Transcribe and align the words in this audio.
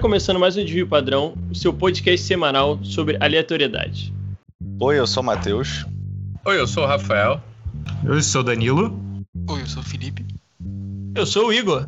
começando 0.00 0.40
mais 0.40 0.56
um 0.56 0.64
Desvio 0.64 0.88
Padrão, 0.88 1.34
o 1.50 1.54
seu 1.54 1.74
podcast 1.74 2.26
semanal 2.26 2.82
sobre 2.82 3.18
aleatoriedade. 3.20 4.14
Oi, 4.80 4.98
eu 4.98 5.06
sou 5.06 5.22
o 5.22 5.26
Matheus. 5.26 5.84
Oi, 6.46 6.58
eu 6.58 6.66
sou 6.66 6.84
o 6.84 6.86
Rafael. 6.86 7.38
Eu 8.02 8.22
sou 8.22 8.40
o 8.40 8.44
Danilo. 8.44 8.98
Oi, 9.46 9.60
eu 9.60 9.66
sou 9.66 9.82
o 9.82 9.84
Felipe. 9.84 10.24
Eu 11.14 11.26
sou 11.26 11.48
o 11.48 11.52
Igor. 11.52 11.86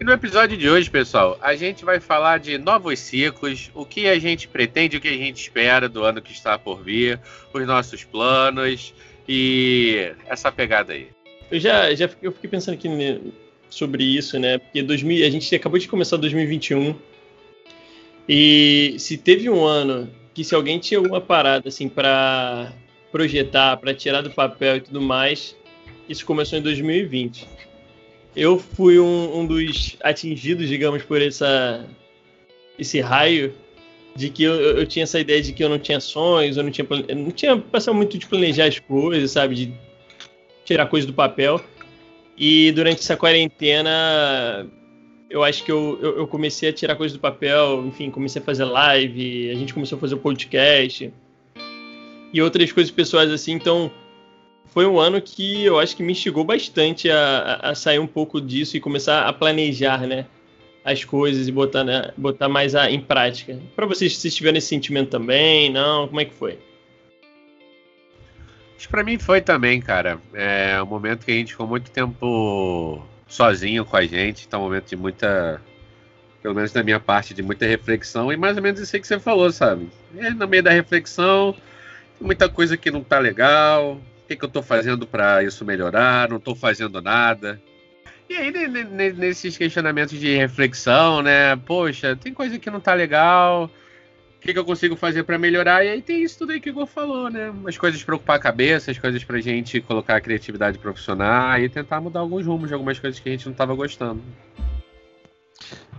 E 0.00 0.04
no 0.04 0.10
episódio 0.10 0.58
de 0.58 0.68
hoje, 0.68 0.90
pessoal, 0.90 1.38
a 1.40 1.54
gente 1.54 1.84
vai 1.84 2.00
falar 2.00 2.40
de 2.40 2.58
novos 2.58 2.98
ciclos, 2.98 3.70
o 3.72 3.86
que 3.86 4.08
a 4.08 4.18
gente 4.18 4.48
pretende, 4.48 4.96
o 4.96 5.00
que 5.00 5.08
a 5.08 5.16
gente 5.16 5.40
espera 5.40 5.88
do 5.88 6.02
ano 6.02 6.20
que 6.20 6.32
está 6.32 6.58
por 6.58 6.82
vir, 6.82 7.20
os 7.54 7.64
nossos 7.64 8.02
planos 8.02 8.92
e 9.28 10.12
essa 10.26 10.50
pegada 10.50 10.92
aí. 10.92 11.08
Eu 11.48 11.60
já, 11.60 11.94
já 11.94 12.10
eu 12.20 12.32
fiquei 12.32 12.50
pensando 12.50 12.74
aqui 12.74 12.88
sobre 13.70 14.04
isso, 14.04 14.38
né? 14.38 14.58
Porque 14.58 14.82
2000, 14.82 15.26
a 15.26 15.30
gente 15.30 15.54
acabou 15.54 15.78
de 15.78 15.88
começar 15.88 16.16
2021 16.16 16.94
e 18.28 18.94
se 18.98 19.16
teve 19.16 19.48
um 19.48 19.64
ano 19.64 20.10
que 20.34 20.44
se 20.44 20.54
alguém 20.54 20.78
tinha 20.78 20.98
alguma 20.98 21.20
parada 21.20 21.68
assim 21.68 21.88
para 21.88 22.72
projetar, 23.10 23.76
para 23.76 23.94
tirar 23.94 24.22
do 24.22 24.30
papel 24.30 24.76
e 24.76 24.80
tudo 24.80 25.00
mais, 25.00 25.56
isso 26.08 26.24
começou 26.24 26.58
em 26.58 26.62
2020. 26.62 27.46
Eu 28.36 28.58
fui 28.58 28.98
um, 29.00 29.40
um 29.40 29.46
dos 29.46 29.96
atingidos, 30.02 30.68
digamos, 30.68 31.02
por 31.02 31.20
essa 31.20 31.86
esse 32.78 33.00
raio 33.00 33.52
de 34.16 34.30
que 34.30 34.42
eu, 34.42 34.54
eu, 34.54 34.86
tinha 34.86 35.02
essa 35.02 35.20
ideia 35.20 35.42
de 35.42 35.52
que 35.52 35.62
eu 35.62 35.68
não 35.68 35.78
tinha 35.78 36.00
sonhos, 36.00 36.56
eu 36.56 36.62
não 36.62 36.70
tinha 36.70 36.86
eu 37.08 37.16
não 37.16 37.30
tinha 37.30 37.56
passado 37.56 37.94
muito 37.94 38.16
de 38.16 38.26
planejar 38.26 38.66
as 38.66 38.78
coisas, 38.78 39.30
sabe, 39.30 39.54
de 39.54 39.72
tirar 40.64 40.86
coisas 40.86 41.06
do 41.06 41.12
papel. 41.12 41.60
E 42.42 42.72
durante 42.72 43.00
essa 43.00 43.18
quarentena, 43.18 44.66
eu 45.28 45.44
acho 45.44 45.62
que 45.62 45.70
eu, 45.70 45.98
eu, 46.00 46.16
eu, 46.20 46.26
comecei 46.26 46.70
a 46.70 46.72
tirar 46.72 46.96
coisas 46.96 47.14
do 47.14 47.20
papel, 47.20 47.84
enfim, 47.86 48.10
comecei 48.10 48.40
a 48.40 48.44
fazer 48.44 48.64
live, 48.64 49.50
a 49.50 49.54
gente 49.54 49.74
começou 49.74 49.98
a 49.98 50.00
fazer 50.00 50.16
podcast 50.16 51.12
e 52.32 52.40
outras 52.40 52.72
coisas 52.72 52.90
pessoais 52.90 53.30
assim. 53.30 53.52
Então, 53.52 53.90
foi 54.64 54.86
um 54.86 54.98
ano 54.98 55.20
que 55.20 55.66
eu 55.66 55.78
acho 55.78 55.94
que 55.94 56.02
me 56.02 56.12
instigou 56.12 56.42
bastante 56.42 57.10
a, 57.10 57.56
a 57.60 57.74
sair 57.74 57.98
um 57.98 58.06
pouco 58.06 58.40
disso 58.40 58.74
e 58.74 58.80
começar 58.80 59.26
a 59.26 59.32
planejar, 59.34 60.06
né? 60.06 60.24
As 60.82 61.04
coisas 61.04 61.46
e 61.46 61.52
botar, 61.52 61.84
né, 61.84 62.10
botar 62.16 62.48
mais 62.48 62.74
a, 62.74 62.90
em 62.90 63.02
prática. 63.02 63.58
Para 63.76 63.84
vocês, 63.84 64.16
se 64.16 64.30
tiveram 64.30 64.56
esse 64.56 64.68
sentimento 64.68 65.10
também, 65.10 65.68
não? 65.70 66.08
Como 66.08 66.18
é 66.18 66.24
que 66.24 66.32
foi? 66.32 66.58
Que 68.80 68.88
pra 68.88 69.04
mim 69.04 69.18
foi 69.18 69.42
também, 69.42 69.78
cara. 69.78 70.18
É 70.32 70.82
um 70.82 70.86
momento 70.86 71.26
que 71.26 71.30
a 71.30 71.34
gente 71.34 71.52
ficou 71.52 71.66
muito 71.66 71.90
tempo 71.90 73.06
sozinho 73.28 73.84
com 73.84 73.94
a 73.94 74.06
gente, 74.06 74.46
então 74.46 74.60
um 74.60 74.64
momento 74.64 74.88
de 74.88 74.96
muita, 74.96 75.60
pelo 76.42 76.54
menos 76.54 76.72
da 76.72 76.82
minha 76.82 76.98
parte, 76.98 77.34
de 77.34 77.42
muita 77.42 77.66
reflexão 77.66 78.32
e 78.32 78.38
mais 78.38 78.56
ou 78.56 78.62
menos 78.62 78.80
isso 78.80 78.96
aí 78.96 79.02
que 79.02 79.06
você 79.06 79.20
falou, 79.20 79.52
sabe? 79.52 79.90
É, 80.16 80.30
no 80.30 80.48
meio 80.48 80.62
da 80.62 80.70
reflexão, 80.70 81.54
muita 82.18 82.48
coisa 82.48 82.74
que 82.74 82.90
não 82.90 83.04
tá 83.04 83.18
legal, 83.18 83.96
o 83.96 84.26
que, 84.26 84.34
que 84.34 84.44
eu 84.46 84.48
tô 84.48 84.62
fazendo 84.62 85.06
para 85.06 85.44
isso 85.44 85.62
melhorar, 85.62 86.30
não 86.30 86.40
tô 86.40 86.54
fazendo 86.54 87.02
nada. 87.02 87.60
E 88.30 88.34
aí, 88.34 88.50
nesses 89.12 89.58
questionamentos 89.58 90.18
de 90.18 90.34
reflexão, 90.34 91.20
né? 91.20 91.54
Poxa, 91.54 92.16
tem 92.16 92.32
coisa 92.32 92.58
que 92.58 92.70
não 92.70 92.80
tá 92.80 92.94
legal, 92.94 93.70
o 94.40 94.42
que, 94.42 94.54
que 94.54 94.58
eu 94.58 94.64
consigo 94.64 94.96
fazer 94.96 95.22
para 95.22 95.38
melhorar? 95.38 95.84
E 95.84 95.90
aí 95.90 96.00
tem 96.00 96.22
isso 96.22 96.38
tudo 96.38 96.52
aí 96.52 96.60
que 96.60 96.70
o 96.70 96.72
Igor 96.72 96.86
falou, 96.86 97.28
né? 97.28 97.52
As 97.66 97.76
coisas 97.76 98.02
para 98.02 98.16
ocupar 98.16 98.36
a 98.36 98.40
cabeça, 98.40 98.90
as 98.90 98.98
coisas 98.98 99.22
pra 99.22 99.38
gente 99.38 99.82
colocar 99.82 100.16
a 100.16 100.20
criatividade 100.20 100.78
profissional 100.78 101.58
e 101.58 101.68
tentar 101.68 102.00
mudar 102.00 102.20
alguns 102.20 102.46
rumos 102.46 102.68
de 102.68 102.72
algumas 102.72 102.98
coisas 102.98 103.20
que 103.20 103.28
a 103.28 103.32
gente 103.32 103.44
não 103.44 103.52
estava 103.52 103.74
gostando. 103.74 104.22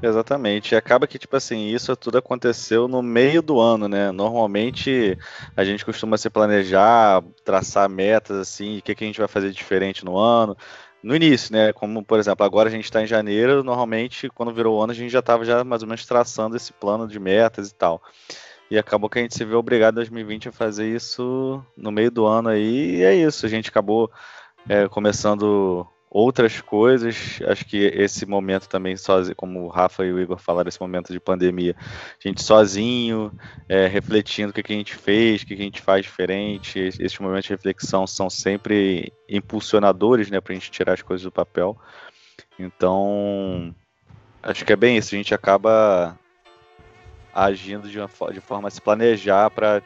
Exatamente. 0.02 0.74
E 0.74 0.76
acaba 0.76 1.06
que, 1.06 1.20
tipo 1.20 1.36
assim, 1.36 1.68
isso 1.68 1.96
tudo 1.96 2.18
aconteceu 2.18 2.88
no 2.88 3.04
meio 3.04 3.44
do 3.44 3.60
ano, 3.60 3.88
né? 3.88 4.12
Normalmente 4.12 5.16
a 5.56 5.64
gente 5.64 5.86
costuma 5.86 6.18
se 6.18 6.28
planejar, 6.28 7.24
traçar 7.46 7.88
metas, 7.88 8.38
assim, 8.38 8.80
o 8.80 8.82
que, 8.82 8.96
que 8.96 9.04
a 9.04 9.08
gente 9.08 9.20
vai 9.20 9.28
fazer 9.28 9.52
diferente 9.52 10.04
no 10.04 10.18
ano 10.18 10.58
no 11.04 11.16
início, 11.16 11.54
né? 11.54 11.74
Como, 11.74 12.04
por 12.04 12.20
exemplo, 12.20 12.46
agora 12.46 12.70
a 12.70 12.72
gente 12.72 12.86
está 12.86 13.02
em 13.02 13.08
janeiro, 13.08 13.64
normalmente, 13.64 14.30
quando 14.30 14.54
virou 14.54 14.78
o 14.78 14.82
ano, 14.82 14.92
a 14.92 14.96
gente 14.96 15.12
já 15.12 15.20
estava 15.20 15.44
já 15.44 15.64
mais 15.64 15.82
ou 15.82 15.88
menos 15.88 16.06
traçando 16.06 16.56
esse 16.56 16.72
plano 16.74 17.08
de 17.08 17.20
metas 17.20 17.70
e 17.70 17.74
tal. 17.74 18.02
E 18.70 18.78
acabou 18.78 19.10
que 19.10 19.20
a 19.20 19.22
gente 19.22 19.36
se 19.36 19.44
viu 19.44 19.58
obrigado 19.60 19.96
em 19.96 19.96
2020 19.96 20.50
a 20.50 20.52
fazer 20.52 20.88
isso 20.88 21.64
no 21.76 21.92
meio 21.92 22.12
do 22.12 22.26
ano 22.26 22.50
aí, 22.50 22.98
e 22.98 23.04
é 23.04 23.14
isso. 23.16 23.46
A 23.46 23.50
gente 23.50 23.70
acabou 23.70 24.10
é, 24.70 24.88
começando 24.88 25.88
outras 26.12 26.60
coisas. 26.60 27.40
Acho 27.48 27.66
que 27.66 27.78
esse 27.78 28.26
momento 28.26 28.68
também, 28.68 28.98
sozinho, 28.98 29.34
como 29.36 29.64
o 29.64 29.70
Rafa 29.70 30.06
e 30.06 30.12
o 30.12 30.20
Igor 30.20 30.38
falaram, 30.38 30.68
esse 30.68 30.82
momento 30.82 31.14
de 31.14 31.20
pandemia, 31.22 31.74
a 31.80 32.28
gente 32.28 32.44
sozinho, 32.44 33.32
é, 33.70 33.88
refletindo 33.88 34.52
o 34.52 34.54
que, 34.54 34.62
que 34.62 34.74
a 34.74 34.76
gente 34.76 34.94
fez, 34.94 35.42
o 35.42 35.48
que, 35.48 35.56
que 35.56 35.62
a 35.62 35.66
gente 35.66 35.82
faz 35.82 36.04
diferente. 36.04 36.78
Esses 36.78 37.18
momentos 37.18 37.46
de 37.46 37.52
reflexão 37.52 38.06
são 38.06 38.30
sempre 38.30 39.14
impulsionadores 39.30 40.30
né, 40.30 40.42
para 40.42 40.52
a 40.52 40.56
gente 40.56 40.70
tirar 40.70 40.94
as 40.94 41.02
coisas 41.02 41.24
do 41.24 41.32
papel. 41.32 41.78
Então, 42.60 43.74
acho 44.44 44.66
que 44.66 44.74
é 44.74 44.76
bem 44.76 44.98
isso. 44.98 45.16
A 45.16 45.18
gente 45.18 45.34
acaba 45.34 46.20
agindo 47.34 47.90
de, 47.90 47.98
uma, 47.98 48.10
de 48.34 48.42
forma 48.42 48.68
a 48.68 48.72
se 48.72 48.82
planejar 48.82 49.50
para 49.50 49.82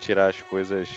tirar 0.00 0.30
as 0.30 0.42
coisas 0.42 0.88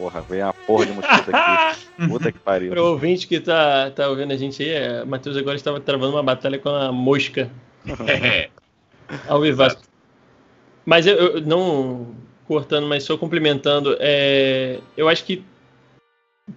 porra, 0.00 0.22
vem 0.22 0.42
uma 0.42 0.54
porra 0.54 0.86
de 0.86 0.92
mosquito 0.92 1.30
aqui. 1.30 1.78
Puta 2.08 2.32
que 2.32 2.38
pariu. 2.38 2.70
Pro 2.70 2.86
ouvinte 2.86 3.26
que 3.26 3.38
tá, 3.38 3.90
tá 3.90 4.08
ouvindo 4.08 4.32
a 4.32 4.36
gente 4.36 4.62
aí, 4.62 4.70
é, 4.70 5.04
Matheus 5.04 5.36
agora 5.36 5.56
estava 5.56 5.78
travando 5.78 6.14
uma 6.14 6.22
batalha 6.22 6.58
com 6.58 6.70
a 6.70 6.90
mosca. 6.90 7.50
Ao. 9.28 9.40
Mas 10.86 11.06
eu, 11.06 11.16
eu, 11.16 11.40
não 11.42 12.14
cortando, 12.46 12.86
mas 12.86 13.02
só 13.04 13.18
complementando, 13.18 13.96
é, 14.00 14.78
eu 14.96 15.08
acho 15.08 15.24
que 15.24 15.44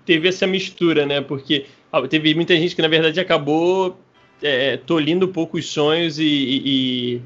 teve 0.06 0.30
essa 0.30 0.48
mistura, 0.48 1.06
né? 1.06 1.20
Porque 1.20 1.66
teve 2.09 2.34
muita 2.34 2.56
gente 2.56 2.76
que 2.76 2.82
na 2.82 2.88
verdade 2.88 3.20
acabou 3.20 4.00
é, 4.42 4.78
tolhindo 4.78 5.26
um 5.26 5.32
pouco 5.32 5.58
os 5.58 5.68
sonhos 5.68 6.18
e, 6.18 6.24
e, 6.24 7.22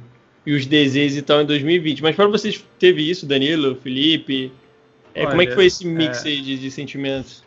e 0.45 0.53
os 0.53 0.66
desejos 0.66 1.17
e 1.17 1.22
tal 1.22 1.41
em 1.41 1.45
2020. 1.45 2.01
Mas 2.01 2.16
para 2.16 2.27
vocês 2.27 2.66
teve 2.79 3.07
isso, 3.07 3.25
Danilo, 3.25 3.75
Felipe, 3.75 4.51
é, 5.17 5.22
Olha, 5.22 5.29
como 5.29 5.41
é 5.41 5.45
que 5.47 5.55
foi 5.55 5.66
esse 5.66 5.85
mix 5.85 6.23
é... 6.23 6.29
aí 6.29 6.41
de, 6.41 6.59
de, 6.59 6.69
sentimentos? 6.69 7.44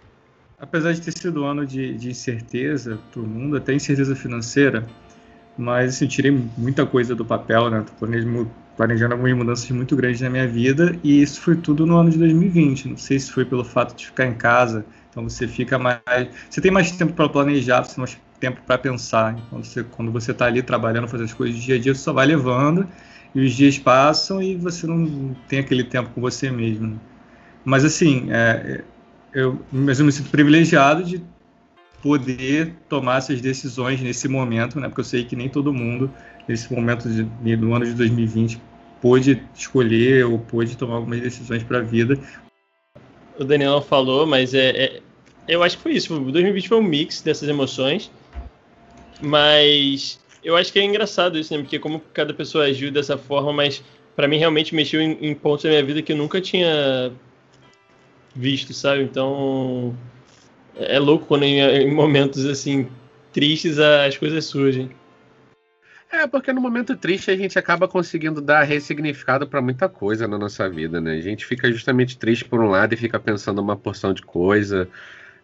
Apesar 0.59 0.93
de 0.93 1.01
ter 1.01 1.17
sido 1.17 1.45
um 1.45 1.47
ano 1.47 1.65
de, 1.65 1.95
de 1.95 2.11
incerteza 2.11 2.99
para 3.13 3.21
o 3.21 3.27
mundo, 3.27 3.57
até 3.57 3.73
incerteza 3.73 4.15
financeira, 4.17 4.85
mas 5.57 5.95
assim, 5.95 6.09
tirei 6.09 6.37
muita 6.59 6.85
coisa 6.85 7.15
do 7.15 7.25
papel, 7.25 7.71
né? 7.71 7.85
Tô 7.87 7.93
planejando, 7.95 8.51
planejando 8.77 9.15
algumas 9.15 9.37
mudanças 9.37 9.71
muito 9.71 9.95
grandes 9.95 10.21
na 10.21 10.29
minha 10.29 10.49
vida 10.49 10.99
e 11.05 11.23
isso 11.23 11.41
foi 11.41 11.57
tudo 11.57 11.87
no 11.87 11.97
ano 11.97 12.11
de 12.11 12.19
2020. 12.19 12.89
Não 12.89 12.97
sei 12.97 13.21
se 13.21 13.31
foi 13.31 13.45
pelo 13.45 13.65
fato 13.65 13.97
de 13.97 14.07
ficar 14.07 14.27
em 14.27 14.35
casa, 14.35 14.85
então 15.11 15.23
você 15.23 15.47
fica 15.47 15.79
mais, 15.79 16.01
você 16.51 16.61
tem 16.61 16.73
mais 16.73 16.91
tempo 16.91 17.13
para 17.13 17.29
planejar, 17.29 17.85
você 17.85 17.95
tem 17.95 18.03
mais 18.03 18.19
tempo 18.41 18.61
para 18.67 18.79
pensar. 18.79 19.37
Quando 19.49 19.65
você 19.65 19.85
quando 19.85 20.11
você 20.11 20.33
está 20.33 20.47
ali 20.47 20.61
trabalhando, 20.61 21.07
fazendo 21.07 21.27
as 21.27 21.35
coisas 21.35 21.57
do 21.57 21.63
dia 21.63 21.77
a 21.77 21.79
dia, 21.79 21.95
você 21.95 22.01
só 22.01 22.13
vai 22.13 22.27
levando 22.27 22.87
e 23.33 23.45
os 23.45 23.53
dias 23.53 23.79
passam 23.79 24.43
e 24.43 24.57
você 24.57 24.87
não 24.89 25.37
tem 25.49 25.61
aquele 25.61 25.85
tempo 25.85 26.11
com 26.11 26.21
você 26.21 26.51
mesmo. 26.51 27.01
Mas 27.65 27.85
assim, 27.85 28.29
é, 28.31 28.83
eu, 29.35 29.61
mas 29.71 30.01
eu 30.01 30.07
me 30.07 30.13
sinto 30.13 30.31
privilegiado 30.31 31.05
de 31.05 31.23
poder 32.03 32.75
tomar 32.89 33.19
essas 33.19 33.41
decisões 33.41 34.01
nesse 34.01 34.27
momento, 34.27 34.81
né? 34.81 34.89
Porque 34.89 35.01
eu 35.01 35.05
sei 35.05 35.25
que 35.25 35.37
nem 35.37 35.49
todo 35.49 35.73
mundo 35.73 36.11
nesse 36.49 36.73
momento 36.73 37.09
de, 37.09 37.57
do 37.57 37.75
ano 37.75 37.85
de 37.85 37.95
2020 37.95 38.61
pôde 39.01 39.43
escolher 39.55 40.27
ou 40.27 40.39
pôde 40.39 40.77
tomar 40.77 40.97
algumas 40.97 41.21
decisões 41.21 41.63
para 41.63 41.79
a 41.79 41.83
vida. 41.83 42.19
O 43.39 43.45
Daniel 43.45 43.81
falou, 43.81 44.27
mas 44.27 44.53
é, 44.53 44.71
é, 44.71 45.01
eu 45.49 45.63
acho 45.63 45.77
que 45.77 45.83
foi 45.83 45.93
isso. 45.93 46.19
2020 46.19 46.69
foi 46.69 46.79
um 46.79 46.83
mix 46.83 47.23
dessas 47.23 47.49
emoções, 47.49 48.11
mas 49.21 50.21
eu 50.43 50.57
acho 50.57 50.73
que 50.73 50.79
é 50.79 50.85
engraçado 50.85 51.39
isso, 51.39 51.55
né? 51.55 51.61
Porque 51.61 51.79
como 51.79 52.01
cada 52.13 52.35
pessoa 52.35 52.65
agiu 52.65 52.91
dessa 52.91 53.17
forma, 53.17 53.53
mas 53.53 53.83
para 54.17 54.29
mim 54.29 54.39
realmente 54.39 54.75
mexeu 54.75 55.01
em, 55.01 55.17
em 55.21 55.35
pontos 55.35 55.65
da 55.65 55.71
minha 55.71 55.85
vida 55.85 56.03
que 56.03 56.13
eu 56.13 56.17
nunca 56.17 56.41
tinha 56.41 57.13
visto, 58.35 58.73
sabe? 58.73 59.03
Então 59.03 59.95
é 60.77 60.99
louco 60.99 61.27
quando 61.27 61.45
em, 61.45 61.61
em 61.61 61.93
momentos 61.93 62.47
assim 62.47 62.89
tristes 63.33 63.79
as 63.79 64.17
coisas 64.17 64.45
surgem. 64.45 64.91
É, 66.13 66.27
porque 66.27 66.53
no 66.53 66.61
momento 66.61 66.97
triste 66.97 67.31
a 67.31 67.37
gente 67.37 67.57
acaba 67.57 67.87
conseguindo 67.87 68.41
dar 68.41 68.65
ressignificado 68.65 69.47
para 69.47 69.63
muita 69.63 69.89
coisa 69.89 70.27
na 70.27 70.37
nossa 70.37 70.69
vida, 70.69 71.01
né? 71.01 71.13
A 71.13 71.21
gente 71.21 71.47
fica 71.47 71.71
justamente 71.71 72.19
triste 72.19 72.45
por 72.45 72.61
um 72.61 72.69
lado 72.69 72.93
e 72.93 72.97
fica 72.97 73.19
pensando 73.21 73.61
uma 73.61 73.77
porção 73.77 74.13
de 74.13 74.23
coisa. 74.23 74.89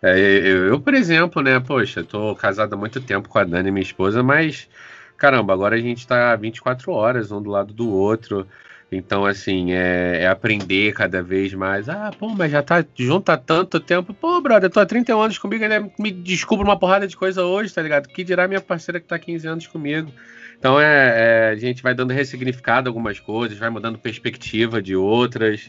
É, 0.03 0.19
eu, 0.19 0.67
eu, 0.67 0.81
por 0.81 0.93
exemplo, 0.93 1.41
né, 1.41 1.61
poxa, 1.61 2.03
tô 2.03 2.35
casado 2.35 2.75
há 2.75 2.77
muito 2.77 3.01
tempo 3.01 3.29
com 3.29 3.39
a 3.39 3.45
Dani, 3.45 3.71
minha 3.71 3.83
esposa, 3.83 4.23
mas 4.25 4.69
caramba, 5.17 5.53
agora 5.53 5.77
a 5.77 5.81
gente 5.81 6.07
tá 6.07 6.35
24 6.37 6.93
horas 6.93 7.31
um 7.31 7.41
do 7.41 7.51
lado 7.51 7.73
do 7.73 7.89
outro 7.89 8.47
Então, 8.91 9.27
assim, 9.27 9.73
é, 9.73 10.23
é, 10.23 10.27
aprender 10.29 10.95
cada 10.95 11.21
vez 11.23 11.53
mais. 11.53 11.89
Ah, 11.89 12.11
pô, 12.17 12.29
mas 12.29 12.53
já 12.53 12.63
tá 12.63 12.85
junto 12.95 13.31
há 13.31 13.37
tanto 13.37 13.81
tempo. 13.81 14.15
Pô, 14.15 14.41
brother, 14.41 14.69
eu 14.69 14.73
tô 14.73 14.79
há 14.79 14.87
31 14.87 15.21
anos 15.21 15.39
comigo, 15.39 15.65
ele 15.65 15.91
me 15.99 16.13
descobre 16.13 16.65
uma 16.65 16.79
porrada 16.79 17.07
de 17.07 17.17
coisa 17.17 17.45
hoje, 17.45 17.75
tá 17.75 17.83
ligado? 17.83 18.09
Que 18.09 18.23
dirá 18.23 18.47
minha 18.47 18.61
parceira 18.61 19.01
que 19.01 19.07
tá 19.07 19.17
há 19.17 19.19
15 19.19 19.49
anos 19.49 19.67
comigo. 19.67 20.13
Então, 20.59 20.81
é, 20.81 21.49
é, 21.49 21.51
a 21.51 21.57
gente 21.57 21.83
vai 21.83 21.95
dando 21.95 22.13
ressignificado 22.13 22.89
algumas 22.89 23.19
coisas, 23.19 23.59
vai 23.59 23.71
mudando 23.71 23.99
perspectiva 23.99 24.81
de 24.81 24.95
outras. 24.95 25.69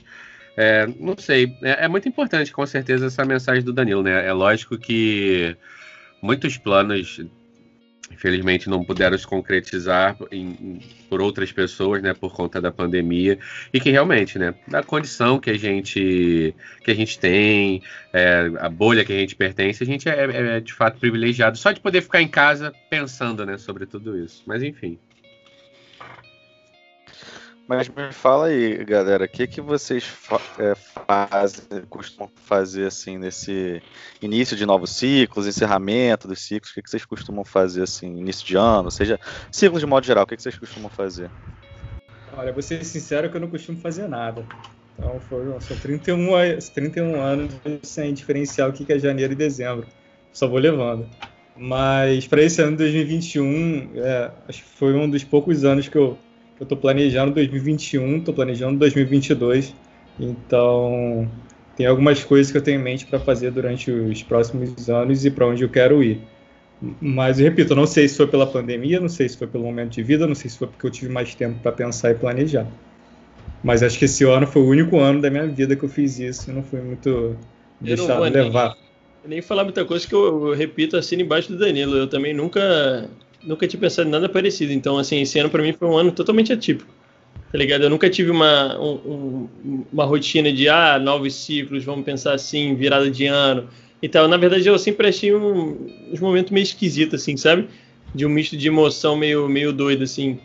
É, 0.56 0.88
não 1.00 1.16
sei, 1.18 1.56
é, 1.64 1.86
é, 1.86 1.88
muito 1.88 2.08
importante, 2.08 2.52
com 2.52 2.66
certeza, 2.66 3.08
essa 3.08 3.25
mensagem 3.25 3.64
do 3.64 3.74
Danilo, 3.74 4.04
né? 4.04 4.25
É 4.25 4.34
lógico 4.34 4.78
que 4.78 5.56
muitos 6.22 6.58
planos 6.58 7.22
infelizmente 8.12 8.69
não 8.69 8.83
puderam 8.83 9.18
se 9.18 9.25
concretizar 9.25 10.18
em, 10.31 10.80
por 11.09 11.21
outras 11.21 11.51
pessoas, 11.51 12.01
né, 12.01 12.13
por 12.13 12.33
conta 12.33 12.62
da 12.62 12.71
pandemia 12.71 13.38
e 13.74 13.80
que 13.80 13.89
realmente, 13.89 14.39
né, 14.39 14.54
da 14.68 14.83
condição 14.83 15.39
que 15.39 15.50
a 15.50 15.57
gente 15.57 16.56
que 16.83 16.92
a 16.92 16.95
gente 16.95 17.19
tem, 17.19 17.81
é, 18.13 18.51
a 18.59 18.69
bolha 18.69 19.04
que 19.06 19.13
a 19.13 19.18
gente 19.18 19.36
pertence, 19.36 19.83
a 19.83 19.86
gente 19.86 20.07
é, 20.09 20.13
é, 20.13 20.57
é, 20.57 20.59
de 20.59 20.74
fato 20.74 21.00
privilegiado 21.00 21.57
só 21.57 21.71
de 21.71 21.80
poder 21.80 22.01
ficar 22.01 22.21
em 22.21 22.27
casa 22.27 22.74
pensando, 22.89 23.45
né, 23.45 23.57
sobre 23.57 23.86
tudo 23.86 24.18
isso. 24.18 24.44
Mas 24.45 24.63
enfim. 24.63 24.98
Mas 27.68 27.90
me 27.90 28.14
fala 28.14 28.46
aí, 28.46 28.86
galera, 28.86 29.25
o 29.25 29.28
que, 29.28 29.46
que 29.46 29.60
vocês 29.60 30.02
fa 30.06 30.40
é, 30.58 30.74
fazem, 30.75 31.66
costumam 31.90 32.31
fazer 32.46 32.88
assim 32.88 33.18
nesse 33.18 33.81
início 34.22 34.56
de 34.56 34.66
novos 34.66 34.92
ciclos, 34.92 35.46
encerramento 35.46 36.30
dos 36.30 36.40
ciclos? 36.40 36.72
O 36.72 36.75
que, 36.75 36.81
que 36.81 36.90
vocês 36.90 37.04
costumam 37.04 37.44
fazer 37.44 37.84
assim, 37.84 38.18
início 38.18 38.48
de 38.48 38.56
ano, 38.56 38.90
seja 38.90 39.19
ciclos 39.52 39.81
de 39.81 39.86
modo 39.86 40.06
geral, 40.06 40.24
o 40.24 40.28
que, 40.28 40.38
que 40.38 40.42
vocês 40.42 40.58
costumam 40.58 40.90
fazer? 40.90 41.30
Olha, 42.38 42.54
vou 42.54 42.62
ser 42.62 42.86
sincero 42.86 43.30
que 43.30 43.36
eu 43.36 43.42
não 43.42 43.50
costumo 43.50 43.78
fazer 43.80 44.08
nada. 44.08 44.46
Então 44.98 45.19
foram 45.19 45.60
são 45.60 45.75
31, 45.78 46.25
31 46.74 47.19
anos 47.19 47.54
sem 47.84 48.14
diferenciar 48.14 48.69
o 48.69 48.74
que 48.74 48.92
é 48.94 48.98
janeiro 48.98 49.34
e 49.34 49.36
dezembro. 49.36 49.86
Só 50.31 50.48
vou 50.48 50.58
levando. 50.58 51.06
Mas 51.58 52.28
para 52.28 52.42
esse 52.42 52.62
ano 52.62 52.72
de 52.72 52.78
2021, 52.78 53.92
é, 53.96 54.31
acho 54.48 54.64
que 54.64 54.69
foi 54.69 54.94
um 54.94 55.10
dos 55.10 55.24
poucos 55.24 55.66
anos 55.66 55.90
que 55.90 55.98
eu 55.98 56.18
eu 56.59 56.63
estou 56.63 56.77
planejando 56.77 57.33
2021, 57.33 58.18
estou 58.18 58.33
planejando 58.33 58.80
2022. 58.80 59.74
Então, 60.19 61.30
tem 61.75 61.86
algumas 61.86 62.24
coisas 62.24 62.51
que 62.51 62.57
eu 62.57 62.62
tenho 62.62 62.80
em 62.80 62.83
mente 62.83 63.06
para 63.06 63.19
fazer 63.19 63.51
durante 63.51 63.92
os 63.92 64.24
próximos 64.24 64.89
anos 64.89 65.25
e 65.25 65.31
para 65.31 65.45
onde 65.45 65.63
eu 65.63 65.69
quero 65.69 66.04
ir. 66.04 66.19
Mas, 67.01 67.39
eu 67.39 67.45
repito, 67.45 67.74
eu 67.74 67.77
não 67.77 67.86
sei 67.86 68.07
se 68.07 68.18
foi 68.18 68.27
pela 68.27 68.48
pandemia, 68.48 69.00
não 69.00 69.09
sei 69.09 69.30
se 69.30 69.38
foi 69.38 69.48
pelo 69.48 69.63
momento 69.63 69.92
de 69.92 70.04
vida, 70.04 70.27
não 70.27 70.36
sei 70.36 70.50
se 70.50 70.57
foi 70.57 70.68
porque 70.68 70.86
eu 70.86 70.92
tive 70.92 71.12
mais 71.12 71.33
tempo 71.36 71.59
para 71.59 71.71
pensar 71.71 72.12
e 72.12 72.15
planejar. 72.15 72.68
Mas 73.63 73.81
acho 73.81 73.98
que 73.98 74.06
esse 74.06 74.24
ano 74.24 74.45
foi 74.45 74.62
o 74.62 74.68
único 74.68 75.00
ano 75.00 75.21
da 75.21 75.30
minha 75.30 75.48
vida 75.48 75.75
que 75.75 75.83
eu 75.83 75.89
fiz 75.89 76.19
isso 76.19 76.50
e 76.50 76.54
não 76.54 76.63
fui 76.63 76.80
muito 76.80 77.36
deixado 77.81 78.21
levar. 78.21 78.75
Nem, 79.24 79.36
nem 79.36 79.42
falar 79.42 79.63
muita 79.63 79.83
coisa 79.86 80.07
que 80.07 80.13
eu, 80.13 80.48
eu 80.48 80.54
repito 80.54 80.95
assim 80.95 81.15
embaixo 81.21 81.51
do 81.51 81.57
Danilo. 81.57 81.95
Eu 81.95 82.07
também 82.07 82.33
nunca 82.33 83.09
nunca 83.44 83.68
tinha 83.68 83.80
pensado 83.80 84.07
em 84.07 84.12
nada 84.12 84.28
parecido. 84.28 84.72
Então, 84.72 84.98
assim, 84.98 85.22
esse 85.22 85.38
ano 85.39 85.50
para 85.50 85.63
mim 85.63 85.74
foi 85.74 85.88
um 85.88 85.98
ano 85.98 86.12
totalmente 86.12 86.51
atípico. 86.51 86.92
Tá 87.51 87.57
ligado? 87.57 87.84
Eu 87.84 87.89
nunca 87.89 88.10
tive 88.10 88.30
uma, 88.30 88.78
um, 88.80 89.48
uma 89.92 90.04
rotina 90.04 90.51
de, 90.51 90.68
ah, 90.68 91.00
novos 91.00 91.34
ciclos, 91.34 91.84
vamos 91.84 92.04
pensar 92.04 92.34
assim, 92.34 92.75
virada 92.75 93.10
de 93.10 93.25
ano 93.25 93.69
e 94.01 94.10
tal. 94.10 94.28
Na 94.28 94.36
verdade, 94.36 94.68
eu 94.68 94.78
sempre 94.78 95.07
achei 95.07 95.34
um, 95.34 95.88
uns 96.12 96.19
momentos 96.19 96.51
meio 96.51 96.63
esquisitos, 96.63 97.22
assim, 97.22 97.38
sabe? 97.38 97.69
De 98.13 98.25
um 98.25 98.30
misto 98.30 98.57
de 98.57 98.68
emoção 98.68 99.16
meio, 99.16 99.48
meio 99.48 99.72
doido, 99.72 100.04
assim. 100.04 100.40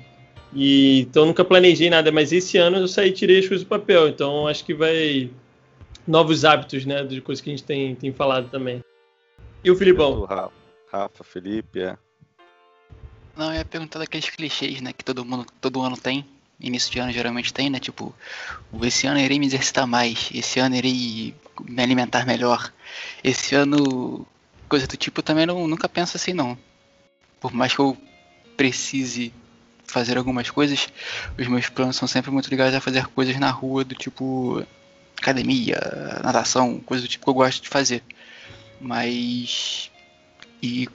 E, 0.55 1.01
então, 1.01 1.27
nunca 1.27 1.45
planejei 1.45 1.91
nada, 1.91 2.13
mas 2.13 2.33
esse 2.33 2.57
ano 2.59 2.77
eu 2.77 2.89
saí 2.89 3.11
tirei 3.11 3.39
as 3.41 3.49
coisas 3.49 3.65
do 3.65 3.69
papel. 3.69 4.09
Então, 4.09 4.47
acho 4.47 4.65
que 4.65 4.75
vai. 4.75 5.31
Novos 6.07 6.45
hábitos, 6.45 6.85
né? 6.85 7.05
De 7.05 7.21
coisas 7.21 7.43
que 7.43 7.51
a 7.51 7.53
gente 7.53 7.65
tem, 7.65 7.95
tem 7.95 8.13
falado 8.13 8.49
também. 8.49 8.83
E 9.65 9.71
o 9.71 9.77
Filipão? 9.77 10.27
Rafa, 10.91 11.25
Felipe, 11.25 11.81
é. 11.81 11.97
Não, 13.37 13.51
eu 13.51 13.59
ia 13.59 13.65
perguntar 13.65 13.99
daqueles 13.99 14.29
clichês, 14.29 14.81
né, 14.81 14.93
que 14.93 15.05
todo 15.05 15.25
mundo, 15.25 15.47
todo 15.61 15.81
ano 15.83 15.97
tem. 15.97 16.25
Início 16.61 16.93
de 16.93 16.99
ano 17.01 17.11
geralmente 17.11 17.53
tem, 17.53 17.69
né? 17.69 17.81
Tipo, 17.81 18.15
esse 18.83 19.07
ano 19.07 19.19
irei 19.19 19.39
me 19.39 19.47
exercitar 19.47 19.87
mais, 19.87 20.31
esse 20.33 20.61
ano 20.61 20.77
irei 20.77 21.35
me 21.61 21.83
alimentar 21.83 22.25
melhor. 22.25 22.73
Esse 23.25 23.55
ano, 23.57 24.25
coisa 24.69 24.87
do 24.87 24.97
tipo, 24.97 25.19
eu 25.19 25.25
também 25.25 25.45
não, 25.45 25.67
nunca 25.67 25.89
penso 25.89 26.17
assim, 26.17 26.33
não. 26.33 26.57
Por 27.41 27.53
mais 27.53 27.75
que 27.75 27.81
eu 27.81 27.97
precise 28.57 29.33
fazer 29.85 30.17
algumas 30.17 30.51
coisas, 30.51 30.89
os 31.37 31.47
meus 31.49 31.69
planos 31.69 31.97
são 31.97 32.07
sempre 32.07 32.31
muito 32.31 32.49
ligados 32.49 32.75
a 32.75 32.81
fazer 32.81 33.07
coisas 33.09 33.37
na 33.41 33.51
rua, 33.51 33.83
do 33.83 33.97
tipo 33.97 34.65
academia, 35.19 35.81
natação, 36.23 36.79
coisa 36.81 37.03
do 37.03 37.09
tipo 37.09 37.25
que 37.25 37.31
eu 37.31 37.35
gosto 37.35 37.63
de 37.63 37.69
fazer. 37.69 38.03
Mas. 38.81 39.91
E 40.63 40.89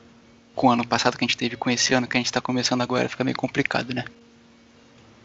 com 0.58 0.68
o 0.68 0.72
ano 0.72 0.86
passado 0.86 1.16
que 1.16 1.24
a 1.24 1.28
gente 1.28 1.38
teve, 1.38 1.56
com 1.56 1.70
esse 1.70 1.94
ano 1.94 2.08
que 2.08 2.18
a 2.18 2.20
gente 2.20 2.26
está 2.26 2.42
começando 2.42 2.82
agora, 2.82 3.08
fica 3.08 3.24
meio 3.24 3.38
complicado, 3.38 3.94
né? 3.94 4.04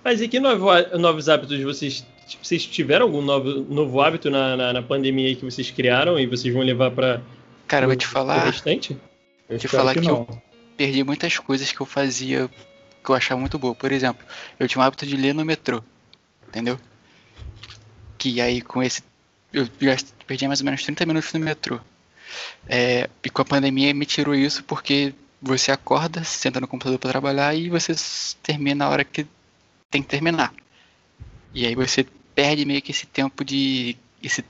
Mas 0.05 0.21
e 0.21 0.29
que 0.29 0.39
novo, 0.39 0.69
novos 0.99 1.29
hábitos 1.29 1.59
vocês, 1.63 2.07
vocês 2.41 2.67
tiveram 2.67 3.07
algum 3.07 3.23
novo, 3.23 3.49
novo 3.69 4.01
hábito 4.01 4.31
na, 4.31 4.57
na, 4.57 4.73
na 4.75 4.83
pandemia 4.83 5.35
que 5.35 5.45
vocês 5.45 5.71
criaram 5.71 6.21
e 6.21 6.27
vocês 6.27 6.53
vão 6.53 6.63
levar 6.63 6.91
para 6.91 7.23
Cara, 7.67 7.85
eu 7.85 7.89
vou 7.89 7.97
te 7.97 8.07
falar. 8.07 8.45
Restante? 8.45 8.99
Eu 9.49 9.59
te 9.59 9.69
falar 9.69 9.95
que, 9.95 10.01
que 10.03 10.11
eu 10.11 10.29
perdi 10.77 11.03
muitas 11.03 11.39
coisas 11.39 11.73
que 11.73 11.81
eu 11.81 11.87
fazia 11.87 12.51
que 13.03 13.11
eu 13.11 13.15
achava 13.15 13.41
muito 13.41 13.59
boa. 13.59 13.75
Por 13.75 13.91
exemplo, 13.91 14.25
eu 14.61 14.69
tinha 14.69 14.83
o 14.83 14.85
hábito 14.85 15.07
de 15.07 15.17
ler 15.17 15.35
no 15.35 15.45
metrô, 15.45 15.83
entendeu? 16.47 16.79
Que 18.19 18.39
aí 18.41 18.61
com 18.61 18.83
esse 18.83 19.03
eu 19.51 19.67
perdi 20.27 20.47
mais 20.47 20.61
ou 20.61 20.67
menos 20.67 20.83
30 20.83 21.07
minutos 21.07 21.33
no 21.33 21.41
metrô. 21.41 21.81
É, 22.69 23.09
e 23.25 23.31
com 23.31 23.41
a 23.41 23.45
pandemia 23.45 23.95
me 23.95 24.05
tirou 24.05 24.35
isso 24.35 24.63
porque 24.65 25.15
você 25.43 25.73
acorda, 25.73 26.23
senta 26.23 26.61
no 26.61 26.69
computador 26.69 26.99
para 27.01 27.11
trabalhar 27.11 27.55
e 27.55 27.69
você 27.69 27.93
termina 28.43 28.85
a 28.85 28.89
hora 28.89 29.05
que 29.05 29.27
tem 29.91 30.01
que 30.01 30.09
terminar. 30.09 30.55
E 31.53 31.67
aí 31.67 31.75
você 31.75 32.07
perde 32.35 32.65
meio 32.65 32.81
que 32.81 32.93
esse 32.93 33.07
tempo 33.07 33.45
de. 33.45 33.97
esse 34.23 34.45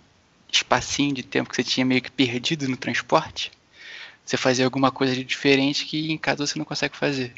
espacinho 0.52 1.14
de 1.14 1.22
tempo 1.22 1.48
que 1.48 1.56
você 1.56 1.64
tinha 1.64 1.86
meio 1.86 2.02
que 2.02 2.10
perdido 2.10 2.68
no 2.68 2.76
transporte. 2.76 3.50
Você 4.24 4.36
fazer 4.36 4.64
alguma 4.64 4.92
coisa 4.92 5.14
de 5.14 5.24
diferente 5.24 5.86
que 5.86 6.12
em 6.12 6.18
casa 6.18 6.46
você 6.46 6.58
não 6.58 6.64
consegue 6.64 6.94
fazer. 6.94 7.32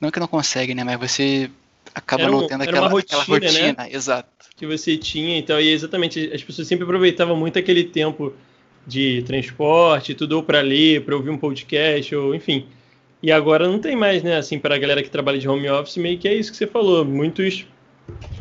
Não 0.00 0.12
que 0.12 0.20
não 0.20 0.28
consegue, 0.28 0.74
né? 0.74 0.84
Mas 0.84 0.98
você 0.98 1.50
acaba 1.92 2.24
um, 2.24 2.30
não 2.30 2.46
tendo 2.46 2.62
aquela 2.62 2.88
rotina, 2.88 3.20
aquela 3.20 3.38
rotina 3.40 3.72
né? 3.84 3.88
exato. 3.90 4.28
Que 4.56 4.66
você 4.66 4.96
tinha, 4.96 5.36
então, 5.36 5.60
e 5.60 5.68
exatamente, 5.68 6.30
as 6.32 6.42
pessoas 6.42 6.68
sempre 6.68 6.84
aproveitavam 6.84 7.36
muito 7.36 7.58
aquele 7.58 7.84
tempo 7.84 8.32
de 8.86 9.22
transporte, 9.22 10.14
tudo 10.14 10.36
ou 10.36 10.42
para 10.42 10.60
ler, 10.60 11.04
para 11.04 11.16
ouvir 11.16 11.30
um 11.30 11.38
podcast, 11.38 12.14
ou 12.14 12.34
enfim. 12.34 12.66
E 13.22 13.32
agora 13.32 13.66
não 13.66 13.78
tem 13.78 13.96
mais, 13.96 14.22
né? 14.22 14.36
Assim, 14.36 14.58
para 14.58 14.74
a 14.74 14.78
galera 14.78 15.02
que 15.02 15.10
trabalha 15.10 15.38
de 15.38 15.48
home 15.48 15.68
office, 15.70 15.96
meio 15.96 16.18
que 16.18 16.28
é 16.28 16.34
isso 16.34 16.50
que 16.50 16.58
você 16.58 16.66
falou. 16.66 17.04
Muitos 17.04 17.66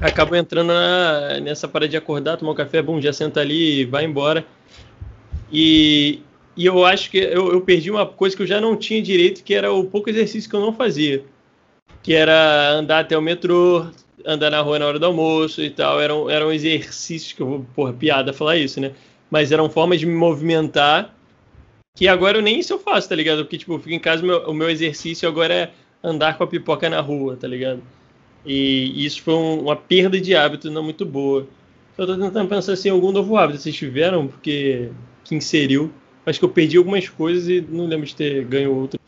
acabam 0.02 0.38
entrando 0.38 0.68
na, 0.68 1.40
nessa 1.40 1.68
parada 1.68 1.90
de 1.90 1.98
acordar, 1.98 2.38
tomar 2.38 2.52
um 2.52 2.56
café, 2.56 2.82
bom, 2.82 3.00
já 3.00 3.14
senta 3.14 3.40
ali 3.40 3.82
e 3.82 3.86
vai 3.86 4.04
embora. 4.04 4.46
E, 5.52 6.20
e 6.58 6.66
eu 6.66 6.84
acho 6.84 7.10
que 7.10 7.18
eu, 7.18 7.54
eu, 7.54 7.62
perdi 7.62 7.90
uma 7.90 8.06
coisa 8.06 8.36
que 8.36 8.42
eu 8.42 8.48
já 8.48 8.60
não 8.60 8.76
tinha 8.76 9.02
direito, 9.02 9.44
que 9.44 9.54
era 9.54 9.72
o 9.72 9.86
pouco 9.86 10.10
exercício 10.10 10.50
que 10.50 10.56
eu 10.56 10.62
não 10.62 10.74
fazia. 10.74 11.24
Que 12.02 12.14
era 12.14 12.72
andar 12.72 13.00
até 13.00 13.18
o 13.18 13.22
metrô, 13.22 13.88
andar 14.26 14.50
na 14.50 14.60
rua 14.62 14.80
na 14.80 14.88
hora 14.88 15.00
do 15.00 15.06
almoço 15.06 15.62
e 15.62 15.70
tal. 15.70 16.02
Eram, 16.02 16.30
eram 16.30 16.52
exercícios 16.52 17.34
que 17.34 17.42
eu 17.42 17.48
vou, 17.48 17.66
porra, 17.76 17.94
piada 17.94 18.34
falar 18.34 18.58
isso, 18.58 18.82
né? 18.82 18.92
Mas 19.34 19.52
eram 19.52 19.68
formas 19.68 20.00
de 20.00 20.06
me 20.06 20.13
movimentar 20.13 21.12
que 21.96 22.08
agora 22.08 22.38
eu 22.38 22.42
nem 22.44 22.60
isso 22.60 22.72
eu 22.72 22.78
faço, 22.78 23.10
tá 23.10 23.16
ligado? 23.16 23.44
Porque, 23.44 23.58
tipo, 23.58 23.74
eu 23.74 23.80
fico 23.80 23.96
em 23.96 24.00
casa, 24.00 24.22
meu, 24.22 24.48
o 24.48 24.54
meu 24.54 24.70
exercício 24.70 25.28
agora 25.28 25.52
é 25.52 25.72
andar 26.04 26.38
com 26.38 26.44
a 26.44 26.48
pipoca 26.48 26.88
na 26.88 27.02
rua, 27.02 27.36
tá 27.36 27.48
ligado? 27.48 27.82
E 28.46 29.04
isso 29.04 29.24
foi 29.24 29.34
um, 29.34 29.62
uma 29.62 29.75
perda 29.75 30.22
de 30.22 30.36
hábito 30.36 30.70
não 30.70 30.84
muito 30.84 31.04
boa. 31.04 31.48
Eu 31.98 32.06
tô 32.06 32.16
tentando 32.16 32.48
pensar 32.48 32.74
assim, 32.74 32.90
algum 32.90 33.12
novo 33.12 33.36
hábito 33.36 33.60
vocês 33.60 33.75
tiveram, 33.75 34.28
porque 34.28 34.92
que 35.24 35.34
inseriu. 35.34 35.92
Acho 36.28 36.38
que 36.38 36.46
eu 36.46 36.50
perdi 36.50 36.78
algumas 36.78 37.10
coisas 37.10 37.50
e 37.50 37.60
não 37.60 37.88
lembro 37.88 38.06
de 38.06 38.16
ter 38.16 38.46
ganho 38.46 38.72
outro. 38.72 39.00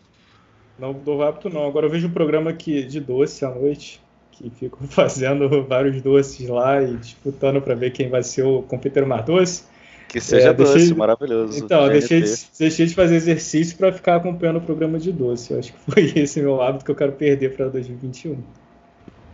Não 0.80 0.92
novo 0.92 1.22
hábito 1.22 1.52
não. 1.52 1.68
Agora 1.68 1.86
eu 1.86 1.92
vejo 1.92 2.08
um 2.08 2.12
programa 2.12 2.50
aqui 2.50 2.82
de 2.82 3.00
doce 3.00 3.46
à 3.46 3.52
noite, 3.52 4.02
que 4.32 4.50
ficam 4.50 4.80
fazendo 4.90 5.64
vários 5.68 6.02
doces 6.02 6.50
lá 6.50 6.82
e 6.82 6.98
disputando 6.98 7.62
para 7.62 7.76
ver 7.76 7.92
quem 7.92 8.10
vai 8.10 8.24
ser 8.24 8.42
o 8.42 8.64
competidor 8.64 9.08
mais 9.08 9.24
doce. 9.24 9.75
Que 10.08 10.22
seja 10.22 10.50
é, 10.50 10.54
doce, 10.54 10.94
maravilhoso. 10.94 11.64
Então, 11.64 11.88
deixei 11.90 12.22
de, 12.22 12.34
deixei 12.58 12.86
de 12.86 12.96
fazer 12.96 13.16
exercício 13.16 13.78
para 13.78 13.92
ficar 13.92 14.16
acompanhando 14.16 14.58
o 14.58 14.62
programa 14.62 14.98
de 14.98 15.12
doce. 15.12 15.52
Eu 15.52 15.60
acho 15.60 15.74
que 15.74 15.92
foi 15.92 16.14
esse 16.16 16.42
meu 16.42 16.62
hábito 16.62 16.86
que 16.86 16.92
eu 16.92 16.96
quero 16.96 17.12
perder 17.12 17.56
para 17.56 17.68
2021. 17.68 18.38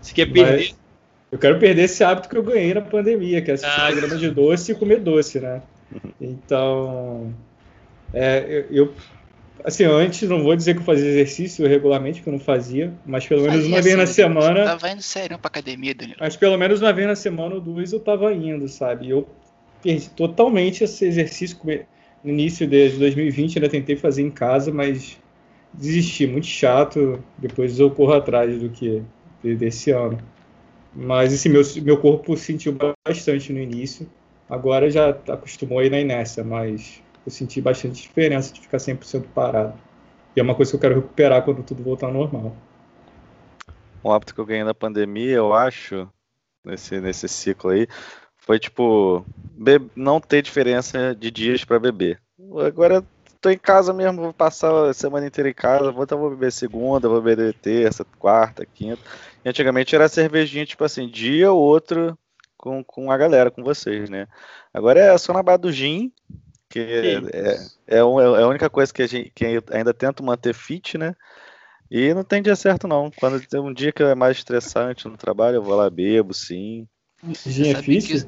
Você 0.02 0.14
quer 0.14 0.32
perder? 0.32 0.52
Mas 0.52 0.76
eu 1.32 1.38
quero 1.38 1.60
perder 1.60 1.84
esse 1.84 2.04
hábito 2.04 2.28
que 2.30 2.38
eu 2.38 2.44
ganhei 2.44 2.74
na 2.74 2.82
pandemia, 2.82 3.42
que 3.42 3.52
é 3.52 3.54
assistir 3.54 3.80
ah, 3.80 3.92
programa 3.92 4.18
de 4.18 4.30
doce 4.32 4.72
e 4.72 4.76
comer 4.76 5.00
doce, 5.00 5.40
né? 5.40 5.62
Então, 6.22 7.34
é, 8.14 8.66
eu, 8.70 8.86
eu 8.86 8.94
Assim, 9.64 9.84
antes 9.84 10.28
não 10.28 10.44
vou 10.44 10.56
dizer 10.56 10.74
que 10.74 10.80
eu 10.80 10.86
fazia 10.86 11.08
exercício 11.08 11.68
regularmente, 11.68 12.22
que 12.22 12.28
eu 12.28 12.34
não 12.34 12.40
fazia, 12.40 12.94
mas 13.06 13.28
pelo 13.28 13.44
menos 13.44 13.66
uma 13.66 13.82
vez 13.82 13.96
na 13.96 14.06
semana. 14.08 14.60
Você 14.60 14.66
tava 14.66 14.90
indo 14.90 15.02
sério 15.02 15.38
pra 15.38 15.48
academia, 15.48 15.94
Danilo. 15.94 16.18
Mas 16.20 16.36
pelo 16.36 16.58
menos 16.58 16.82
uma 16.82 16.92
vez 16.92 17.08
na 17.08 17.16
semana 17.16 17.56
ou 17.56 17.62
duas 17.62 17.92
eu 17.92 18.00
tava 18.00 18.34
indo, 18.34 18.68
sabe? 18.68 19.10
Eu 19.10 19.28
perdi 19.82 20.10
totalmente 20.10 20.84
esse 20.84 21.06
exercício 21.06 21.58
no 22.24 22.30
início 22.30 22.68
de 22.68 22.90
2020, 22.98 23.58
ainda 23.58 23.70
tentei 23.70 23.96
fazer 23.96 24.22
em 24.22 24.32
casa, 24.32 24.72
mas 24.72 25.18
desisti, 25.74 26.28
muito 26.28 26.48
chato. 26.48 27.24
Depois 27.38 27.80
eu 27.80 27.90
corro 27.90 28.14
atrás 28.14 28.60
do 28.60 28.70
que 28.70 29.04
desse 29.44 29.92
ano. 29.92 30.20
Mas 30.94 31.34
esse 31.34 31.50
meu, 31.50 31.62
meu 31.82 31.98
corpo 31.98 32.36
sentiu 32.38 32.78
bastante 33.08 33.52
no 33.52 33.60
início. 33.60 34.08
Agora 34.50 34.90
já 34.90 35.10
acostumou 35.10 35.80
aí 35.80 35.90
na 35.90 36.00
inércia, 36.00 36.44
mas 36.44 37.02
eu 37.26 37.32
senti 37.32 37.62
bastante 37.62 38.02
diferença 38.02 38.54
de 38.54 38.60
ficar 38.60 38.78
100% 38.78 39.26
parado. 39.34 39.74
E 40.36 40.40
é 40.40 40.44
uma 40.44 40.56
coisa 40.56 40.72
que 40.72 40.76
eu 40.76 40.82
quero 40.82 40.96
recuperar 40.96 41.44
quando 41.44 41.64
tudo 41.64 41.84
voltar 41.84 42.08
ao 42.08 42.14
normal. 42.14 42.56
Um 44.04 44.12
hábito 44.12 44.34
que 44.34 44.42
eu 44.42 44.46
ganhei 44.46 44.64
na 44.64 44.74
pandemia, 44.74 45.36
eu 45.36 45.54
acho, 45.54 46.10
nesse, 46.66 47.00
nesse 47.00 47.30
ciclo 47.30 47.70
aí, 47.70 47.88
foi 48.52 48.60
tipo, 48.60 49.26
não 49.96 50.20
ter 50.20 50.42
diferença 50.42 51.16
de 51.16 51.32
dias 51.32 51.64
para 51.64 51.80
beber. 51.80 52.20
Agora 52.68 53.02
tô 53.40 53.50
em 53.50 53.58
casa 53.58 53.94
mesmo, 53.94 54.24
vou 54.24 54.34
passar 54.34 54.90
a 54.90 54.94
semana 54.94 55.26
inteira 55.26 55.50
em 55.50 55.54
casa, 55.54 55.90
vou, 55.90 56.04
então 56.04 56.20
vou 56.20 56.32
beber 56.32 56.52
segunda, 56.52 57.08
vou 57.08 57.22
beber 57.22 57.54
terça, 57.54 58.04
quarta, 58.20 58.66
quinta. 58.66 59.02
E 59.46 59.48
antigamente 59.48 59.96
era 59.96 60.10
cervejinha, 60.10 60.66
tipo 60.66 60.84
assim, 60.84 61.08
dia 61.08 61.50
ou 61.50 61.62
outro 61.62 62.18
com, 62.58 62.84
com 62.84 63.10
a 63.10 63.16
galera, 63.16 63.50
com 63.50 63.64
vocês, 63.64 64.10
né? 64.10 64.28
Agora 64.74 65.00
é 65.00 65.18
só 65.18 65.32
na 65.32 65.42
barra 65.42 65.60
do 65.60 65.72
gin, 65.72 66.12
que 66.70 66.80
é, 66.80 67.14
é, 67.14 67.56
é, 67.88 67.98
é, 67.98 68.00
a 68.00 68.06
única 68.06 68.70
coisa 68.70 68.94
que 68.94 69.02
a 69.02 69.08
gente 69.08 69.32
que 69.34 69.46
ainda 69.72 69.94
tento 69.94 70.22
manter 70.22 70.54
fit, 70.54 70.98
né? 70.98 71.16
E 71.90 72.14
não 72.14 72.26
tem 72.26 72.42
dia 72.42 72.58
certo, 72.58 72.86
não. 72.86 73.10
Quando 73.12 73.40
tem 73.48 73.62
um 73.62 73.74
dia 73.74 73.94
que 73.94 74.04
é 74.04 74.14
mais 74.14 74.36
estressante 74.36 75.08
no 75.08 75.16
trabalho, 75.16 75.56
eu 75.56 75.64
vou 75.64 75.74
lá, 75.74 75.90
bebo, 75.90 76.34
sim. 76.34 76.86
Gin 77.46 77.72
é 77.72 77.76
fit? 77.82 78.28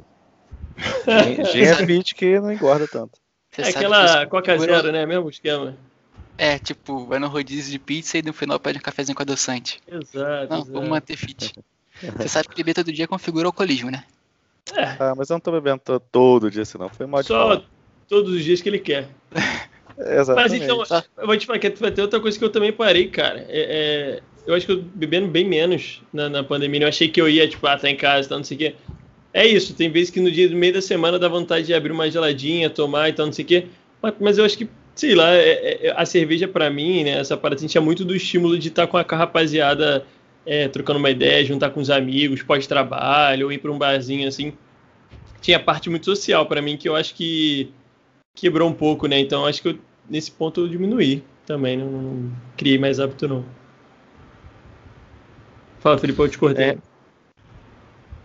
Gin 1.52 1.62
é 1.62 1.76
fit 1.76 2.16
que 2.16 2.40
não 2.40 2.52
engorda 2.52 2.88
tanto. 2.88 3.20
é 3.58 3.70
aquela 3.70 4.26
Coca 4.26 4.58
Zero, 4.58 4.92
né? 4.92 5.06
Mesmo 5.06 5.30
esquema. 5.30 5.76
É, 6.38 6.58
tipo, 6.58 7.06
vai 7.06 7.20
no 7.20 7.28
rodízio 7.28 7.72
de 7.72 7.80
pizza 7.80 8.18
e 8.18 8.24
no 8.24 8.34
final 8.34 8.60
pede 8.60 8.80
um 8.80 8.82
cafezinho 8.82 9.16
com 9.16 9.22
adoçante. 9.22 9.80
Exato. 9.88 10.18
Não, 10.18 10.60
exato. 10.60 10.72
vamos 10.72 10.90
manter 10.90 11.16
fit. 11.16 11.54
Você 12.02 12.28
sabe 12.28 12.50
que 12.50 12.56
beber 12.56 12.74
todo 12.74 12.92
dia 12.92 13.08
configura 13.08 13.48
o 13.48 13.50
alcoolismo, 13.50 13.92
né? 13.92 14.04
É. 14.76 14.96
Ah, 15.00 15.14
mas 15.16 15.30
eu 15.30 15.36
não 15.36 15.40
tô 15.40 15.52
bebendo 15.52 15.82
todo 16.12 16.50
dia, 16.50 16.66
senão 16.66 16.90
foi 16.90 17.06
mal 17.06 17.24
Só 17.24 17.64
todos 18.08 18.34
os 18.34 18.44
dias 18.44 18.62
que 18.62 18.70
ele 18.70 18.80
quer. 18.80 19.10
Exatamente. 19.98 20.36
Mas 20.36 20.54
então, 20.54 20.84
eu 21.18 21.28
vou 21.28 21.38
te 21.38 21.46
falar 21.46 21.60
que 21.60 21.70
vai 21.70 21.92
ter 21.92 22.02
outra 22.02 22.20
coisa 22.20 22.38
que 22.38 22.44
eu 22.44 22.50
também 22.50 22.74
parei, 22.74 23.08
cara. 23.10 23.46
É, 23.48 24.20
é, 24.20 24.22
eu 24.48 24.56
acho 24.56 24.66
que 24.66 24.72
eu 24.72 24.82
bebendo 24.82 25.28
bem 25.28 25.48
menos 25.48 26.02
na, 26.12 26.30
na, 26.30 26.44
pandemia. 26.44 26.82
Eu 26.82 26.88
achei 26.88 27.08
que 27.08 27.22
eu 27.22 27.30
ia, 27.30 27.48
tipo, 27.48 27.66
ah, 27.68 27.78
tá 27.78 27.90
em 27.90 27.96
casa, 27.96 28.30
tá, 28.30 28.36
não 28.36 28.44
sei 28.44 28.56
o 28.56 28.60
quê. 28.60 28.76
É 29.34 29.48
isso, 29.48 29.74
tem 29.74 29.90
vezes 29.90 30.12
que 30.12 30.22
no 30.22 30.32
dia 30.32 30.48
do 30.48 30.56
meio 30.56 30.74
da 30.74 30.82
semana 30.82 31.18
dá 31.18 31.28
vontade 31.28 31.66
de 31.66 31.74
abrir 31.74 31.92
uma 31.92 32.10
geladinha, 32.10 32.70
tomar 32.70 33.10
e 33.10 33.14
tal, 33.14 33.26
não 33.26 33.34
sei 33.34 33.44
o 33.44 33.48
quê. 33.48 33.68
Mas, 34.02 34.14
mas 34.20 34.38
eu 34.38 34.46
acho 34.46 34.56
que, 34.58 34.70
sei 34.94 35.16
lá, 35.16 35.34
é, 35.34 35.88
é, 35.88 35.94
a 35.98 36.06
cerveja 36.06 36.48
para 36.48 36.70
mim, 36.70 37.04
né, 37.04 37.20
essa 37.20 37.36
parada, 37.36 37.56
assim, 37.60 37.68
tinha 37.68 37.82
muito 37.82 38.06
do 38.06 38.16
estímulo 38.16 38.60
de 38.60 38.68
estar 38.68 38.86
tá 38.86 38.88
com 38.88 38.98
a 38.98 39.18
rapaziada 39.18 40.06
é, 40.46 40.68
trocando 40.68 41.00
uma 41.00 41.10
ideia, 41.10 41.44
juntar 41.44 41.72
com 41.72 41.80
os 41.80 41.90
amigos, 41.90 42.44
pós-trabalho, 42.44 43.48
ou 43.48 43.52
ir 43.52 43.58
para 43.58 43.72
um 43.72 43.78
barzinho 43.78 44.28
assim. 44.28 44.54
Tinha 45.42 45.60
parte 45.60 45.90
muito 45.90 46.06
social 46.06 46.46
para 46.46 46.62
mim 46.62 46.78
que 46.78 46.88
eu 46.88 46.96
acho 46.96 47.16
que 47.16 47.72
quebrou 48.36 48.70
um 48.70 48.74
pouco, 48.74 49.08
né? 49.08 49.20
Então 49.20 49.46
acho 49.46 49.62
que 49.62 49.70
eu, 49.70 49.80
nesse 50.10 50.32
ponto 50.32 50.62
eu 50.62 50.68
diminuí 50.68 51.24
também, 51.46 51.78
não, 51.78 51.90
não 51.90 52.32
criei 52.56 52.78
mais 52.78 53.00
hábito 53.00 53.28
não. 53.28 53.46
Fala, 55.80 55.98
Felipe, 55.98 56.20
eu 56.20 56.30
te 56.30 56.38
cortei. 56.38 56.66
É. 56.66 56.78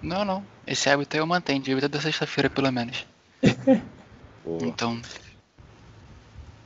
Não, 0.03 0.25
não. 0.25 0.45
Esse 0.67 0.89
hábito 0.89 1.17
eu 1.17 1.27
mantenho, 1.27 1.63
de 1.63 1.89
da 1.89 2.01
sexta-feira 2.01 2.49
pelo 2.49 2.71
menos. 2.71 3.07
então, 4.61 5.01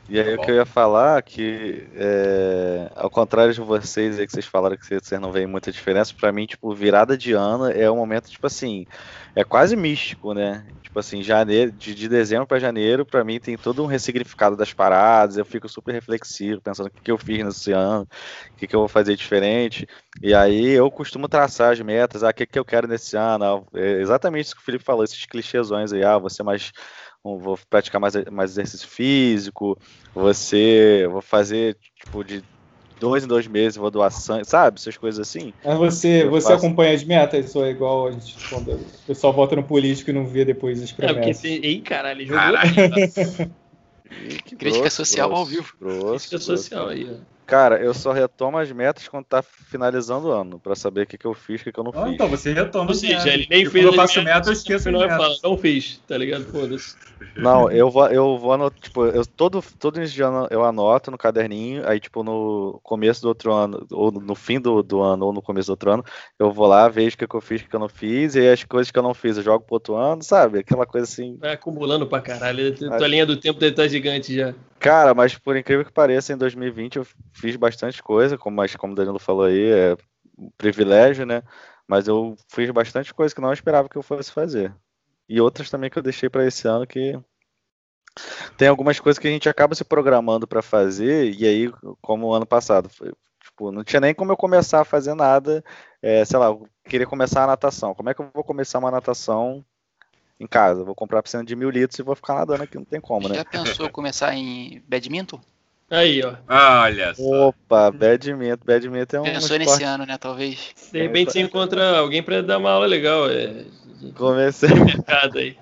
e 0.08 0.18
aí 0.18 0.34
o 0.34 0.40
que 0.40 0.50
eu 0.50 0.56
ia 0.56 0.66
falar 0.66 1.22
que, 1.22 1.86
é, 1.94 2.90
ao 2.96 3.08
contrário 3.08 3.54
de 3.54 3.60
vocês 3.60 4.18
aí 4.18 4.26
que 4.26 4.32
vocês 4.32 4.46
falaram 4.46 4.76
que 4.76 4.84
vocês 4.84 5.20
não 5.20 5.30
veem 5.30 5.46
muita 5.46 5.70
diferença, 5.70 6.12
para 6.18 6.32
mim, 6.32 6.44
tipo, 6.44 6.74
virada 6.74 7.16
de 7.16 7.32
ano 7.32 7.70
é 7.70 7.90
um 7.90 7.96
momento, 7.96 8.28
tipo 8.28 8.46
assim, 8.46 8.84
é 9.34 9.44
quase 9.44 9.76
místico, 9.76 10.34
né? 10.34 10.66
Tipo 10.82 10.98
assim, 10.98 11.22
janeiro, 11.22 11.72
de, 11.72 11.94
de 11.94 12.08
dezembro 12.08 12.46
para 12.46 12.58
janeiro, 12.58 13.06
para 13.06 13.24
mim 13.24 13.40
tem 13.40 13.56
todo 13.56 13.82
um 13.82 13.86
ressignificado 13.86 14.56
das 14.56 14.72
paradas, 14.74 15.38
eu 15.38 15.44
fico 15.44 15.68
super 15.68 15.92
reflexivo, 15.92 16.60
pensando 16.60 16.88
o 16.88 16.90
que, 16.90 17.00
que 17.00 17.10
eu 17.10 17.16
fiz 17.16 17.42
nesse 17.42 17.72
ano, 17.72 18.06
o 18.52 18.56
que, 18.56 18.66
que 18.66 18.76
eu 18.76 18.80
vou 18.80 18.88
fazer 18.88 19.16
diferente. 19.16 19.86
E 20.20 20.34
aí 20.34 20.70
eu 20.72 20.90
costumo 20.90 21.28
traçar 21.28 21.72
as 21.72 21.80
metas, 21.80 22.22
ah, 22.22 22.28
o 22.28 22.34
que, 22.34 22.44
que 22.44 22.58
eu 22.58 22.64
quero 22.64 22.86
nesse 22.86 23.16
ano, 23.16 23.66
é 23.72 24.00
exatamente 24.00 24.46
isso 24.46 24.56
que 24.56 24.60
o 24.60 24.64
Felipe 24.64 24.84
falou, 24.84 25.04
esses 25.04 25.24
clichêsões 25.24 25.92
aí, 25.92 26.04
ah, 26.04 26.18
você 26.18 26.42
mais 26.42 26.72
vou 27.24 27.58
praticar 27.70 28.00
mais, 28.00 28.14
mais 28.30 28.50
exercício 28.52 28.88
físico, 28.88 29.78
você 30.14 31.06
vou 31.10 31.20
fazer 31.20 31.76
tipo 31.94 32.24
de 32.24 32.42
dois 32.98 33.24
em 33.24 33.26
dois 33.26 33.46
meses 33.48 33.76
vou 33.76 33.90
doar 33.90 34.12
sangue, 34.12 34.44
sabe? 34.44 34.78
Essas 34.78 34.96
coisas 34.96 35.28
assim. 35.28 35.52
Mas 35.64 35.76
você, 35.76 36.24
você 36.26 36.48
faço... 36.48 36.66
acompanha 36.66 36.94
as 36.94 37.02
metas 37.02 37.54
ou 37.56 37.64
é 37.64 37.70
igual 37.70 38.08
a 38.08 38.12
gente 38.12 38.36
quando 38.48 38.72
o 38.72 39.06
pessoal 39.06 39.32
vota 39.32 39.56
no 39.56 39.64
político 39.64 40.10
e 40.10 40.12
não 40.12 40.26
vê 40.26 40.44
depois 40.44 40.80
as 40.82 40.92
promessas? 40.92 41.16
É, 41.16 41.20
porque 41.20 41.60
tem... 41.60 41.70
Ei, 41.70 41.80
caralho, 41.80 42.24
jogou. 42.24 42.38
Caralho. 42.38 43.52
Crítica 44.58 44.90
social 44.90 45.32
ao 45.32 45.44
vivo. 45.44 45.72
Grosso, 45.80 46.28
Crítica 46.28 46.38
social 46.38 46.88
aí, 46.88 47.08
ó. 47.10 47.32
Cara, 47.46 47.82
eu 47.82 47.92
só 47.92 48.12
retomo 48.12 48.58
as 48.58 48.70
metas 48.70 49.08
quando 49.08 49.24
tá 49.24 49.42
finalizando 49.42 50.28
o 50.28 50.32
ano, 50.32 50.60
pra 50.60 50.74
saber 50.74 51.02
o 51.02 51.06
que, 51.06 51.18
que 51.18 51.26
eu 51.26 51.34
fiz 51.34 51.60
e 51.60 51.62
o 51.62 51.64
que, 51.64 51.72
que 51.72 51.80
eu 51.80 51.84
não 51.84 51.92
ah, 51.94 52.04
fiz. 52.04 52.14
Então, 52.14 52.28
você 52.28 52.52
retoma. 52.52 52.88
Ou 52.88 52.94
seja, 52.94 53.28
ele 53.28 53.46
nem 53.50 53.66
fez. 53.66 53.84
Quando 53.84 53.94
eu 53.94 53.94
faço 53.94 54.22
meta, 54.22 54.48
eu 54.48 54.52
esqueço 54.52 54.90
não 54.90 55.00
fala, 55.08 55.34
não 55.42 55.56
fiz, 55.56 56.00
tá 56.06 56.16
ligado? 56.16 56.44
Foda-se. 56.46 56.96
Não, 57.36 57.70
eu 57.70 57.90
vou, 57.90 58.06
eu 58.08 58.36
vou 58.36 58.52
anotar, 58.52 58.78
tipo, 58.80 59.06
eu, 59.06 59.24
todo, 59.24 59.62
todo 59.78 59.96
início 59.96 60.14
de 60.14 60.22
ano 60.22 60.46
eu 60.50 60.64
anoto 60.64 61.10
no 61.10 61.16
caderninho, 61.16 61.86
aí, 61.88 61.98
tipo, 61.98 62.22
no 62.22 62.78
começo 62.82 63.22
do 63.22 63.28
outro 63.28 63.52
ano, 63.52 63.86
ou 63.90 64.10
no 64.10 64.34
fim 64.34 64.60
do, 64.60 64.82
do 64.82 65.00
ano, 65.00 65.26
ou 65.26 65.32
no 65.32 65.40
começo 65.40 65.68
do 65.68 65.70
outro 65.70 65.92
ano, 65.92 66.04
eu 66.38 66.52
vou 66.52 66.66
lá, 66.66 66.88
vejo 66.88 67.14
o 67.14 67.18
que, 67.18 67.26
que 67.26 67.34
eu 67.34 67.40
fiz, 67.40 67.60
o 67.60 67.64
que, 67.64 67.70
que 67.70 67.76
eu 67.76 67.80
não 67.80 67.88
fiz, 67.88 68.34
e 68.34 68.40
aí 68.40 68.50
as 68.50 68.64
coisas 68.64 68.90
que 68.90 68.98
eu 68.98 69.02
não 69.02 69.14
fiz 69.14 69.36
eu 69.36 69.42
jogo 69.42 69.64
pro 69.64 69.76
outro 69.76 69.94
ano, 69.94 70.22
sabe? 70.22 70.58
Aquela 70.58 70.84
coisa 70.84 71.06
assim. 71.06 71.36
Vai 71.38 71.52
acumulando 71.52 72.06
pra 72.06 72.20
caralho. 72.20 72.76
Tua 72.76 73.08
linha 73.08 73.24
do 73.24 73.36
tempo 73.36 73.58
deve 73.58 73.72
estar 73.72 73.88
gigante 73.88 74.34
já. 74.34 74.54
Cara, 74.82 75.14
mas 75.14 75.38
por 75.38 75.56
incrível 75.56 75.84
que 75.84 75.92
pareça, 75.92 76.32
em 76.32 76.36
2020 76.36 76.96
eu 76.96 77.06
fiz 77.32 77.54
bastante 77.54 78.02
coisa, 78.02 78.36
como, 78.36 78.56
mas 78.56 78.74
como 78.74 78.92
o 78.92 78.96
Danilo 78.96 79.18
falou 79.20 79.44
aí, 79.44 79.70
é 79.70 79.96
um 80.36 80.50
privilégio, 80.58 81.24
né? 81.24 81.44
Mas 81.86 82.08
eu 82.08 82.34
fiz 82.48 82.68
bastante 82.70 83.14
coisa 83.14 83.32
que 83.32 83.40
não 83.40 83.52
esperava 83.52 83.88
que 83.88 83.96
eu 83.96 84.02
fosse 84.02 84.32
fazer. 84.32 84.74
E 85.28 85.40
outras 85.40 85.70
também 85.70 85.88
que 85.88 85.96
eu 85.96 86.02
deixei 86.02 86.28
para 86.28 86.44
esse 86.44 86.66
ano 86.66 86.84
que 86.84 87.16
tem 88.58 88.66
algumas 88.66 88.98
coisas 88.98 89.20
que 89.20 89.28
a 89.28 89.30
gente 89.30 89.48
acaba 89.48 89.72
se 89.76 89.84
programando 89.84 90.48
para 90.48 90.60
fazer, 90.60 91.32
e 91.32 91.46
aí, 91.46 91.72
como 92.00 92.26
o 92.26 92.34
ano 92.34 92.44
passado, 92.44 92.88
foi, 92.88 93.12
tipo, 93.40 93.70
não 93.70 93.84
tinha 93.84 94.00
nem 94.00 94.12
como 94.12 94.32
eu 94.32 94.36
começar 94.36 94.80
a 94.80 94.84
fazer 94.84 95.14
nada, 95.14 95.64
é, 96.02 96.24
sei 96.24 96.40
lá, 96.40 96.46
eu 96.46 96.68
queria 96.84 97.06
começar 97.06 97.44
a 97.44 97.46
natação. 97.46 97.94
Como 97.94 98.10
é 98.10 98.14
que 98.14 98.20
eu 98.20 98.28
vou 98.34 98.42
começar 98.42 98.80
uma 98.80 98.90
natação 98.90 99.64
em 100.42 100.46
casa. 100.46 100.84
Vou 100.84 100.94
comprar 100.94 101.20
a 101.20 101.22
piscina 101.22 101.44
de 101.44 101.54
mil 101.56 101.70
litros 101.70 101.98
e 101.98 102.02
vou 102.02 102.14
ficar 102.14 102.34
nadando 102.34 102.62
aqui, 102.62 102.76
não 102.76 102.84
tem 102.84 103.00
como, 103.00 103.28
né? 103.28 103.36
Já 103.36 103.44
pensou 103.44 103.88
começar 103.90 104.34
em 104.34 104.82
badminton? 104.88 105.40
Aí, 105.90 106.22
ó. 106.24 106.34
Olha 106.48 107.14
só. 107.14 107.48
Opa, 107.48 107.90
badminton. 107.90 108.64
Badminton 108.64 109.16
é 109.16 109.20
um. 109.20 109.24
Pensou 109.24 109.56
esporte... 109.56 109.58
nesse 109.58 109.84
ano, 109.84 110.06
né? 110.06 110.16
Talvez. 110.16 110.74
De 110.90 111.02
repente 111.02 111.32
você 111.32 111.40
encontra 111.40 111.98
alguém 111.98 112.22
para 112.22 112.42
dar 112.42 112.58
uma 112.58 112.70
aula 112.70 112.86
legal. 112.86 113.30
É... 113.30 113.64
Comecei. 114.16 114.70
aí. 115.36 115.56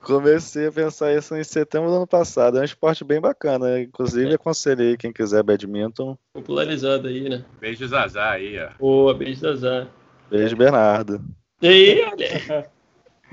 Comecei 0.00 0.66
a 0.66 0.72
pensar 0.72 1.16
isso 1.16 1.36
em 1.36 1.44
setembro 1.44 1.90
do 1.90 1.96
ano 1.96 2.06
passado. 2.08 2.58
É 2.58 2.60
um 2.60 2.64
esporte 2.64 3.04
bem 3.04 3.20
bacana. 3.20 3.80
Inclusive, 3.80 4.32
é. 4.32 4.34
aconselhei 4.34 4.96
quem 4.96 5.12
quiser 5.12 5.44
badminton. 5.44 6.18
Popularizado 6.34 7.06
aí, 7.06 7.28
né? 7.28 7.44
Beijo 7.60 7.86
Zazá 7.86 8.32
aí, 8.32 8.58
ó. 8.58 8.68
Boa, 8.78 9.14
beijo 9.14 9.40
Zazá. 9.40 9.86
Beijo, 10.28 10.56
Bernardo. 10.56 11.22
E 11.62 11.68
aí, 11.68 12.04
olha. 12.04 12.66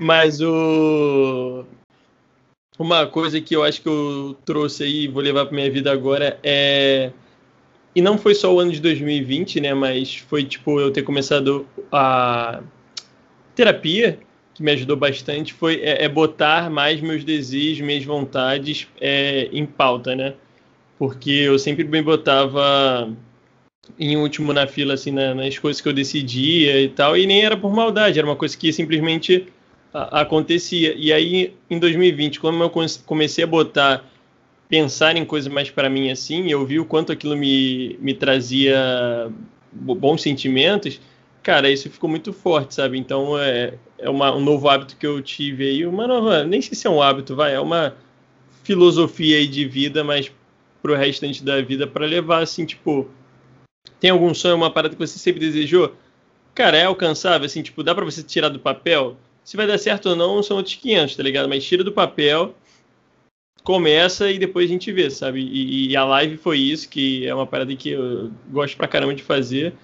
Mas 0.00 0.40
o. 0.40 1.62
Uma 2.78 3.06
coisa 3.06 3.38
que 3.38 3.54
eu 3.54 3.62
acho 3.62 3.82
que 3.82 3.88
eu 3.88 4.34
trouxe 4.46 4.82
aí 4.82 5.04
e 5.04 5.08
vou 5.08 5.22
levar 5.22 5.44
para 5.44 5.54
minha 5.54 5.70
vida 5.70 5.92
agora 5.92 6.40
é. 6.42 7.12
E 7.94 8.00
não 8.00 8.16
foi 8.16 8.34
só 8.34 8.54
o 8.54 8.58
ano 8.58 8.72
de 8.72 8.80
2020, 8.80 9.60
né? 9.60 9.74
Mas 9.74 10.16
foi 10.16 10.44
tipo 10.44 10.80
eu 10.80 10.90
ter 10.90 11.02
começado 11.02 11.66
a 11.92 12.62
terapia, 13.54 14.18
que 14.54 14.62
me 14.62 14.72
ajudou 14.72 14.96
bastante, 14.96 15.52
foi 15.52 15.82
é, 15.82 16.04
é 16.04 16.08
botar 16.08 16.70
mais 16.70 17.02
meus 17.02 17.22
desejos, 17.22 17.86
minhas 17.86 18.04
vontades 18.04 18.88
é, 18.98 19.50
em 19.52 19.66
pauta, 19.66 20.16
né? 20.16 20.32
Porque 20.98 21.30
eu 21.30 21.58
sempre 21.58 21.84
bem 21.84 22.02
botava 22.02 23.14
em 23.98 24.16
último 24.16 24.54
na 24.54 24.66
fila, 24.66 24.94
assim, 24.94 25.10
na, 25.10 25.34
nas 25.34 25.58
coisas 25.58 25.82
que 25.82 25.88
eu 25.88 25.92
decidia 25.92 26.80
e 26.80 26.88
tal, 26.88 27.18
e 27.18 27.26
nem 27.26 27.42
era 27.42 27.56
por 27.56 27.70
maldade, 27.70 28.18
era 28.18 28.26
uma 28.26 28.36
coisa 28.36 28.56
que 28.56 28.72
simplesmente 28.72 29.46
acontecia. 29.92 30.94
E 30.96 31.12
aí, 31.12 31.54
em 31.68 31.78
2020, 31.78 32.40
quando 32.40 32.62
eu 32.62 32.70
comecei 33.06 33.44
a 33.44 33.46
botar 33.46 34.04
pensar 34.68 35.16
em 35.16 35.24
coisas 35.24 35.52
mais 35.52 35.68
para 35.68 35.90
mim 35.90 36.10
assim, 36.10 36.48
eu 36.48 36.64
vi 36.64 36.78
o 36.78 36.84
quanto 36.84 37.10
aquilo 37.10 37.36
me, 37.36 37.98
me 38.00 38.14
trazia 38.14 39.28
bons 39.72 40.22
sentimentos, 40.22 41.00
cara, 41.42 41.68
isso 41.68 41.90
ficou 41.90 42.08
muito 42.08 42.32
forte, 42.32 42.74
sabe? 42.76 42.96
Então 42.96 43.36
é, 43.36 43.74
é 43.98 44.08
uma, 44.08 44.32
um 44.34 44.40
novo 44.40 44.68
hábito 44.68 44.96
que 44.96 45.06
eu 45.06 45.20
tive 45.20 45.68
aí, 45.68 45.84
uma 45.84 46.06
nova, 46.06 46.44
nem 46.44 46.62
sei 46.62 46.76
se 46.76 46.86
é 46.86 46.90
um 46.90 47.02
hábito, 47.02 47.34
vai, 47.34 47.52
é 47.52 47.60
uma 47.60 47.96
filosofia 48.62 49.38
aí 49.38 49.48
de 49.48 49.66
vida, 49.66 50.04
mas 50.04 50.30
pro 50.80 50.94
restante 50.94 51.42
da 51.42 51.60
vida 51.60 51.86
para 51.86 52.06
levar 52.06 52.40
assim, 52.40 52.64
tipo, 52.64 53.08
tem 53.98 54.10
algum 54.10 54.32
sonho, 54.32 54.54
uma 54.54 54.70
parada 54.70 54.94
que 54.94 55.00
você 55.00 55.18
sempre 55.18 55.40
desejou? 55.40 55.96
Cara, 56.54 56.76
é 56.76 56.84
alcançável, 56.84 57.44
assim, 57.44 57.62
tipo, 57.62 57.82
dá 57.82 57.92
para 57.92 58.04
você 58.04 58.22
tirar 58.22 58.48
do 58.50 58.60
papel? 58.60 59.16
Se 59.44 59.56
vai 59.56 59.66
dar 59.66 59.78
certo 59.78 60.10
ou 60.10 60.16
não, 60.16 60.42
são 60.42 60.56
outros 60.56 60.76
500, 60.76 61.16
tá 61.16 61.22
ligado? 61.22 61.48
Mas 61.48 61.64
tira 61.64 61.82
do 61.82 61.92
papel, 61.92 62.54
começa 63.62 64.30
e 64.30 64.38
depois 64.38 64.66
a 64.66 64.72
gente 64.72 64.90
vê, 64.92 65.10
sabe? 65.10 65.40
E, 65.40 65.88
e 65.90 65.96
a 65.96 66.04
live 66.04 66.36
foi 66.36 66.58
isso, 66.58 66.88
que 66.88 67.26
é 67.26 67.34
uma 67.34 67.46
parada 67.46 67.74
que 67.74 67.90
eu 67.90 68.30
gosto 68.50 68.76
pra 68.76 68.88
caramba 68.88 69.14
de 69.14 69.22
fazer. 69.22 69.74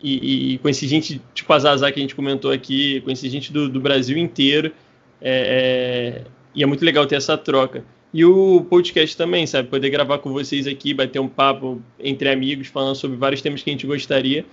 E, 0.00 0.54
e 0.54 0.58
conheci 0.58 0.86
gente, 0.86 1.20
tipo 1.34 1.52
a 1.52 1.58
Zazá 1.58 1.90
que 1.90 1.98
a 1.98 2.02
gente 2.02 2.14
comentou 2.14 2.52
aqui, 2.52 3.00
conheci 3.00 3.28
gente 3.28 3.52
do, 3.52 3.68
do 3.68 3.80
Brasil 3.80 4.16
inteiro. 4.16 4.72
É, 5.20 6.22
é, 6.24 6.30
e 6.54 6.62
é 6.62 6.66
muito 6.66 6.84
legal 6.84 7.06
ter 7.06 7.16
essa 7.16 7.36
troca. 7.36 7.84
E 8.12 8.24
o 8.24 8.64
podcast 8.70 9.16
também, 9.16 9.46
sabe? 9.46 9.68
Poder 9.68 9.90
gravar 9.90 10.18
com 10.18 10.32
vocês 10.32 10.66
aqui, 10.66 10.94
bater 10.94 11.18
um 11.18 11.28
papo 11.28 11.82
entre 11.98 12.30
amigos, 12.30 12.68
falando 12.68 12.94
sobre 12.94 13.16
vários 13.16 13.42
temas 13.42 13.62
que 13.62 13.70
a 13.70 13.72
gente 13.72 13.86
gostaria. 13.86 14.46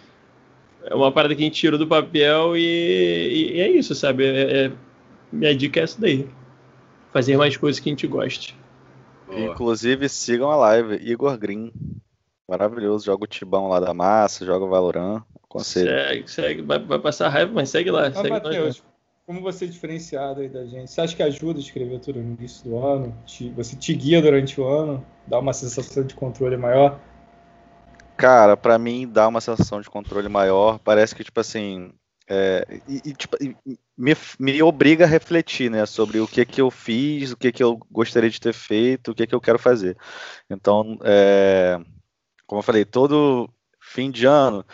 É 0.85 0.95
uma 0.95 1.11
parada 1.11 1.35
que 1.35 1.41
a 1.41 1.45
gente 1.45 1.59
tirou 1.59 1.79
do 1.79 1.87
papel 1.87 2.55
e, 2.55 3.55
e 3.55 3.59
é 3.59 3.69
isso, 3.69 3.95
sabe? 3.95 4.25
É, 4.25 4.65
é, 4.65 4.71
minha 5.31 5.55
dica 5.55 5.79
é 5.79 5.83
essa 5.83 5.99
daí. 5.99 6.27
Fazer 7.11 7.37
mais 7.37 7.57
coisas 7.57 7.79
que 7.79 7.89
a 7.89 7.91
gente 7.91 8.07
goste. 8.07 8.55
Inclusive, 9.31 10.07
sigam 10.07 10.51
a 10.51 10.55
live. 10.55 10.95
Igor 10.95 11.37
Green. 11.37 11.71
Maravilhoso. 12.47 13.05
Joga 13.05 13.23
o 13.23 13.27
Tibão 13.27 13.67
lá 13.67 13.79
da 13.79 13.93
massa, 13.93 14.45
joga 14.45 14.65
o 14.65 14.69
Valorant. 14.69 15.23
Aconselho. 15.43 15.89
Segue, 15.89 16.31
segue. 16.31 16.61
Vai, 16.61 16.79
vai 16.79 16.99
passar 16.99 17.29
raiva, 17.29 17.51
mas 17.53 17.69
segue 17.69 17.89
lá. 17.89 18.07
Ah, 18.07 18.13
segue 18.13 18.29
Mateus, 18.29 18.83
como 19.25 19.41
você 19.41 19.65
é 19.65 19.67
diferenciado 19.67 20.41
aí 20.41 20.49
da 20.49 20.65
gente? 20.65 20.91
Você 20.91 21.01
acha 21.01 21.15
que 21.15 21.23
ajuda 21.23 21.57
a 21.57 21.61
escrever 21.61 21.99
tudo 21.99 22.21
no 22.21 22.35
início 22.37 22.69
do 22.69 22.77
ano? 22.77 23.15
Te, 23.25 23.49
você 23.49 23.75
te 23.75 23.93
guia 23.95 24.21
durante 24.21 24.61
o 24.61 24.67
ano? 24.67 25.03
Dá 25.25 25.39
uma 25.39 25.51
sensação 25.51 26.03
de 26.03 26.13
controle 26.13 26.55
maior? 26.57 26.99
Cara, 28.17 28.55
para 28.55 28.77
mim 28.77 29.07
dá 29.07 29.27
uma 29.27 29.41
sensação 29.41 29.81
de 29.81 29.89
controle 29.89 30.29
maior. 30.29 30.79
Parece 30.79 31.15
que, 31.15 31.23
tipo 31.23 31.39
assim. 31.39 31.91
É, 32.27 32.65
e, 32.87 33.01
e, 33.09 33.13
tipo, 33.13 33.37
me, 33.95 34.15
me 34.39 34.63
obriga 34.63 35.05
a 35.05 35.07
refletir, 35.07 35.69
né, 35.69 35.85
sobre 35.85 36.19
o 36.19 36.27
que 36.27 36.43
que 36.43 36.59
eu 36.59 36.71
fiz, 36.71 37.31
o 37.31 37.37
que 37.37 37.51
que 37.51 37.61
eu 37.61 37.77
gostaria 37.91 38.29
de 38.29 38.41
ter 38.41 38.53
feito, 38.53 39.11
o 39.11 39.15
que 39.15 39.27
que 39.27 39.35
eu 39.35 39.41
quero 39.41 39.59
fazer. 39.59 39.95
Então, 40.49 40.97
é, 41.03 41.79
como 42.47 42.59
eu 42.59 42.63
falei, 42.63 42.83
todo 42.83 43.47
fim 43.79 44.09
de 44.09 44.25
ano, 44.25 44.65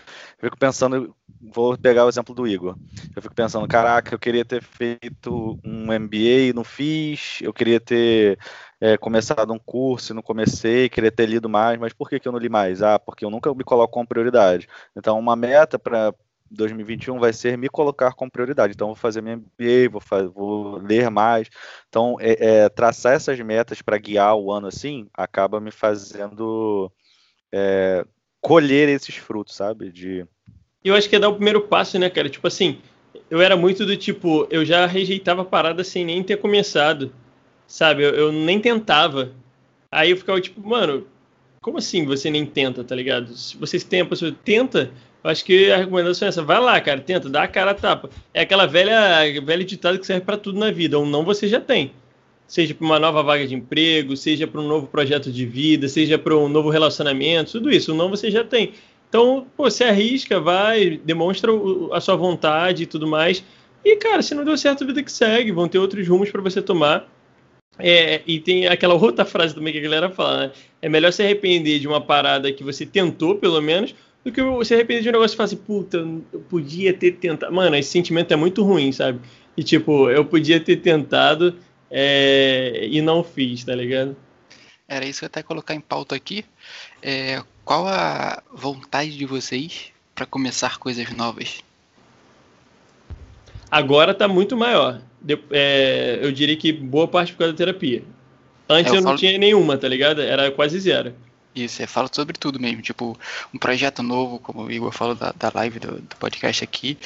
eu 0.42 0.48
fico 0.48 0.58
pensando, 0.58 1.14
vou 1.42 1.78
pegar 1.78 2.06
o 2.06 2.10
exemplo 2.10 2.34
do 2.34 2.48
Igor. 2.48 2.78
Eu 3.16 3.22
fico 3.22 3.36
pensando, 3.36 3.68
caraca, 3.68 4.16
eu 4.16 4.20
queria 4.20 4.46
ter 4.46 4.64
feito 4.64 5.60
MBA 6.00 6.54
não 6.54 6.64
fiz, 6.64 7.40
eu 7.42 7.54
queria 7.54 7.80
ter 7.80 8.38
é, 8.82 8.98
começado 8.98 9.54
um 9.54 9.60
curso 9.60 10.14
não 10.14 10.24
comecei, 10.24 10.90
queria 10.90 11.12
ter 11.12 11.28
lido 11.28 11.48
mais, 11.48 11.80
mas 11.80 11.94
por 11.94 12.10
que, 12.10 12.20
que 12.20 12.28
eu 12.28 12.32
não 12.32 12.40
li 12.40 12.50
mais? 12.50 12.82
Ah, 12.82 12.98
porque 12.98 13.24
eu 13.24 13.30
nunca 13.30 13.54
me 13.54 13.64
coloco 13.64 13.94
como 13.94 14.08
prioridade. 14.08 14.68
Então, 14.96 15.20
uma 15.20 15.36
meta 15.36 15.78
para 15.78 16.14
2021 16.50 17.20
vai 17.20 17.32
ser 17.32 17.58
me 17.58 17.70
colocar 17.70 18.14
como 18.14 18.32
prioridade. 18.32 18.74
Então, 18.74 18.88
vou 18.88 18.96
fazer 18.96 19.22
minha 19.22 19.38
MBA, 19.38 19.90
vou, 19.92 20.02
fazer, 20.02 20.28
vou 20.30 20.78
ler 20.78 21.12
mais. 21.12 21.48
Então, 21.88 22.18
é, 22.20 22.64
é, 22.64 22.70
traçar 22.70 23.14
essas 23.14 23.40
metas 23.40 23.82
para 23.84 23.98
guiar 24.00 24.36
o 24.36 24.52
ano 24.52 24.68
assim, 24.68 25.08
acaba 25.14 25.62
me 25.62 25.72
fazendo 25.72 26.92
é, 27.52 28.04
colher 28.42 28.90
esses 28.90 29.16
frutos, 29.16 29.56
sabe? 29.56 29.92
De... 29.92 30.26
Eu 30.84 30.96
acho 30.96 31.08
que 31.08 31.16
é 31.16 31.20
dar 31.20 31.30
o 31.30 31.36
primeiro 31.36 31.62
passo, 31.68 32.00
né, 32.00 32.10
cara? 32.10 32.30
Tipo 32.30 32.48
assim, 32.48 32.82
eu 33.30 33.41
era 33.41 33.56
muito 33.56 33.86
do 33.86 33.96
tipo, 33.96 34.48
eu 34.50 34.65
já 34.65 34.86
rejeitava 34.86 35.41
a 35.41 35.46
parada 35.46 35.84
sem 35.84 36.06
nem 36.06 36.24
ter 36.24 36.38
começado, 36.38 37.12
sabe? 37.68 38.03
Eu, 38.03 38.12
eu 38.12 38.32
nem 38.32 38.60
tentava. 38.60 39.31
Aí 39.92 40.12
eu 40.12 40.18
ficava 40.18 40.40
tipo, 40.40 40.66
mano, 40.68 41.07
como 41.62 41.77
assim 41.77 42.05
você 42.05 42.29
nem 42.29 42.46
tenta, 42.46 42.83
tá 42.83 42.96
ligado? 42.96 43.33
Se 43.36 43.57
vocês 43.57 43.83
têm 43.83 44.01
a 44.01 44.05
pessoa 44.05 44.36
tenta, 44.44 44.92
eu 45.24 45.29
acho 45.29 45.46
que 45.46 45.72
a 45.72 45.77
recomendação 45.77 46.25
é 46.25 46.29
essa, 46.29 46.44
vai 46.44 46.59
lá, 46.59 46.79
cara, 46.81 47.00
tenta, 47.01 47.29
dá 47.29 47.44
a 47.44 47.48
cara 47.48 47.72
a 47.72 47.75
tapa. 47.75 48.09
É 48.33 48.42
aquela 48.42 48.66
velha, 48.66 49.42
velha 49.42 49.64
ditado 49.64 50.00
que 50.00 50.05
serve 50.05 50.25
para 50.25 50.38
tudo 50.38 50.59
na 50.59 50.72
vida, 50.72 50.98
ou 50.98 51.05
não 51.05 51.24
você 51.24 51.48
já 51.48 51.62
tem 51.62 51.94
seja 52.51 52.75
para 52.75 52.83
uma 52.83 53.00
nova 53.00 53.24
vaga 53.24 53.48
de 53.48 53.55
emprego, 53.55 54.18
seja 54.18 54.46
para 54.46 54.59
um 54.59 54.68
novo 54.68 54.86
projeto 54.86 55.31
de 55.31 55.46
vida, 55.46 55.88
seja 55.88 56.18
para 56.18 56.36
um 56.36 56.50
novo 56.50 56.70
relacionamento, 56.70 57.53
tudo 57.53 57.72
isso, 57.72 57.94
o 57.94 57.96
não 57.96 58.09
você 58.09 58.29
já 58.29 58.44
tem. 58.44 58.74
Então, 59.12 59.46
pô, 59.58 59.70
você 59.70 59.84
arrisca, 59.84 60.40
vai, 60.40 60.98
demonstra 61.04 61.52
a 61.92 62.00
sua 62.00 62.16
vontade 62.16 62.84
e 62.84 62.86
tudo 62.86 63.06
mais. 63.06 63.44
E, 63.84 63.98
cara, 63.98 64.22
se 64.22 64.34
não 64.34 64.46
deu 64.46 64.58
certo, 64.58 64.86
a 64.86 64.88
vida 64.88 65.04
que 65.04 65.12
segue, 65.12 65.52
vão 65.52 65.68
ter 65.68 65.80
outros 65.80 66.08
rumos 66.08 66.32
para 66.32 66.42
você 66.42 66.62
tomar. 66.62 67.06
É, 67.78 68.22
e 68.26 68.40
tem 68.40 68.68
aquela 68.68 68.94
outra 68.94 69.26
frase 69.26 69.54
também 69.54 69.74
que 69.74 69.80
a 69.80 69.82
galera 69.82 70.10
fala, 70.10 70.48
né? 70.48 70.52
É 70.82 70.88
melhor 70.88 71.12
se 71.12 71.22
arrepender 71.22 71.78
de 71.78 71.90
uma 71.90 72.00
parada 72.00 72.54
que 72.54 72.64
você 72.64 72.86
tentou, 72.86 73.36
pelo 73.36 73.62
menos, 73.62 73.94
do 74.24 74.32
que 74.32 74.42
você 74.42 74.76
arrepender 74.76 75.04
de 75.04 75.10
um 75.10 75.12
negócio 75.12 75.36
e 75.36 75.38
falar 75.38 75.48
assim, 75.48 75.58
puta, 75.58 75.98
eu 76.32 76.40
podia 76.50 76.94
ter 76.94 77.12
tentado. 77.12 77.54
Mano, 77.54 77.76
esse 77.76 77.92
sentimento 77.92 78.32
é 78.32 78.38
muito 78.38 78.64
ruim, 78.64 78.94
sabe? 78.94 79.20
E 79.58 79.64
tipo, 79.64 80.10
eu 80.10 80.24
podia 80.24 80.58
ter 80.58 80.78
tentado 80.78 81.58
é, 81.90 82.88
e 82.90 83.02
não 83.02 83.26
fiz, 83.26 83.66
tá 83.66 83.76
ligado? 83.76 84.16
Era 84.88 85.06
isso 85.06 85.20
que 85.20 85.26
eu 85.26 85.28
até 85.28 85.44
colocar 85.44 85.74
em 85.74 85.82
pauta 85.82 86.16
aqui. 86.16 86.46
É, 87.02 87.42
qual 87.72 87.88
a 87.88 88.44
vontade 88.51 89.18
de 89.18 89.25
vocês 89.25 89.94
para 90.14 90.25
começar 90.25 90.77
coisas 90.77 91.10
novas? 91.12 91.64
Agora 93.72 94.14
tá 94.14 94.27
muito 94.27 94.57
maior. 94.57 95.01
De, 95.22 95.40
é, 95.51 96.20
eu 96.22 96.34
diria 96.34 96.57
que 96.57 96.74
boa 96.74 97.07
parte 97.07 97.31
por 97.31 97.40
causa 97.40 97.53
da 97.53 97.57
terapia. 97.57 98.03
Antes 98.68 98.92
é, 98.92 98.96
eu, 98.96 99.00
eu 99.00 99.03
falo... 99.03 99.14
não 99.14 99.18
tinha 99.18 99.38
nenhuma, 99.38 99.77
tá 99.77 99.88
ligado? 99.88 100.22
Era 100.22 100.51
quase 100.51 100.81
zero. 100.81 101.16
Isso, 101.55 101.81
eu 101.81 101.88
falo 101.88 102.10
sobre 102.12 102.38
tudo 102.38 102.60
mesmo. 102.60 102.81
Tipo, 102.81 103.18
um 103.53 103.57
projeto 103.57 104.03
novo, 104.03 104.38
como 104.38 104.64
o 104.64 104.72
Igor 104.72 104.92
falou 104.92 105.16
da, 105.16 105.31
da 105.31 105.50
live 105.55 105.79
do, 105.79 106.01
do 106.01 106.16
podcast 106.18 106.62
aqui, 106.66 106.98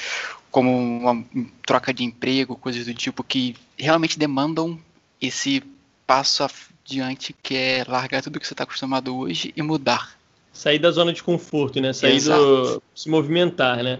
como 0.50 0.76
uma 0.76 1.24
troca 1.64 1.94
de 1.94 2.04
emprego, 2.04 2.56
coisas 2.56 2.88
do 2.88 2.94
tipo 2.96 3.24
que 3.24 3.56
realmente 3.78 4.18
demandam 4.18 4.80
esse 5.22 5.62
passo 6.08 6.44
adiante 6.44 7.36
que 7.44 7.56
é 7.56 7.86
largar 7.88 8.24
tudo 8.24 8.40
que 8.40 8.48
você 8.48 8.56
está 8.56 8.64
acostumado 8.64 9.16
hoje 9.16 9.54
e 9.56 9.62
mudar. 9.62 10.15
Sair 10.56 10.80
da 10.80 10.90
zona 10.90 11.12
de 11.12 11.22
conforto, 11.22 11.82
né? 11.82 11.92
Sair 11.92 12.16
Exato. 12.16 12.42
do. 12.42 12.84
se 12.96 13.10
movimentar, 13.10 13.84
né? 13.84 14.00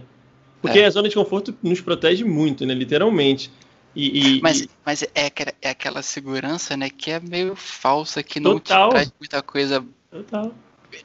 Porque 0.62 0.80
é. 0.80 0.86
a 0.86 0.90
zona 0.90 1.10
de 1.10 1.14
conforto 1.14 1.54
nos 1.62 1.82
protege 1.82 2.24
muito, 2.24 2.66
né? 2.66 2.74
Literalmente. 2.74 3.52
E, 3.94 4.38
e, 4.38 4.42
mas 4.42 4.62
e... 4.62 4.70
mas 4.86 5.04
é, 5.04 5.30
é 5.62 5.70
aquela 5.70 6.02
segurança, 6.02 6.78
né? 6.78 6.90
Que 6.90 7.12
é 7.12 7.20
meio 7.20 7.58
falsa, 7.58 8.24
que 8.24 8.40
não 8.40 8.54
Total. 8.54 8.88
te 8.88 8.92
traz 8.94 9.14
muita 9.20 9.42
coisa. 9.42 9.86
Total. 10.10 10.56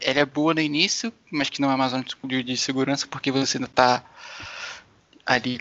Ela 0.01 0.21
é 0.21 0.25
boa 0.25 0.55
no 0.55 0.61
início, 0.61 1.13
mas 1.33 1.51
que 1.51 1.61
não 1.61 1.69
é 1.69 1.75
uma 1.75 1.89
zona 1.89 2.05
de, 2.25 2.43
de 2.45 2.57
segurança 2.57 3.09
porque 3.09 3.33
você 3.33 3.59
ainda 3.59 3.67
está 3.67 4.05
ali 5.27 5.59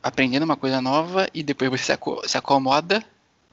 aprendendo 0.00 0.44
uma 0.44 0.56
coisa 0.56 0.80
nova 0.80 1.28
e 1.34 1.42
depois 1.42 1.68
você 1.68 1.86
se, 1.86 1.92
aco 1.92 2.22
se 2.28 2.38
acomoda 2.38 3.04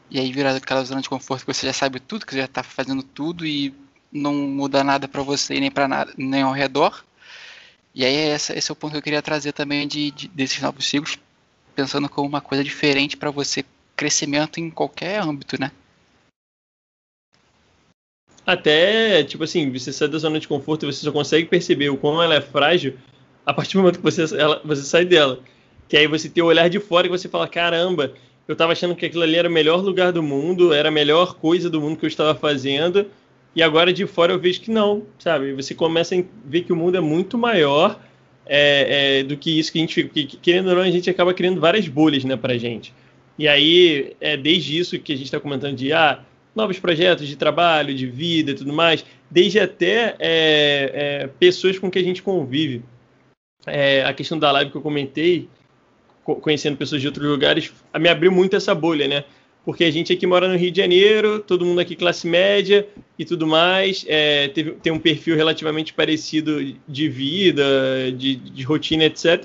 e 0.08 0.20
aí 0.20 0.32
vira 0.32 0.56
aquela 0.56 0.84
zona 0.84 1.02
de 1.02 1.10
conforto 1.10 1.48
que 1.48 1.52
você 1.52 1.66
já 1.66 1.74
sabe 1.74 2.00
tudo, 2.00 2.28
que 2.28 2.34
você 2.34 2.40
já 2.40 2.46
está 2.46 2.62
fazendo 2.62 3.02
tudo 3.02 3.44
e 3.44 3.74
não 4.12 4.34
muda 4.34 4.84
nada 4.84 5.08
para 5.08 5.22
você 5.22 5.60
nem 5.60 5.72
para 5.72 5.88
nada, 5.88 6.14
nem 6.18 6.42
ao 6.42 6.54
redor. 6.54 7.04
E 7.94 8.06
aí 8.06 8.16
esse 8.16 8.54
é 8.54 8.72
o 8.72 8.76
ponto 8.76 8.92
que 8.92 8.98
eu 8.98 9.02
queria 9.02 9.22
trazer 9.22 9.52
também 9.52 9.88
de, 9.88 10.12
de 10.12 10.28
desses 10.28 10.62
novos 10.62 10.86
ciclos, 10.86 11.18
pensando 11.76 12.08
como 12.08 12.28
uma 12.28 12.42
coisa 12.42 12.64
diferente 12.64 13.18
para 13.18 13.32
você 13.32 13.66
crescimento 13.96 14.60
em 14.60 14.70
qualquer 14.70 15.22
âmbito, 15.22 15.60
né? 15.60 15.72
Até, 18.46 19.24
tipo 19.24 19.44
assim, 19.44 19.72
você 19.72 19.92
sai 19.92 20.08
da 20.08 20.18
zona 20.18 20.40
de 20.40 20.48
conforto 20.48 20.84
e 20.84 20.92
você 20.92 21.02
só 21.04 21.12
consegue 21.12 21.48
perceber 21.48 21.90
o 21.90 21.98
quão 21.98 22.22
ela 22.22 22.36
é 22.36 22.42
frágil 22.42 22.98
a 23.46 23.54
partir 23.54 23.74
do 23.74 23.80
momento 23.82 23.98
que 23.98 24.04
você, 24.04 24.24
ela, 24.36 24.62
você 24.64 24.84
sai 24.84 25.06
dela. 25.06 25.40
Que 25.88 25.98
aí 25.98 26.08
você 26.08 26.30
tem 26.30 26.44
o 26.44 26.48
olhar 26.48 26.70
de 26.70 26.80
fora 26.80 27.08
e 27.08 27.10
você 27.10 27.28
fala, 27.28 27.48
caramba, 27.48 28.14
eu 28.48 28.54
estava 28.54 28.72
achando 28.72 28.96
que 28.96 29.06
aquilo 29.06 29.24
ali 29.24 29.36
era 29.36 29.48
o 29.48 29.52
melhor 29.52 29.84
lugar 29.84 30.12
do 30.12 30.24
mundo, 30.24 30.74
era 30.74 30.90
a 30.90 30.92
melhor 30.92 31.36
coisa 31.36 31.70
do 31.70 31.80
mundo 31.80 31.98
que 31.98 32.06
eu 32.06 32.08
estava 32.08 32.34
fazendo, 32.34 33.06
e 33.56 33.64
agora 33.64 33.92
de 33.92 34.06
fora 34.06 34.34
eu 34.34 34.40
vejo 34.40 34.62
que 34.62 34.72
não, 34.72 35.04
sabe? 35.18 35.54
Você 35.54 35.74
começa 35.74 36.16
a 36.16 36.24
ver 36.46 36.62
que 36.62 36.74
o 36.74 36.76
mundo 36.76 36.98
é 36.98 37.02
muito 37.02 37.38
maior 37.38 38.00
é, 38.46 39.20
é, 39.20 39.24
do 39.24 39.36
que 39.36 39.60
isso 39.60 39.72
que 39.72 39.80
a 39.80 39.82
gente 39.82 39.94
fica. 39.94 40.10
Porque, 40.10 40.38
querendo 40.42 40.70
ou 40.70 40.76
não, 40.76 40.82
a 40.82 40.92
gente 40.92 41.10
acaba 41.10 41.34
criando 41.34 41.60
várias 41.60 41.88
bolhas 41.88 42.24
né, 42.24 42.36
pra 42.36 42.58
gente. 42.58 42.94
E 43.38 43.48
aí, 43.48 44.16
é 44.20 44.36
desde 44.36 44.78
isso 44.78 45.00
que 45.00 45.14
a 45.14 45.16
gente 45.16 45.26
está 45.26 45.40
comentando 45.40 45.76
de 45.76 45.94
ah, 45.94 46.20
novos 46.56 46.80
projetos 46.80 47.28
de 47.28 47.36
trabalho, 47.36 47.94
de 47.94 48.06
vida 48.06 48.52
e 48.52 48.54
tudo 48.54 48.74
mais, 48.74 49.06
desde 49.30 49.60
até 49.60 50.16
é, 50.20 50.92
é, 50.94 51.30
pessoas 51.40 51.80
com 51.80 51.90
que 51.90 52.00
a 52.00 52.04
gente 52.04 52.22
convive 52.22 52.84
é, 53.66 54.04
a 54.04 54.14
questão 54.14 54.38
da 54.38 54.52
live 54.52 54.72
que 54.72 54.78
eu 54.78 54.82
comentei, 54.82 55.48
conhecendo 56.24 56.78
pessoas 56.78 57.02
de 57.02 57.08
outros 57.08 57.26
lugares, 57.26 57.74
me 57.98 58.10
abriu 58.10 58.32
muito 58.32 58.56
essa 58.56 58.76
bolha, 58.76 59.08
né? 59.08 59.24
Porque 59.66 59.84
a 59.84 59.92
gente 59.92 60.12
aqui 60.12 60.26
mora 60.26 60.48
no 60.48 60.58
Rio 60.58 60.72
de 60.72 60.82
Janeiro, 60.82 61.40
todo 61.40 61.66
mundo 61.66 61.80
aqui 61.80 61.96
classe 61.96 62.28
média 62.28 62.88
e 63.18 63.26
tudo 63.26 63.46
mais, 63.46 64.06
é, 64.08 64.48
teve, 64.48 64.72
tem 64.72 64.92
um 64.92 65.00
perfil 65.00 65.36
relativamente 65.36 65.94
parecido 65.94 66.76
de 66.88 67.10
vida, 67.10 68.12
de, 68.18 68.36
de 68.36 68.64
rotina, 68.64 69.06
etc. 69.06 69.44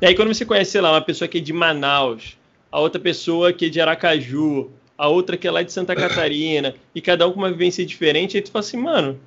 E 0.00 0.06
aí 0.06 0.14
quando 0.14 0.32
você 0.32 0.44
conhece, 0.44 0.72
sei 0.72 0.80
lá, 0.80 0.92
uma 0.92 1.00
pessoa 1.00 1.28
que 1.28 1.38
é 1.38 1.40
de 1.40 1.52
Manaus, 1.52 2.36
a 2.70 2.80
outra 2.80 3.00
pessoa 3.00 3.52
que 3.52 3.66
é 3.66 3.68
de 3.68 3.80
Aracaju, 3.80 4.70
a 4.96 5.08
outra 5.08 5.36
que 5.36 5.48
é 5.48 5.50
lá 5.50 5.62
de 5.62 5.72
Santa 5.72 5.96
Catarina, 5.96 6.74
e 6.94 7.00
cada 7.00 7.26
um 7.26 7.32
com 7.32 7.38
uma 7.38 7.50
vivência 7.50 7.84
diferente, 7.84 8.36
aí 8.36 8.42
tu 8.42 8.50
fala 8.50 8.64
assim, 8.64 8.76
mano, 8.76 9.18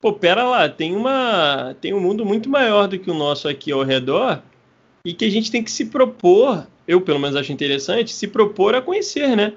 pô, 0.00 0.12
pera 0.12 0.42
lá, 0.44 0.68
tem 0.68 0.94
uma 0.94 1.76
tem 1.80 1.94
um 1.94 2.00
mundo 2.00 2.26
muito 2.26 2.50
maior 2.50 2.88
do 2.88 2.98
que 2.98 3.10
o 3.10 3.14
nosso 3.14 3.48
aqui 3.48 3.70
ao 3.70 3.84
redor 3.84 4.42
e 5.04 5.14
que 5.14 5.24
a 5.24 5.30
gente 5.30 5.50
tem 5.50 5.62
que 5.62 5.70
se 5.70 5.86
propor, 5.86 6.66
eu 6.86 7.00
pelo 7.00 7.18
menos 7.18 7.36
acho 7.36 7.52
interessante, 7.52 8.12
se 8.12 8.26
propor 8.28 8.74
a 8.74 8.82
conhecer, 8.82 9.36
né? 9.36 9.52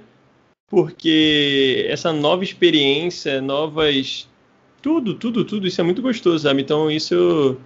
Porque 0.68 1.86
essa 1.90 2.12
nova 2.12 2.44
experiência, 2.44 3.42
novas 3.42 4.28
tudo, 4.82 5.16
tudo, 5.16 5.44
tudo, 5.44 5.68
isso 5.68 5.82
é 5.82 5.84
muito 5.84 6.02
gostoso, 6.02 6.44
sabe? 6.44 6.62
Então 6.62 6.92
isso 6.92 7.58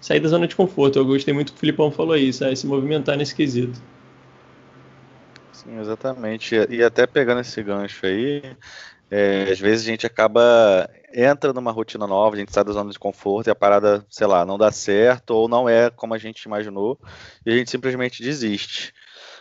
sair 0.00 0.20
da 0.20 0.28
zona 0.28 0.46
de 0.46 0.54
conforto. 0.54 0.98
Eu 0.98 1.04
gostei 1.04 1.34
muito 1.34 1.52
que 1.52 1.56
o 1.56 1.60
Filipão 1.60 1.90
falou 1.90 2.16
isso, 2.16 2.40
sabe? 2.40 2.56
se 2.56 2.66
movimentar 2.66 3.16
nesse 3.16 3.34
quesito. 3.34 3.80
Sim, 5.52 5.80
exatamente. 5.80 6.54
E 6.70 6.82
até 6.82 7.06
pegando 7.06 7.40
esse 7.40 7.60
gancho 7.62 8.06
aí, 8.06 8.42
é, 9.10 9.50
às 9.50 9.58
vezes 9.58 9.86
a 9.86 9.90
gente 9.90 10.06
acaba 10.06 10.88
entra 11.14 11.52
numa 11.52 11.72
rotina 11.72 12.06
nova, 12.06 12.36
a 12.36 12.38
gente 12.38 12.52
sai 12.52 12.64
da 12.64 12.72
zona 12.72 12.90
de 12.90 12.98
conforto 12.98 13.48
e 13.48 13.50
a 13.50 13.54
parada, 13.54 14.04
sei 14.10 14.26
lá, 14.26 14.44
não 14.44 14.58
dá 14.58 14.70
certo 14.70 15.30
ou 15.30 15.48
não 15.48 15.68
é 15.68 15.90
como 15.90 16.14
a 16.14 16.18
gente 16.18 16.42
imaginou 16.42 16.98
e 17.46 17.52
a 17.52 17.56
gente 17.56 17.70
simplesmente 17.70 18.22
desiste. 18.22 18.92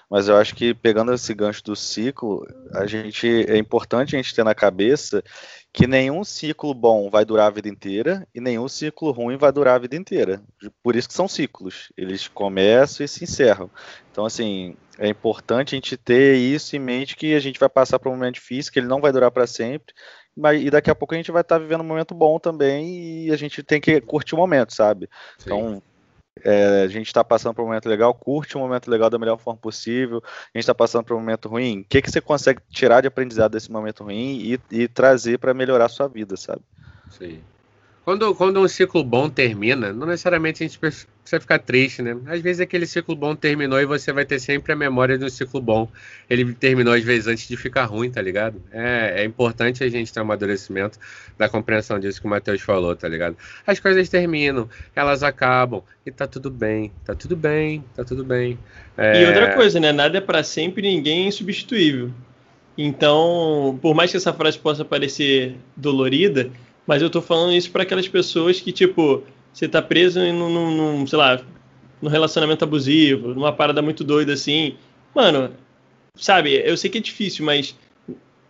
Mas 0.10 0.30
eu 0.30 0.38
acho 0.38 0.56
que 0.56 0.74
pegando 0.74 1.14
esse 1.14 1.34
gancho 1.34 1.64
do 1.64 1.76
ciclo, 1.76 2.48
a 2.74 2.86
gente 2.86 3.28
é 3.28 3.58
importante 3.58 4.16
a 4.16 4.18
gente 4.18 4.34
ter 4.34 4.44
na 4.44 4.56
cabeça 4.56 5.22
que 5.74 5.86
nenhum 5.86 6.24
ciclo 6.24 6.74
bom 6.74 7.10
vai 7.10 7.26
durar 7.26 7.48
a 7.48 7.52
vida 7.52 7.68
inteira 7.68 8.26
e 8.34 8.40
nenhum 8.40 8.68
ciclo 8.68 9.12
ruim 9.12 9.38
vai 9.38 9.52
durar 9.52 9.76
a 9.76 9.80
vida 9.80 9.96
inteira. 9.96 10.42
Por 10.82 10.96
isso 10.96 11.08
que 11.10 11.14
são 11.14 11.28
ciclos. 11.28 11.92
Eles 11.98 12.28
começam 12.28 13.06
e 13.06 13.08
se 13.08 13.26
encerram. 13.26 13.70
Então, 14.12 14.26
assim, 14.26 14.76
é 14.98 15.08
importante 15.08 15.76
a 15.76 15.78
gente 15.78 15.98
ter 15.98 16.36
isso 16.38 16.76
em 16.76 16.80
mente 16.80 17.16
que 17.16 17.36
a 17.36 17.40
gente 17.40 17.60
vai 17.60 17.70
passar 17.70 18.00
por 18.00 18.10
um 18.10 18.14
momento 18.14 18.36
difícil, 18.36 18.72
que 18.72 18.80
ele 18.80 18.88
não 18.88 19.02
vai 19.02 19.12
durar 19.12 19.30
para 19.30 19.46
sempre, 19.46 19.94
mas 20.36 20.62
e 20.62 20.70
daqui 20.70 20.90
a 20.90 20.96
pouco 20.96 21.14
a 21.14 21.18
gente 21.18 21.32
vai 21.32 21.42
estar 21.42 21.56
tá 21.56 21.60
vivendo 21.60 21.82
um 21.82 21.88
momento 21.88 22.16
bom 22.16 22.40
também 22.40 23.26
e 23.26 23.32
a 23.32 23.36
gente 23.36 23.62
tem 23.62 23.82
que 23.82 24.00
curtir 24.02 24.36
o 24.36 24.38
momento, 24.38 24.74
sabe? 24.74 25.10
Sim. 25.38 25.46
Então, 25.46 25.84
é, 26.44 26.84
a 26.84 26.88
gente 26.88 27.08
está 27.08 27.24
passando 27.24 27.54
por 27.54 27.64
um 27.64 27.66
momento 27.66 27.88
legal, 27.88 28.14
curte 28.14 28.58
um 28.58 28.62
momento 28.62 28.90
legal 28.90 29.10
da 29.10 29.18
melhor 29.18 29.38
forma 29.38 29.60
possível. 29.60 30.22
A 30.24 30.58
gente 30.58 30.64
está 30.64 30.76
passando 30.76 31.06
por 31.06 31.16
um 31.16 31.20
momento 31.20 31.50
ruim. 31.50 31.82
O 31.82 31.86
que, 31.86 32.02
que 32.02 32.12
você 32.12 32.22
consegue 32.22 32.62
tirar 32.70 33.02
de 33.02 33.08
aprendizado 33.08 33.52
desse 33.52 33.72
momento 33.72 34.04
ruim 34.04 34.40
e, 34.40 34.60
e 34.72 34.88
trazer 34.88 35.38
para 35.40 35.54
melhorar 35.54 35.86
a 35.86 35.90
sua 35.90 36.08
vida, 36.08 36.36
sabe? 36.38 36.62
Sim. 37.10 37.42
Quando, 38.08 38.34
quando 38.36 38.62
um 38.62 38.68
ciclo 38.70 39.04
bom 39.04 39.30
termina, 39.30 39.92
não 39.92 40.08
necessariamente 40.08 40.64
a 40.64 40.66
gente 40.66 40.80
precisa 40.80 41.42
ficar 41.42 41.60
triste, 41.60 42.02
né? 42.02 42.16
Às 42.28 42.40
vezes 42.40 42.62
aquele 42.62 42.86
ciclo 42.86 43.14
bom 43.14 43.36
terminou 43.36 43.82
e 43.82 43.86
você 43.86 44.14
vai 44.14 44.24
ter 44.24 44.40
sempre 44.40 44.72
a 44.72 44.78
memória 44.78 45.18
de 45.18 45.26
um 45.26 45.30
ciclo 45.30 45.60
bom. 45.60 45.90
Ele 46.30 46.54
terminou 46.54 46.94
às 46.94 47.04
vezes 47.04 47.28
antes 47.28 47.46
de 47.50 47.58
ficar 47.58 47.84
ruim, 47.84 48.10
tá 48.10 48.22
ligado? 48.22 48.64
É, 48.72 49.24
é 49.24 49.26
importante 49.26 49.84
a 49.84 49.90
gente 49.90 50.14
ter 50.14 50.22
um 50.22 50.24
amadurecimento 50.24 50.98
da 51.38 51.50
compreensão 51.50 52.00
disso 52.00 52.22
que 52.22 52.28
o 52.28 52.30
Matheus 52.30 52.62
falou, 52.62 52.96
tá 52.96 53.10
ligado? 53.10 53.36
As 53.68 53.78
coisas 53.78 54.08
terminam, 54.08 54.70
elas 54.96 55.22
acabam 55.22 55.84
e 56.06 56.10
tá 56.10 56.26
tudo 56.26 56.50
bem, 56.50 56.94
tá 57.04 57.14
tudo 57.14 57.36
bem, 57.36 57.84
tá 57.94 58.06
tudo 58.06 58.24
bem. 58.24 58.58
É... 58.98 59.22
E 59.22 59.26
outra 59.26 59.54
coisa, 59.54 59.82
né? 59.82 59.92
Nada 59.92 60.18
é 60.18 60.22
para 60.22 60.44
sempre, 60.44 60.82
ninguém 60.82 61.26
é 61.26 61.28
insubstituível. 61.28 62.12
Então, 62.78 63.78
por 63.82 63.94
mais 63.94 64.12
que 64.12 64.16
essa 64.16 64.32
frase 64.32 64.58
possa 64.58 64.86
parecer 64.86 65.58
dolorida, 65.76 66.50
mas 66.88 67.02
eu 67.02 67.10
tô 67.10 67.22
falando 67.22 67.54
isso 67.54 67.70
para 67.70 67.84
aquelas 67.84 68.08
pessoas 68.08 68.62
que, 68.62 68.72
tipo, 68.72 69.22
você 69.52 69.68
tá 69.68 69.82
preso 69.82 70.20
num, 70.20 70.72
num, 70.72 71.06
sei 71.06 71.20
lá, 71.20 71.42
num 72.02 72.10
relacionamento 72.10 72.64
abusivo, 72.64 73.36
numa 73.36 73.52
parada 73.52 73.82
muito 73.82 74.06
doida 74.06 74.34
assim. 74.34 74.76
Mano, 75.14 75.52
sabe, 76.16 76.54
eu 76.54 76.78
sei 76.78 76.90
que 76.90 76.98
é 76.98 77.02
difícil, 77.02 77.46
mas 77.46 77.76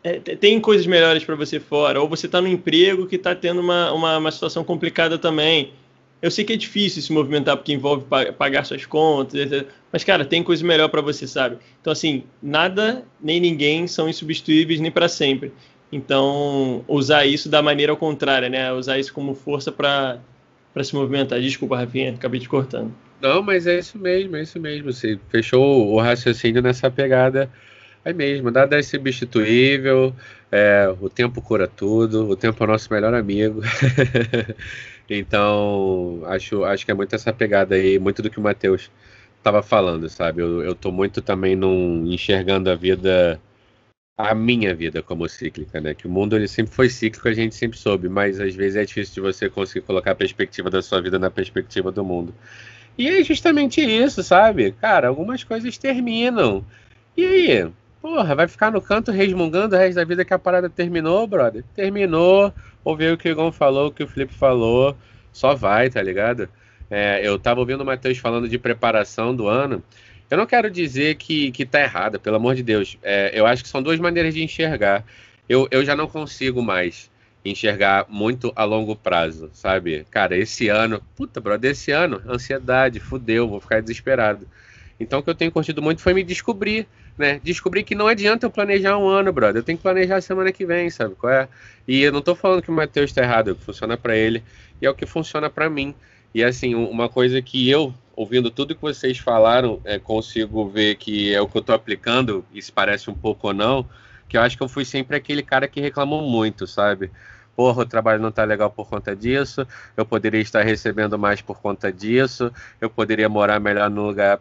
é, 0.04 0.20
tem 0.20 0.60
coisas 0.60 0.86
melhores 0.86 1.24
para 1.24 1.36
você 1.36 1.60
fora. 1.60 2.00
Ou 2.00 2.08
você 2.08 2.28
tá 2.28 2.40
num 2.40 2.48
emprego 2.48 3.08
que 3.08 3.18
tá 3.18 3.34
tendo 3.34 3.60
uma, 3.60 3.92
uma, 3.92 4.18
uma, 4.18 4.32
situação 4.32 4.64
complicada 4.64 5.18
também. 5.18 5.74
Eu 6.22 6.32
sei 6.32 6.46
que 6.46 6.54
é 6.54 6.56
difícil 6.56 7.02
se 7.02 7.12
movimentar 7.12 7.58
porque 7.58 7.74
envolve 7.74 8.06
pagar 8.38 8.66
suas 8.66 8.86
contas, 8.86 9.36
etc. 9.36 9.68
mas, 9.92 10.04
cara, 10.04 10.26
tem 10.26 10.42
coisa 10.44 10.66
melhor 10.66 10.90
para 10.90 11.02
você, 11.02 11.28
sabe? 11.28 11.58
Então, 11.80 11.94
assim, 11.94 12.24
nada 12.42 13.06
nem 13.22 13.40
ninguém 13.40 13.88
são 13.88 14.10
insubstituíveis 14.10 14.80
nem 14.80 14.92
para 14.92 15.08
sempre. 15.08 15.52
Então, 15.92 16.84
usar 16.88 17.26
isso 17.26 17.50
da 17.50 17.62
maneira 17.62 17.92
ao 17.92 17.98
contrário, 17.98 18.50
né? 18.50 18.72
Usar 18.74 19.00
isso 19.00 19.14
como 19.14 19.34
força 19.34 19.72
para 19.72 20.20
se 20.84 20.94
movimentar. 20.94 21.40
Desculpa, 21.40 21.78
Rafinha, 21.78 22.14
acabei 22.14 22.40
te 22.40 22.50
cortando. 22.50 22.94
Não, 23.22 23.42
mas 23.42 23.66
é 23.66 23.80
isso 23.80 23.98
mesmo, 23.98 24.36
é 24.36 24.44
isso 24.44 24.60
mesmo. 24.60 24.92
Você 24.92 25.20
fechou 25.30 25.88
o 25.92 26.00
raciocínio 26.00 26.62
nessa 26.62 26.92
pegada 26.92 27.50
aí 28.04 28.14
mesmo. 28.14 28.52
Nada 28.52 28.78
é 28.78 28.82
substituível, 28.82 30.14
é, 30.52 30.94
o 31.02 31.10
tempo 31.10 31.42
cura 31.42 31.68
tudo, 31.68 32.30
o 32.30 32.36
tempo 32.36 32.64
é 32.64 32.68
o 32.68 32.70
nosso 32.70 32.92
melhor 32.94 33.14
amigo. 33.14 33.62
então, 35.10 36.22
acho, 36.26 36.64
acho 36.64 36.86
que 36.86 36.92
é 36.92 36.94
muito 36.94 37.16
essa 37.16 37.34
pegada 37.34 37.76
aí, 37.76 37.98
muito 38.00 38.22
do 38.22 38.30
que 38.30 38.40
o 38.40 38.44
Matheus 38.44 38.92
estava 39.38 39.62
falando, 39.64 40.10
sabe? 40.10 40.42
Eu, 40.42 40.62
eu 40.64 40.92
muito 40.92 41.22
também 41.22 41.56
num, 41.56 42.06
enxergando 42.08 42.70
a 42.70 42.76
vida 42.76 43.40
a 44.18 44.34
minha 44.34 44.74
vida 44.74 45.04
como 45.04 45.30
cíclica, 45.30 45.80
né? 45.80 45.94
Que 45.94 46.08
o 46.08 46.10
mundo 46.10 46.36
ele 46.36 46.48
sempre 46.48 46.74
foi 46.74 46.90
cíclico, 46.90 47.28
a 47.28 47.34
gente 47.34 47.54
sempre 47.54 47.78
soube, 47.78 48.10
mas 48.10 48.40
às 48.40 48.56
vezes 48.56 48.76
é 48.76 48.84
difícil 48.84 49.14
de 49.14 49.22
você 49.22 49.48
conseguir 49.48 49.86
colocar 49.86 50.12
a 50.12 50.16
perspectiva 50.16 50.70
da 50.72 50.82
sua 50.82 51.00
vida 51.02 51.20
na 51.20 51.30
perspectiva 51.30 51.92
do 51.92 52.04
mundo. 52.04 52.34
E 52.98 53.08
é 53.08 53.24
justamente 53.24 53.80
isso, 53.80 54.24
sabe? 54.24 54.72
Cara, 54.72 55.08
algumas 55.10 55.44
coisas 55.44 55.78
terminam. 55.78 56.66
E 57.16 57.24
aí? 57.24 57.72
Porra, 58.02 58.34
vai 58.36 58.48
ficar 58.48 58.72
no 58.72 58.82
canto 58.82 59.12
resmungando 59.12 59.76
o 59.76 59.80
resto 59.80 59.96
da 59.96 60.04
vida 60.04 60.26
que 60.26 60.34
a 60.34 60.40
parada 60.40 60.70
terminou, 60.70 61.28
brother? 61.28 61.64
Terminou, 61.76 62.52
ouviu 62.84 63.14
o 63.14 63.18
que 63.18 63.30
o 63.30 63.32
Igor 63.32 63.52
falou, 63.52 63.88
o 63.88 63.92
que 63.92 64.04
o 64.04 64.08
Felipe 64.08 64.34
falou, 64.34 64.98
só 65.32 65.54
vai, 65.54 65.90
tá 65.90 66.02
ligado? 66.02 66.50
É, 66.90 67.20
eu 67.28 67.38
tava 67.38 67.60
ouvindo 67.60 67.82
o 67.82 67.86
Matheus 67.86 68.18
falando 68.18 68.50
de 68.50 68.58
preparação 68.58 69.36
do 69.36 69.48
ano. 69.48 69.84
Eu 70.30 70.38
não 70.38 70.46
quero 70.46 70.70
dizer 70.70 71.16
que, 71.16 71.52
que 71.52 71.66
tá 71.66 71.82
errada, 71.82 72.20
pelo 72.20 72.36
amor 72.36 72.56
de 72.56 72.64
Deus. 72.64 72.98
É, 73.02 73.32
eu 73.34 73.46
acho 73.46 73.64
que 73.64 73.70
são 73.70 73.82
duas 73.82 74.00
maneiras 74.00 74.34
de 74.34 74.44
enxergar. 74.44 75.06
Eu, 75.48 75.68
eu 75.72 75.86
já 75.86 75.96
não 75.96 76.08
consigo 76.08 76.62
mais 76.62 77.10
enxergar 77.46 78.06
muito 78.10 78.52
a 78.56 78.66
longo 78.66 78.96
prazo, 78.96 79.50
sabe? 79.54 80.06
Cara, 80.12 80.38
esse 80.38 80.68
ano, 80.68 81.02
puta, 81.16 81.40
brother, 81.40 81.72
esse 81.72 81.92
ano, 81.92 82.22
ansiedade, 82.28 83.00
fudeu, 83.00 83.48
vou 83.48 83.62
ficar 83.62 83.82
desesperado. 83.82 84.46
Então, 85.00 85.20
o 85.20 85.24
que 85.24 85.30
eu 85.30 85.36
tenho 85.36 85.52
curtido 85.52 85.82
muito 85.82 86.02
foi 86.02 86.14
me 86.14 86.24
descobrir, 86.24 86.88
né? 87.18 87.40
Descobrir 87.44 87.84
que 87.84 87.96
não 87.96 88.08
adianta 88.08 88.46
eu 88.46 88.52
planejar 88.52 88.98
um 88.98 89.08
ano, 89.08 89.32
brother. 89.32 89.62
Eu 89.62 89.64
tenho 89.64 89.78
que 89.78 89.84
planejar 89.84 90.18
a 90.18 90.22
semana 90.22 90.52
que 90.52 90.66
vem, 90.66 90.90
sabe 90.90 91.16
qual 91.16 91.32
é? 91.32 91.48
E 91.88 92.02
eu 92.02 92.12
não 92.12 92.22
tô 92.22 92.36
falando 92.36 92.62
que 92.62 92.70
o 92.70 92.74
Matheus 92.74 93.14
tá 93.14 93.22
errado, 93.22 93.50
é 93.50 93.54
o 93.54 93.56
que 93.56 93.64
funciona 93.64 93.96
para 93.96 94.16
ele 94.16 94.44
e 94.82 94.86
é 94.86 94.90
o 94.90 94.96
que 94.96 95.06
funciona 95.06 95.50
para 95.50 95.70
mim. 95.70 95.94
E 96.34 96.44
assim, 96.44 96.76
uma 96.76 97.08
coisa 97.08 97.42
que 97.42 97.70
eu 97.70 97.94
ouvindo 98.18 98.50
tudo 98.50 98.74
que 98.74 98.82
vocês 98.82 99.20
falaram, 99.20 99.80
é, 99.86 100.00
consigo 100.00 100.68
ver 100.68 100.96
que 100.96 101.32
é 101.36 101.40
o 101.40 101.48
que 101.48 101.56
eu 101.56 101.62
estou 101.62 101.76
aplicando, 101.76 102.44
e 102.52 102.60
se 102.60 102.72
parece 102.72 103.12
um 103.12 103.14
pouco 103.14 103.50
ou 103.50 103.54
não, 103.54 103.86
que 104.28 104.36
eu 104.36 104.42
acho 104.42 104.58
que 104.58 104.64
eu 104.64 104.68
fui 104.68 104.84
sempre 104.84 105.16
aquele 105.16 105.44
cara 105.44 105.68
que 105.68 105.80
reclamou 105.80 106.24
muito, 106.24 106.66
sabe? 106.66 107.12
Porra, 107.56 107.84
o 107.84 107.86
trabalho 107.86 108.20
não 108.20 108.32
tá 108.32 108.44
legal 108.44 108.72
por 108.72 108.90
conta 108.90 109.16
disso, 109.16 109.68
eu 109.96 110.04
poderia 110.04 110.42
estar 110.42 110.64
recebendo 110.64 111.18
mais 111.18 111.44
por 111.44 111.62
conta 111.62 111.94
disso, 111.94 112.52
eu 112.82 112.90
poderia 112.90 113.30
morar 113.30 113.60
melhor 113.60 113.88
no 113.88 114.08
lugar. 114.08 114.40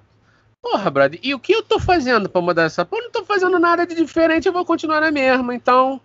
Porra, 0.62 0.91
brother, 0.91 1.21
e 1.23 1.35
o 1.35 1.39
que 1.39 1.53
eu 1.53 1.62
tô 1.62 1.79
fazendo 1.79 2.31
para 2.31 2.41
mudar 2.41 2.62
essa 2.62 2.83
porra? 2.83 3.03
Eu 3.03 3.05
não 3.05 3.12
tô 3.12 3.25
fazendo 3.27 3.59
nada 3.59 3.87
de 3.87 3.95
diferente, 3.95 4.47
eu 4.47 4.55
vou 4.55 4.65
continuar 4.65 5.03
na 5.03 5.11
mesma, 5.11 5.55
então 5.55 6.01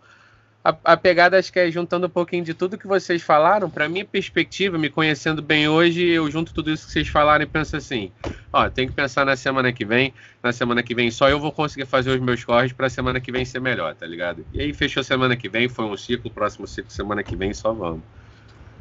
a, 0.64 0.76
a, 0.84 0.98
pegada 0.98 1.40
acho 1.40 1.52
que 1.52 1.60
é 1.60 1.72
juntando 1.72 2.06
um 2.06 2.10
pouquinho 2.10 2.44
de 2.44 2.54
tudo 2.54 2.78
que 2.78 2.86
vocês 2.86 3.22
falaram, 3.22 3.70
para 3.70 3.90
minha 3.90 4.06
perspectiva, 4.06 4.78
me 4.78 4.90
conhecendo 4.90 5.42
bem 5.42 5.68
hoje, 5.68 6.08
eu 6.08 6.30
junto 6.30 6.54
tudo 6.54 6.72
isso 6.72 6.86
que 6.86 6.92
vocês 6.92 7.08
falaram 7.08 7.44
e 7.44 7.48
penso 7.48 7.76
assim, 7.76 8.12
ó, 8.54 8.70
tem 8.70 8.88
que 8.88 8.94
pensar 8.94 9.26
na 9.26 9.36
semana 9.36 9.74
que 9.74 9.84
vem, 9.84 10.14
na 10.44 10.52
semana 10.52 10.84
que 10.84 10.94
vem 10.94 11.10
só 11.10 11.30
eu 11.30 11.40
vou 11.40 11.52
conseguir 11.52 11.88
fazer 11.88 12.12
os 12.12 12.20
meus 12.20 12.44
corres 12.44 12.72
para 12.72 12.90
semana 12.90 13.20
que 13.20 13.32
vem 13.32 13.44
ser 13.44 13.60
melhor, 13.60 13.96
tá 13.96 14.06
ligado? 14.06 14.46
E 14.54 14.62
aí 14.62 14.72
fechou 14.72 15.04
semana 15.04 15.36
que 15.36 15.50
vem, 15.50 15.68
foi 15.68 15.86
um 15.86 15.98
ciclo, 15.98 16.30
próximo 16.30 16.68
ciclo 16.68 16.92
semana 16.92 17.24
que 17.24 17.36
vem 17.36 17.54
só 17.54 17.74
vamos. 17.74 18.02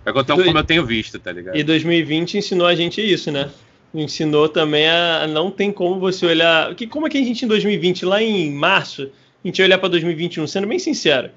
É 0.05 0.11
então, 0.11 0.37
como 0.37 0.59
eu 0.59 0.65
tenho 0.65 0.85
visto, 0.85 1.19
tá 1.19 1.33
ligado? 1.33 1.57
E 1.57 1.63
2020 1.63 2.39
ensinou 2.39 2.67
a 2.67 2.75
gente 2.75 3.01
isso, 3.01 3.31
né? 3.31 3.51
Ensinou 3.93 4.49
também 4.49 4.87
a, 4.87 5.23
a 5.23 5.27
não 5.27 5.51
tem 5.51 5.73
como 5.73 5.99
você 5.99 6.27
olhar, 6.27 6.75
que 6.75 6.87
como 6.87 7.07
é 7.07 7.11
que 7.11 7.19
a 7.19 7.25
gente 7.25 7.45
em 7.45 7.49
2020 7.49 8.05
lá 8.05 8.23
em 8.23 8.53
março, 8.53 9.11
a 9.43 9.49
gente 9.49 9.59
ia 9.59 9.65
olhar 9.65 9.79
para 9.79 9.89
2021, 9.89 10.47
sendo 10.47 10.67
bem 10.67 10.79
sincero, 10.79 11.31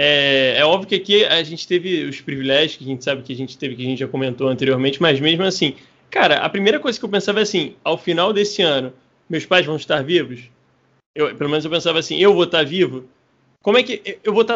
é, 0.00 0.54
é, 0.58 0.64
óbvio 0.64 0.88
que 0.88 0.94
aqui 0.94 1.24
a 1.24 1.42
gente 1.42 1.66
teve 1.66 2.04
os 2.04 2.20
privilégios 2.20 2.76
que 2.76 2.84
a 2.84 2.86
gente 2.86 3.02
sabe 3.02 3.20
que 3.20 3.32
a 3.32 3.36
gente 3.36 3.58
teve, 3.58 3.74
que 3.74 3.82
a 3.82 3.84
gente 3.84 3.98
já 3.98 4.06
comentou 4.06 4.46
anteriormente, 4.46 5.02
mas 5.02 5.18
mesmo 5.18 5.42
assim, 5.42 5.74
cara, 6.08 6.36
a 6.36 6.48
primeira 6.48 6.78
coisa 6.78 6.96
que 6.96 7.04
eu 7.04 7.08
pensava 7.08 7.40
é 7.40 7.42
assim: 7.42 7.74
ao 7.82 7.98
final 7.98 8.32
desse 8.32 8.62
ano, 8.62 8.92
meus 9.28 9.44
pais 9.44 9.66
vão 9.66 9.74
estar 9.74 10.00
vivos? 10.04 10.42
Eu, 11.16 11.34
pelo 11.34 11.50
menos 11.50 11.64
eu 11.64 11.70
pensava 11.72 11.98
assim, 11.98 12.16
eu 12.16 12.32
vou 12.32 12.44
estar 12.44 12.64
vivo? 12.64 13.06
Como 13.60 13.76
é 13.76 13.82
que 13.82 14.20
eu 14.22 14.32
vou 14.32 14.42
estar. 14.42 14.54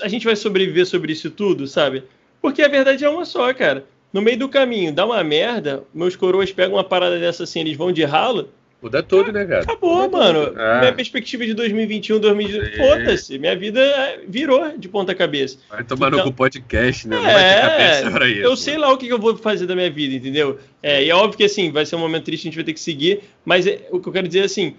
A 0.00 0.06
gente 0.06 0.24
vai 0.24 0.36
sobreviver 0.36 0.86
sobre 0.86 1.12
isso 1.12 1.28
tudo, 1.28 1.66
sabe? 1.66 2.04
Porque 2.40 2.62
a 2.62 2.68
verdade 2.68 3.04
é 3.04 3.08
uma 3.08 3.24
só, 3.24 3.52
cara. 3.52 3.84
No 4.12 4.22
meio 4.22 4.38
do 4.38 4.48
caminho, 4.48 4.92
dá 4.92 5.04
uma 5.04 5.24
merda, 5.24 5.82
meus 5.92 6.14
coroas 6.14 6.52
pegam 6.52 6.76
uma 6.76 6.84
parada 6.84 7.18
dessa 7.18 7.42
assim, 7.42 7.60
eles 7.60 7.76
vão 7.76 7.90
de 7.90 8.04
ralo. 8.04 8.48
Muda 8.80 9.02
tudo, 9.02 9.32
né, 9.32 9.44
cara? 9.44 9.62
Acabou, 9.62 10.02
Muda 10.02 10.16
mano. 10.16 10.52
Ah. 10.56 10.78
Minha 10.80 10.92
perspectiva 10.92 11.44
de 11.44 11.52
2021, 11.52 12.20
2020. 12.20 12.76
Foda-se. 12.76 13.38
Minha 13.38 13.56
vida 13.56 13.80
é, 13.80 14.20
virou 14.28 14.78
de 14.78 14.88
ponta 14.88 15.14
cabeça. 15.14 15.58
Vai 15.68 15.82
tomar 15.82 16.12
então, 16.12 16.24
no 16.24 16.32
podcast, 16.32 17.08
né? 17.08 17.16
Não 17.16 17.28
é, 17.28 17.32
vai 17.32 17.42
ter 17.42 17.60
cabeça 17.60 18.10
pra 18.12 18.28
isso. 18.28 18.40
Eu 18.40 18.56
sei 18.56 18.78
lá 18.78 18.92
o 18.92 18.96
que 18.96 19.08
eu 19.08 19.18
vou 19.18 19.36
fazer 19.36 19.66
da 19.66 19.74
minha 19.74 19.90
vida, 19.90 20.14
entendeu? 20.14 20.58
É, 20.80 21.02
e 21.02 21.10
é 21.10 21.14
óbvio 21.14 21.38
que 21.38 21.44
assim, 21.44 21.72
vai 21.72 21.84
ser 21.84 21.96
um 21.96 22.00
momento 22.00 22.24
triste, 22.24 22.44
a 22.44 22.48
gente 22.50 22.54
vai 22.54 22.64
ter 22.64 22.72
que 22.72 22.80
seguir. 22.80 23.20
Mas 23.44 23.66
é, 23.66 23.88
o 23.90 23.98
que 23.98 24.08
eu 24.08 24.12
quero 24.12 24.28
dizer 24.28 24.40
é 24.40 24.44
assim: 24.44 24.76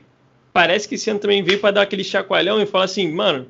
parece 0.53 0.87
que 0.87 0.95
esse 0.95 1.09
ano 1.09 1.19
também 1.19 1.43
veio 1.43 1.59
para 1.59 1.71
dar 1.71 1.81
aquele 1.81 2.03
chacoalhão 2.03 2.61
e 2.61 2.65
falar 2.65 2.85
assim, 2.85 3.11
mano, 3.11 3.47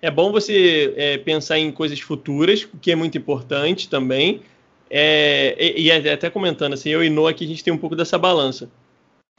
é 0.00 0.10
bom 0.10 0.32
você 0.32 0.92
é, 0.96 1.18
pensar 1.18 1.60
em 1.60 1.70
coisas 1.70 2.00
futuras, 2.00 2.64
o 2.64 2.76
que 2.76 2.90
é 2.90 2.96
muito 2.96 3.16
importante 3.16 3.88
também. 3.88 4.40
É, 4.90 5.56
e, 5.58 5.84
e, 5.84 5.92
até 5.92 6.28
comentando, 6.28 6.72
assim, 6.72 6.90
eu 6.90 7.02
e 7.02 7.08
Noah 7.08 7.30
aqui 7.30 7.44
a 7.44 7.48
gente 7.48 7.62
tem 7.62 7.72
um 7.72 7.78
pouco 7.78 7.94
dessa 7.94 8.18
balança. 8.18 8.68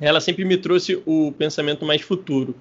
Ela 0.01 0.19
sempre 0.19 0.43
me 0.43 0.57
trouxe 0.57 1.01
o 1.05 1.31
pensamento 1.31 1.85
mais 1.85 2.01
futuro. 2.01 2.55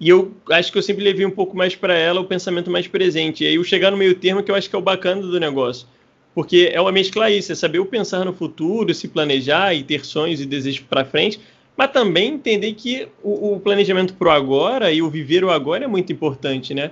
E 0.00 0.08
eu 0.08 0.32
acho 0.50 0.72
que 0.72 0.78
eu 0.78 0.82
sempre 0.82 1.04
levei 1.04 1.24
um 1.24 1.30
pouco 1.30 1.56
mais 1.56 1.76
para 1.76 1.94
ela 1.94 2.20
o 2.20 2.24
pensamento 2.24 2.70
mais 2.70 2.88
presente. 2.88 3.44
E 3.44 3.46
aí 3.46 3.54
eu 3.54 3.64
chegar 3.64 3.90
no 3.90 3.96
meio 3.96 4.14
termo 4.16 4.42
que 4.42 4.50
eu 4.50 4.54
acho 4.54 4.68
que 4.68 4.74
é 4.74 4.78
o 4.78 4.82
bacana 4.82 5.22
do 5.22 5.38
negócio. 5.38 5.86
Porque 6.34 6.70
é 6.72 6.80
uma 6.80 6.90
mescla 6.90 7.30
isso, 7.30 7.52
é 7.52 7.54
saber 7.54 7.78
o 7.78 7.86
pensar 7.86 8.24
no 8.24 8.32
futuro, 8.32 8.92
se 8.92 9.06
planejar 9.06 9.72
e 9.72 9.84
ter 9.84 10.04
sonhos 10.04 10.40
e 10.40 10.46
desejos 10.46 10.80
para 10.80 11.04
frente, 11.04 11.38
mas 11.76 11.92
também 11.92 12.34
entender 12.34 12.74
que 12.74 13.06
o, 13.22 13.54
o 13.54 13.60
planejamento 13.60 14.14
pro 14.14 14.30
agora 14.30 14.90
e 14.90 15.00
o 15.00 15.08
viver 15.08 15.44
o 15.44 15.50
agora 15.50 15.84
é 15.84 15.86
muito 15.86 16.12
importante, 16.12 16.74
né? 16.74 16.90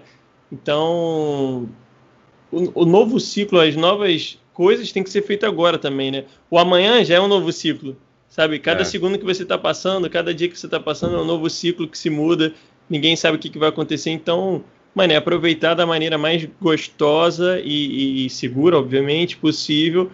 Então, 0.51 1.69
o, 2.53 2.83
o 2.83 2.87
novo 2.87 3.19
ciclo, 3.19 3.59
as 3.59 3.75
novas 3.75 4.39
coisas 4.55 4.93
têm 4.93 5.03
que 5.03 5.11
ser 5.11 5.23
feitas 5.23 5.49
agora 5.49 5.77
também, 5.77 6.13
né? 6.13 6.25
O 6.49 6.57
amanhã 6.57 7.05
já 7.05 7.17
é 7.17 7.21
um 7.21 7.29
novo 7.29 7.51
ciclo, 7.53 7.97
sabe? 8.33 8.59
Cada 8.59 8.81
é. 8.81 8.85
segundo 8.85 9.19
que 9.19 9.25
você 9.27 9.43
está 9.43 9.59
passando, 9.59 10.09
cada 10.09 10.33
dia 10.33 10.49
que 10.49 10.59
você 10.59 10.65
está 10.65 10.81
passando 10.81 11.17
é 11.17 11.21
um 11.21 11.25
novo 11.25 11.51
ciclo 11.51 11.87
que 11.87 11.99
se 11.99 12.09
muda, 12.09 12.55
ninguém 12.89 13.15
sabe 13.15 13.37
o 13.37 13.39
que, 13.39 13.51
que 13.51 13.59
vai 13.59 13.69
acontecer, 13.69 14.09
então, 14.09 14.65
mano, 14.95 15.13
é 15.13 15.17
aproveitar 15.17 15.75
da 15.75 15.85
maneira 15.85 16.17
mais 16.17 16.49
gostosa 16.59 17.61
e, 17.63 18.25
e 18.25 18.31
segura, 18.31 18.79
obviamente, 18.79 19.37
possível, 19.37 20.11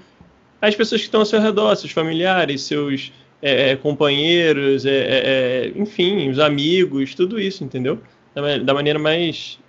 as 0.60 0.74
pessoas 0.74 1.00
que 1.00 1.06
estão 1.06 1.20
ao 1.20 1.26
seu 1.26 1.40
redor, 1.40 1.76
seus 1.76 1.92
familiares, 1.92 2.62
seus 2.62 3.12
é, 3.40 3.70
é 3.70 3.76
companheiros, 3.76 4.84
é, 4.84 4.90
é, 4.90 5.22
é, 5.26 5.72
enfim, 5.76 6.28
os 6.28 6.40
amigos, 6.40 7.14
tudo 7.14 7.38
isso, 7.38 7.62
entendeu? 7.62 8.02
Da, 8.34 8.58
da 8.58 8.74
maneira 8.74 8.98
mais 8.98 9.60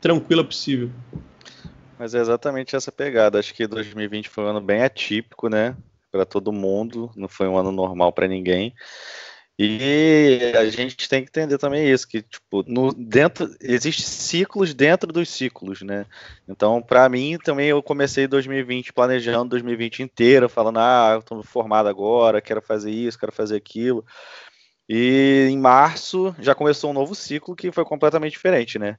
tranquila 0.00 0.44
possível. 0.44 0.90
Mas 1.98 2.14
é 2.14 2.20
exatamente 2.20 2.76
essa 2.76 2.92
pegada. 2.92 3.40
Acho 3.40 3.52
que 3.52 3.66
2020 3.66 4.28
foi 4.28 4.44
um 4.44 4.46
ano 4.46 4.60
bem 4.60 4.84
atípico, 4.84 5.48
né? 5.48 5.74
Para 6.10 6.24
todo 6.24 6.52
mundo, 6.52 7.10
não 7.16 7.28
foi 7.28 7.46
um 7.48 7.56
ano 7.56 7.70
normal 7.70 8.12
para 8.12 8.28
ninguém. 8.28 8.74
E 9.60 10.52
a 10.56 10.68
gente 10.70 11.08
tem 11.08 11.24
que 11.24 11.30
entender 11.30 11.58
também 11.58 11.90
isso, 11.90 12.06
que 12.06 12.22
tipo, 12.22 12.62
no, 12.68 12.94
dentro 12.94 13.52
existe 13.60 14.02
ciclos 14.02 14.72
dentro 14.72 15.12
dos 15.12 15.28
ciclos, 15.28 15.82
né? 15.82 16.06
Então, 16.48 16.80
para 16.80 17.08
mim 17.08 17.36
também 17.42 17.68
eu 17.68 17.82
comecei 17.82 18.28
2020 18.28 18.92
planejando 18.92 19.50
2020 19.50 20.00
inteiro, 20.00 20.48
falando: 20.48 20.78
"Ah, 20.78 21.10
eu 21.14 21.22
tô 21.22 21.42
formado 21.42 21.88
agora, 21.88 22.40
quero 22.40 22.62
fazer 22.62 22.92
isso, 22.92 23.18
quero 23.18 23.32
fazer 23.32 23.56
aquilo". 23.56 24.04
E 24.88 25.48
em 25.50 25.58
março 25.58 26.34
já 26.38 26.54
começou 26.54 26.90
um 26.90 26.94
novo 26.94 27.14
ciclo 27.14 27.56
que 27.56 27.72
foi 27.72 27.84
completamente 27.84 28.32
diferente, 28.32 28.78
né? 28.78 28.96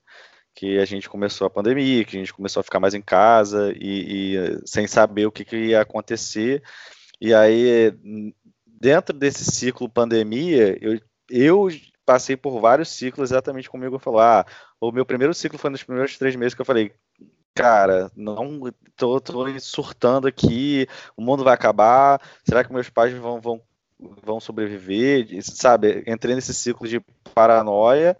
que 0.55 0.77
a 0.77 0.83
gente 0.83 1.09
começou 1.09 1.47
a 1.47 1.49
pandemia, 1.49 2.03
que 2.03 2.17
a 2.17 2.19
gente 2.19 2.33
começou 2.33 2.59
a 2.59 2.63
ficar 2.63 2.81
mais 2.81 2.93
em 2.93 3.01
casa 3.01 3.73
e, 3.79 4.35
e 4.35 4.67
sem 4.67 4.87
saber 4.87 5.25
o 5.25 5.31
que, 5.31 5.45
que, 5.45 5.55
ia 5.55 5.79
acontecer. 5.81 6.61
E 7.21 7.33
aí, 7.33 7.93
dentro 8.65 9.17
desse 9.17 9.45
ciclo 9.45 9.89
pandemia, 9.89 10.77
eu, 10.81 10.99
eu 11.29 11.67
passei 12.05 12.37
por 12.37 12.59
vários 12.59 12.89
ciclos 12.89 13.31
exatamente 13.31 13.69
como 13.69 13.83
eu 13.83 13.99
falou. 13.99 14.21
Ah, 14.21 14.45
o 14.79 14.91
meu 14.91 15.05
primeiro 15.05 15.33
ciclo 15.33 15.59
foi 15.59 15.69
nos 15.69 15.83
primeiros 15.83 16.17
três 16.17 16.35
meses 16.35 16.53
que 16.53 16.61
eu 16.61 16.65
falei, 16.65 16.93
cara, 17.53 18.09
não 18.15 18.71
tô, 18.95 19.19
tô 19.19 19.59
surtando 19.59 20.27
aqui, 20.27 20.87
o 21.15 21.21
mundo 21.21 21.43
vai 21.43 21.53
acabar, 21.53 22.21
será 22.47 22.63
que 22.63 22.71
meus 22.71 22.89
pais 22.89 23.13
vão, 23.13 23.41
vão, 23.41 23.61
vão 24.23 24.39
sobreviver? 24.39 25.27
Sabe, 25.43 26.03
entrei 26.07 26.35
nesse 26.35 26.53
ciclo 26.53 26.87
de 26.87 27.01
paranoia 27.35 28.17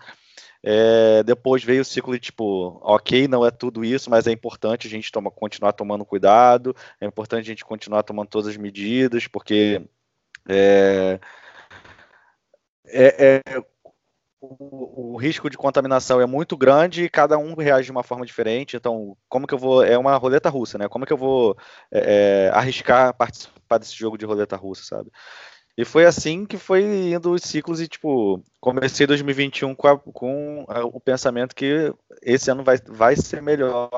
é, 0.64 1.24
depois 1.24 1.64
veio 1.64 1.82
o 1.82 1.86
ciclo 1.86 2.14
de 2.14 2.20
tipo, 2.20 2.80
ok, 2.84 3.28
não 3.28 3.46
é 3.46 3.52
tudo 3.52 3.84
isso, 3.84 4.10
mas 4.10 4.28
é 4.28 4.32
importante 4.32 4.88
a 4.88 4.90
gente 4.90 5.12
toma, 5.12 5.32
continuar 5.32 5.74
tomando 5.74 6.06
cuidado, 6.06 6.76
é 7.00 7.06
importante 7.06 7.46
a 7.46 7.48
gente 7.48 7.66
continuar 7.66 8.04
tomando 8.04 8.28
todas 8.28 8.50
as 8.50 8.58
medidas, 8.58 9.28
porque 9.28 9.82
é, 10.48 11.20
é, 12.86 13.42
é 13.46 13.64
o, 14.42 15.14
o, 15.14 15.18
risco 15.18 15.50
de 15.50 15.58
contaminação 15.58 16.22
é 16.22 16.26
muito 16.26 16.56
grande 16.58 17.04
e 17.04 17.10
cada 17.10 17.38
um 17.38 17.54
reage 17.56 17.86
de 17.86 17.92
uma 17.92 18.04
forma 18.04 18.26
diferente. 18.26 18.78
Então, 18.78 19.18
como 19.28 19.46
que 19.46 19.54
eu 19.54 19.58
vou. 19.58 19.84
É 19.84 19.98
uma 19.98 20.16
roleta 20.16 20.50
russa, 20.50 20.78
né? 20.78 20.88
Como 20.88 21.06
que 21.06 21.12
eu 21.14 21.18
vou 21.18 21.58
é, 21.92 22.48
é 22.48 22.50
arriscar 22.54 23.14
participar 23.14 23.78
desse 23.78 23.96
jogo 23.96 24.18
de 24.18 24.26
roleta 24.26 24.56
russa, 24.56 24.84
sabe? 24.84 25.12
E 25.80 25.86
foi 25.86 26.06
assim 26.06 26.46
que 26.46 26.58
foi 26.58 26.84
indo 26.84 27.32
os 27.32 27.42
ciclos 27.42 27.80
e, 27.80 27.88
tipo, 27.88 28.44
comecei 28.60 29.08
2021 29.08 29.74
com, 29.74 29.88
a, 29.88 29.98
com 29.98 30.66
a, 30.68 30.84
o 30.84 31.00
pensamento 31.00 31.56
que 31.56 31.94
esse 32.22 32.52
ano 32.52 32.66
vai, 32.66 32.78
vai 32.86 33.16
ser 33.16 33.42
melhor 33.42 33.90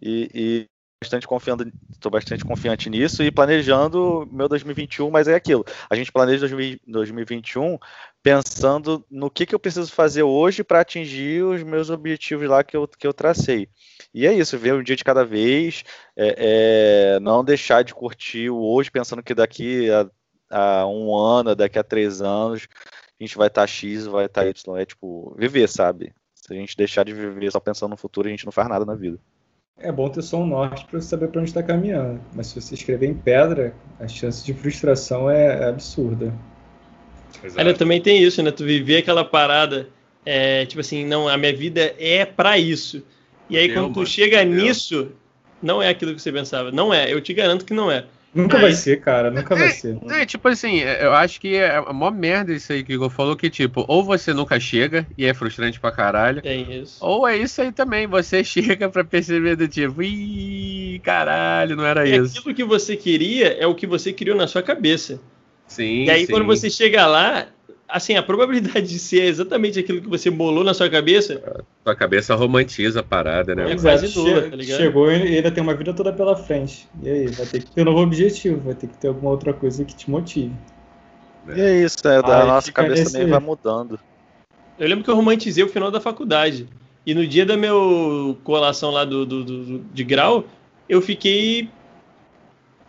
e, 0.00 0.30
e 0.32 0.70
bastante 1.02 1.26
confiando, 1.26 1.68
estou 1.90 2.08
bastante 2.08 2.44
confiante 2.44 2.88
nisso 2.88 3.24
e 3.24 3.32
planejando 3.32 4.28
meu 4.30 4.48
2021, 4.48 5.10
mas 5.10 5.26
é 5.26 5.34
aquilo. 5.34 5.64
A 5.90 5.96
gente 5.96 6.12
planeja 6.12 6.46
2021 6.86 7.76
pensando 8.22 9.04
no 9.10 9.28
que, 9.28 9.44
que 9.44 9.56
eu 9.56 9.58
preciso 9.58 9.92
fazer 9.92 10.22
hoje 10.22 10.62
para 10.62 10.80
atingir 10.80 11.42
os 11.42 11.64
meus 11.64 11.90
objetivos 11.90 12.48
lá 12.48 12.62
que 12.62 12.76
eu, 12.76 12.86
que 12.86 13.08
eu 13.08 13.12
tracei. 13.12 13.68
E 14.14 14.24
é 14.24 14.32
isso, 14.32 14.56
ver 14.56 14.74
um 14.74 14.84
dia 14.84 14.94
de 14.94 15.02
cada 15.02 15.24
vez, 15.24 15.82
é, 16.16 17.14
é, 17.16 17.20
não 17.20 17.44
deixar 17.44 17.82
de 17.82 17.92
curtir 17.92 18.50
o 18.50 18.62
hoje 18.62 18.88
pensando 18.88 19.22
que 19.22 19.34
daqui 19.34 19.90
a 19.90 20.08
a 20.50 20.86
um 20.86 21.14
ano, 21.16 21.54
daqui 21.54 21.78
a 21.78 21.84
três 21.84 22.20
anos, 22.22 22.68
a 23.18 23.24
gente 23.24 23.36
vai 23.36 23.48
estar 23.48 23.62
tá 23.62 23.66
X, 23.66 24.06
vai 24.06 24.26
estar 24.26 24.42
tá 24.42 24.48
Y. 24.48 24.76
É 24.76 24.84
tipo, 24.84 25.34
viver, 25.38 25.68
sabe? 25.68 26.12
Se 26.34 26.52
a 26.52 26.56
gente 26.56 26.76
deixar 26.76 27.04
de 27.04 27.12
viver 27.12 27.50
só 27.50 27.60
pensando 27.60 27.90
no 27.90 27.96
futuro, 27.96 28.28
a 28.28 28.30
gente 28.30 28.44
não 28.44 28.52
faz 28.52 28.68
nada 28.68 28.84
na 28.84 28.94
vida. 28.94 29.18
É 29.80 29.92
bom 29.92 30.08
ter 30.08 30.22
só 30.22 30.38
um 30.38 30.46
norte 30.46 30.84
para 30.86 31.00
você 31.00 31.08
saber 31.08 31.28
para 31.28 31.40
onde 31.40 31.50
está 31.50 31.62
caminhando. 31.62 32.20
Mas 32.34 32.48
se 32.48 32.60
você 32.60 32.74
escrever 32.74 33.06
em 33.06 33.14
pedra, 33.14 33.74
a 34.00 34.08
chance 34.08 34.44
de 34.44 34.52
frustração 34.52 35.30
é, 35.30 35.62
é 35.62 35.68
absurda. 35.68 36.34
Exato. 37.42 37.74
também 37.74 38.00
tem 38.00 38.20
isso, 38.20 38.42
né? 38.42 38.50
Tu 38.50 38.64
viver 38.64 38.98
aquela 38.98 39.24
parada, 39.24 39.88
é, 40.26 40.66
tipo 40.66 40.80
assim, 40.80 41.04
não, 41.04 41.28
a 41.28 41.36
minha 41.36 41.54
vida 41.54 41.94
é 41.98 42.24
para 42.24 42.58
isso. 42.58 43.02
E 43.48 43.56
aí, 43.56 43.72
quando 43.72 43.92
tu 43.92 44.00
mano, 44.00 44.06
chega 44.06 44.44
nisso, 44.44 45.12
não 45.62 45.82
é 45.82 45.88
aquilo 45.88 46.14
que 46.14 46.20
você 46.20 46.32
pensava. 46.32 46.72
Não 46.72 46.92
é, 46.92 47.12
eu 47.12 47.20
te 47.20 47.32
garanto 47.32 47.64
que 47.64 47.72
não 47.72 47.90
é. 47.90 48.04
Nunca 48.38 48.56
vai 48.56 48.72
ser, 48.72 49.00
cara, 49.00 49.32
nunca 49.32 49.56
vai 49.56 49.70
ser. 49.70 49.98
É, 50.08 50.24
tipo 50.24 50.46
assim, 50.46 50.80
é, 50.80 51.04
eu 51.04 51.12
acho 51.12 51.40
que 51.40 51.56
é 51.56 51.76
a 51.76 51.92
maior 51.92 52.12
merda 52.12 52.52
isso 52.52 52.72
aí 52.72 52.84
que 52.84 52.92
o 52.92 52.94
Igor 52.94 53.10
falou, 53.10 53.36
que 53.36 53.50
tipo, 53.50 53.84
ou 53.88 54.04
você 54.04 54.32
nunca 54.32 54.60
chega 54.60 55.04
e 55.18 55.26
é 55.26 55.34
frustrante 55.34 55.80
pra 55.80 55.90
caralho. 55.90 56.40
É 56.44 56.54
isso. 56.54 57.04
Ou 57.04 57.26
é 57.26 57.36
isso 57.36 57.60
aí 57.60 57.72
também, 57.72 58.06
você 58.06 58.44
chega 58.44 58.88
pra 58.88 59.02
perceber 59.02 59.56
do 59.56 59.66
tipo, 59.66 60.00
ih, 60.04 61.00
caralho, 61.02 61.74
não 61.74 61.84
era 61.84 62.08
é 62.08 62.16
isso. 62.16 62.38
Aquilo 62.38 62.54
que 62.54 62.64
você 62.64 62.96
queria 62.96 63.54
é 63.54 63.66
o 63.66 63.74
que 63.74 63.88
você 63.88 64.12
criou 64.12 64.36
na 64.36 64.46
sua 64.46 64.62
cabeça. 64.62 65.20
Sim. 65.66 66.04
E 66.04 66.10
aí 66.10 66.24
sim. 66.24 66.32
quando 66.32 66.46
você 66.46 66.70
chega 66.70 67.08
lá, 67.08 67.48
assim, 67.88 68.14
a 68.16 68.22
probabilidade 68.22 68.86
de 68.86 68.98
ser 68.98 69.22
exatamente 69.22 69.78
aquilo 69.78 70.00
que 70.00 70.08
você 70.08 70.30
bolou 70.30 70.62
na 70.62 70.74
sua 70.74 70.90
cabeça. 70.90 71.64
Sua 71.82 71.96
cabeça 71.96 72.34
romantiza 72.34 73.00
a 73.00 73.02
parada, 73.02 73.54
né? 73.54 73.72
É 73.72 73.76
quase 73.76 74.14
nula, 74.16 74.42
tá 74.42 74.56
ligado? 74.56 74.76
Chegou 74.76 75.10
e 75.10 75.36
ainda 75.36 75.50
tem 75.50 75.62
uma 75.62 75.74
vida 75.74 75.94
toda 75.94 76.12
pela 76.12 76.36
frente. 76.36 76.86
E 77.02 77.08
aí, 77.08 77.26
vai 77.28 77.46
ter 77.46 77.62
que 77.62 77.70
ter 77.70 77.82
um 77.82 77.84
novo 77.86 78.00
objetivo, 78.00 78.60
vai 78.60 78.74
ter 78.74 78.88
que 78.88 78.98
ter 78.98 79.08
alguma 79.08 79.30
outra 79.30 79.52
coisa 79.52 79.84
que 79.84 79.94
te 79.94 80.10
motive. 80.10 80.52
E 81.48 81.60
é 81.60 81.82
isso, 81.82 81.96
né? 82.04 82.18
a 82.18 82.44
nossa 82.44 82.70
cabeça 82.70 83.04
nesse... 83.04 83.12
também 83.12 83.28
vai 83.28 83.40
mudando. 83.40 83.98
Eu 84.78 84.86
lembro 84.86 85.02
que 85.02 85.10
eu 85.10 85.16
romantizei 85.16 85.64
o 85.64 85.68
final 85.68 85.90
da 85.90 86.00
faculdade. 86.00 86.68
E 87.06 87.14
no 87.14 87.26
dia 87.26 87.46
da 87.46 87.56
minha 87.56 87.72
colação 88.44 88.90
lá 88.90 89.04
do, 89.04 89.24
do, 89.24 89.42
do, 89.42 89.78
de 89.78 90.04
grau, 90.04 90.44
eu 90.86 91.00
fiquei 91.00 91.70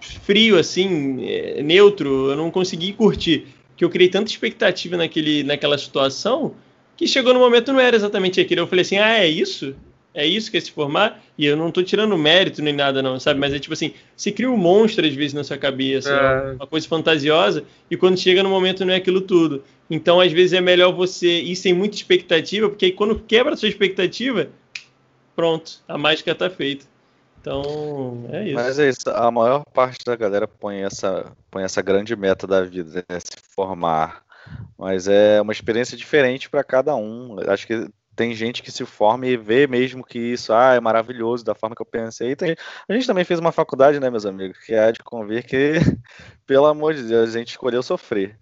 frio, 0.01 0.59
assim, 0.59 1.25
é, 1.25 1.63
neutro, 1.63 2.31
eu 2.31 2.35
não 2.35 2.51
consegui 2.51 2.91
curtir 2.91 3.47
que 3.79 3.85
eu 3.85 3.89
criei 3.89 4.09
tanta 4.09 4.29
expectativa 4.29 4.97
naquele, 4.97 5.41
naquela 5.41 5.77
situação 5.77 6.53
que 6.97 7.07
chegou 7.07 7.33
no 7.33 7.39
momento 7.39 7.71
não 7.71 7.79
era 7.79 7.95
exatamente 7.95 8.41
aquilo. 8.41 8.59
Eu 8.59 8.67
falei 8.67 8.81
assim, 8.81 8.97
ah, 8.97 9.19
é 9.19 9.25
isso? 9.25 9.73
É 10.13 10.27
isso 10.27 10.51
que 10.51 10.57
é 10.57 10.59
se 10.59 10.69
formar? 10.69 11.23
E 11.37 11.45
eu 11.45 11.55
não 11.55 11.71
tô 11.71 11.81
tirando 11.81 12.17
mérito 12.17 12.61
nem 12.61 12.73
nada, 12.73 13.01
não, 13.01 13.17
sabe? 13.21 13.39
Mas 13.39 13.53
é 13.53 13.59
tipo 13.59 13.71
assim, 13.71 13.93
você 14.17 14.33
cria 14.33 14.51
um 14.51 14.57
monstro 14.57 15.05
às 15.07 15.13
vezes 15.13 15.33
na 15.33 15.45
sua 15.45 15.57
cabeça, 15.57 16.11
é. 16.11 16.55
uma 16.55 16.67
coisa 16.67 16.85
fantasiosa, 16.89 17.63
e 17.89 17.95
quando 17.95 18.19
chega 18.19 18.43
no 18.43 18.49
momento 18.49 18.83
não 18.83 18.93
é 18.93 18.97
aquilo 18.97 19.21
tudo. 19.21 19.63
Então, 19.89 20.19
às 20.19 20.33
vezes, 20.33 20.51
é 20.51 20.59
melhor 20.59 20.91
você 20.91 21.39
ir 21.39 21.55
sem 21.55 21.73
muita 21.73 21.95
expectativa, 21.95 22.67
porque 22.67 22.83
aí 22.83 22.91
quando 22.91 23.17
quebra 23.17 23.53
a 23.53 23.57
sua 23.57 23.69
expectativa, 23.69 24.49
pronto, 25.37 25.79
a 25.87 25.97
mágica 25.97 26.35
tá 26.35 26.49
feita. 26.49 26.85
Então, 27.39 28.25
é 28.31 28.45
isso. 28.45 28.55
Mas 28.55 28.79
é 28.79 28.89
isso, 28.89 29.09
a 29.09 29.31
maior 29.31 29.63
parte 29.73 30.03
da 30.05 30.15
galera 30.15 30.47
põe 30.47 30.81
essa, 30.81 31.31
põe 31.49 31.63
essa 31.63 31.81
grande 31.81 32.15
meta 32.15 32.45
da 32.45 32.61
vida, 32.61 33.03
é 33.07 33.19
se 33.19 33.37
formar. 33.55 34.23
Mas 34.77 35.07
é 35.07 35.41
uma 35.41 35.53
experiência 35.53 35.97
diferente 35.97 36.49
para 36.49 36.63
cada 36.63 36.95
um. 36.95 37.37
Acho 37.47 37.67
que 37.67 37.87
tem 38.15 38.33
gente 38.33 38.61
que 38.61 38.71
se 38.71 38.85
forma 38.85 39.25
e 39.27 39.37
vê 39.37 39.65
mesmo 39.65 40.03
que 40.03 40.19
isso 40.19 40.51
ah, 40.51 40.73
é 40.73 40.79
maravilhoso 40.79 41.45
da 41.45 41.55
forma 41.55 41.75
que 41.75 41.81
eu 41.81 41.85
pensei. 41.85 42.35
Tem, 42.35 42.55
a 42.87 42.93
gente 42.93 43.07
também 43.07 43.23
fez 43.23 43.39
uma 43.39 43.51
faculdade, 43.51 43.99
né, 43.99 44.09
meus 44.09 44.25
amigos, 44.25 44.57
que 44.59 44.73
é 44.73 44.91
de 44.91 44.99
convir 44.99 45.45
que, 45.45 45.75
pelo 46.45 46.65
amor 46.65 46.93
de 46.93 47.03
Deus, 47.03 47.29
a 47.29 47.39
gente 47.39 47.51
escolheu 47.51 47.81
sofrer. 47.81 48.37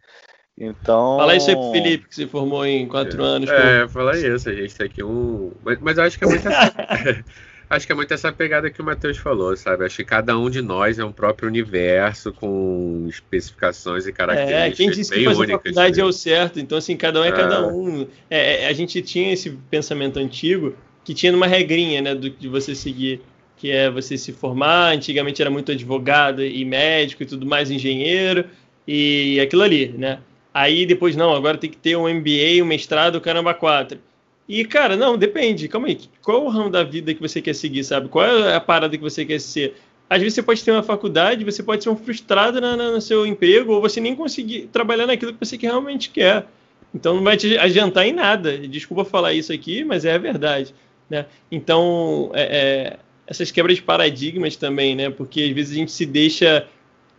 Então. 0.58 1.18
Fala 1.18 1.36
isso 1.36 1.52
aí 1.52 1.56
pro 1.56 1.72
Felipe, 1.72 2.08
que 2.08 2.16
se 2.16 2.26
formou 2.26 2.66
em 2.66 2.88
quatro 2.88 3.24
é, 3.24 3.28
anos. 3.28 3.50
É, 3.50 3.88
fala 3.88 4.18
isso, 4.18 4.50
a 4.50 4.54
gente 4.54 4.76
tem 4.76 4.88
aqui 4.88 5.04
um. 5.04 5.52
Mas, 5.64 5.80
mas 5.80 6.00
acho 6.00 6.18
que 6.18 6.26
é 6.26 6.28
muito. 6.28 6.44
acho 7.70 7.86
que 7.86 7.92
é 7.92 7.96
muito 7.96 8.14
essa 8.14 8.32
pegada 8.32 8.70
que 8.70 8.82
o 8.82 8.86
Matheus 8.86 9.18
falou, 9.18 9.56
sabe? 9.56 9.86
Acho 9.86 9.98
que 9.98 10.04
cada 10.04 10.38
um 10.38 10.50
de 10.50 10.62
nós 10.62 11.00
é 11.00 11.06
um 11.06 11.12
próprio 11.12 11.48
universo 11.48 12.32
com 12.34 13.06
especificações 13.10 14.08
e 14.08 14.14
características. 14.14 14.72
É, 14.72 14.72
quem 14.72 14.90
disse 14.90 15.14
que 15.14 15.24
fazer 15.26 15.48
faculdade 15.48 16.00
é 16.00 16.06
o 16.06 16.12
certo, 16.12 16.60
então 16.60 16.78
assim, 16.78 16.96
cada 16.96 17.22
um 17.22 17.24
é, 17.24 17.30
é. 17.30 17.32
cada 17.32 17.68
um. 17.68 18.08
É, 18.30 18.64
é, 18.64 18.68
a 18.68 18.74
gente 18.74 19.02
tinha 19.02 19.34
esse 19.34 19.52
pensamento 19.70 20.18
antigo 20.18 20.76
que 21.04 21.14
tinha 21.14 21.34
uma 21.34 21.48
regrinha, 21.48 22.02
né, 22.02 22.16
do, 22.16 22.30
de 22.30 22.48
você 22.48 22.76
seguir, 22.76 23.22
que 23.56 23.72
é 23.72 23.90
você 23.90 24.18
se 24.18 24.32
formar, 24.32 24.94
antigamente 24.94 25.42
era 25.42 25.50
muito 25.50 25.72
advogado 25.72 26.44
e 26.44 26.64
médico 26.64 27.24
e 27.24 27.26
tudo 27.26 27.46
mais, 27.46 27.72
engenheiro, 27.72 28.46
e 28.88 29.40
aquilo 29.40 29.64
ali, 29.64 29.94
né? 29.98 30.20
Aí 30.54 30.86
depois, 30.86 31.16
não, 31.16 31.36
agora 31.36 31.58
tem 31.58 31.70
que 31.70 31.78
ter 31.78 31.96
um 31.96 32.12
MBA, 32.12 32.64
um 32.64 32.66
mestrado, 32.66 33.22
caramba, 33.22 33.54
quatro. 33.54 34.00
E, 34.48 34.64
cara, 34.64 34.96
não, 34.96 35.18
depende. 35.18 35.68
Calma 35.68 35.88
aí. 35.88 36.00
Qual 36.22 36.38
é 36.38 36.46
o 36.46 36.48
ramo 36.48 36.70
da 36.70 36.84
vida 36.84 37.14
que 37.14 37.22
você 37.22 37.42
quer 37.42 37.54
seguir, 37.54 37.84
sabe? 37.84 38.08
Qual 38.08 38.26
é 38.26 38.56
a 38.56 38.62
parada 38.62 38.96
que 38.96 39.04
você 39.04 39.26
quer 39.26 39.40
ser? 39.40 39.76
Às 40.10 40.20
vezes 40.20 40.36
você 40.36 40.44
pode 40.44 40.64
ter 40.64 40.72
uma 40.72 40.84
faculdade, 40.84 41.44
você 41.44 41.62
pode 41.62 41.84
ser 41.84 41.90
um 41.90 41.98
frustrado 41.98 42.62
na, 42.62 42.78
na, 42.78 42.92
no 42.92 43.02
seu 43.02 43.26
emprego, 43.26 43.74
ou 43.74 43.82
você 43.82 44.00
nem 44.00 44.16
conseguir 44.16 44.70
trabalhar 44.72 45.06
naquilo 45.06 45.34
que 45.34 45.46
você 45.46 45.58
realmente 45.58 46.10
quer. 46.10 46.48
Então 46.96 47.16
não 47.16 47.24
vai 47.24 47.36
te 47.36 47.58
adiantar 47.58 48.08
em 48.08 48.14
nada. 48.14 48.58
Desculpa 48.58 49.04
falar 49.04 49.34
isso 49.34 49.52
aqui, 49.52 49.84
mas 49.84 50.06
é 50.06 50.14
a 50.14 50.18
verdade. 50.18 50.74
Né? 51.10 51.26
Então, 51.52 52.32
é, 52.34 52.44
é, 52.44 53.00
essas 53.26 53.52
quebras 53.52 53.76
de 53.76 53.84
paradigmas 53.84 54.56
também, 54.56 54.96
né? 54.96 55.10
Porque 55.10 55.42
às 55.42 55.52
vezes 55.52 55.74
a 55.74 55.80
gente 55.80 55.92
se 55.92 56.06
deixa 56.06 56.66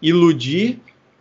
iludir 0.00 0.78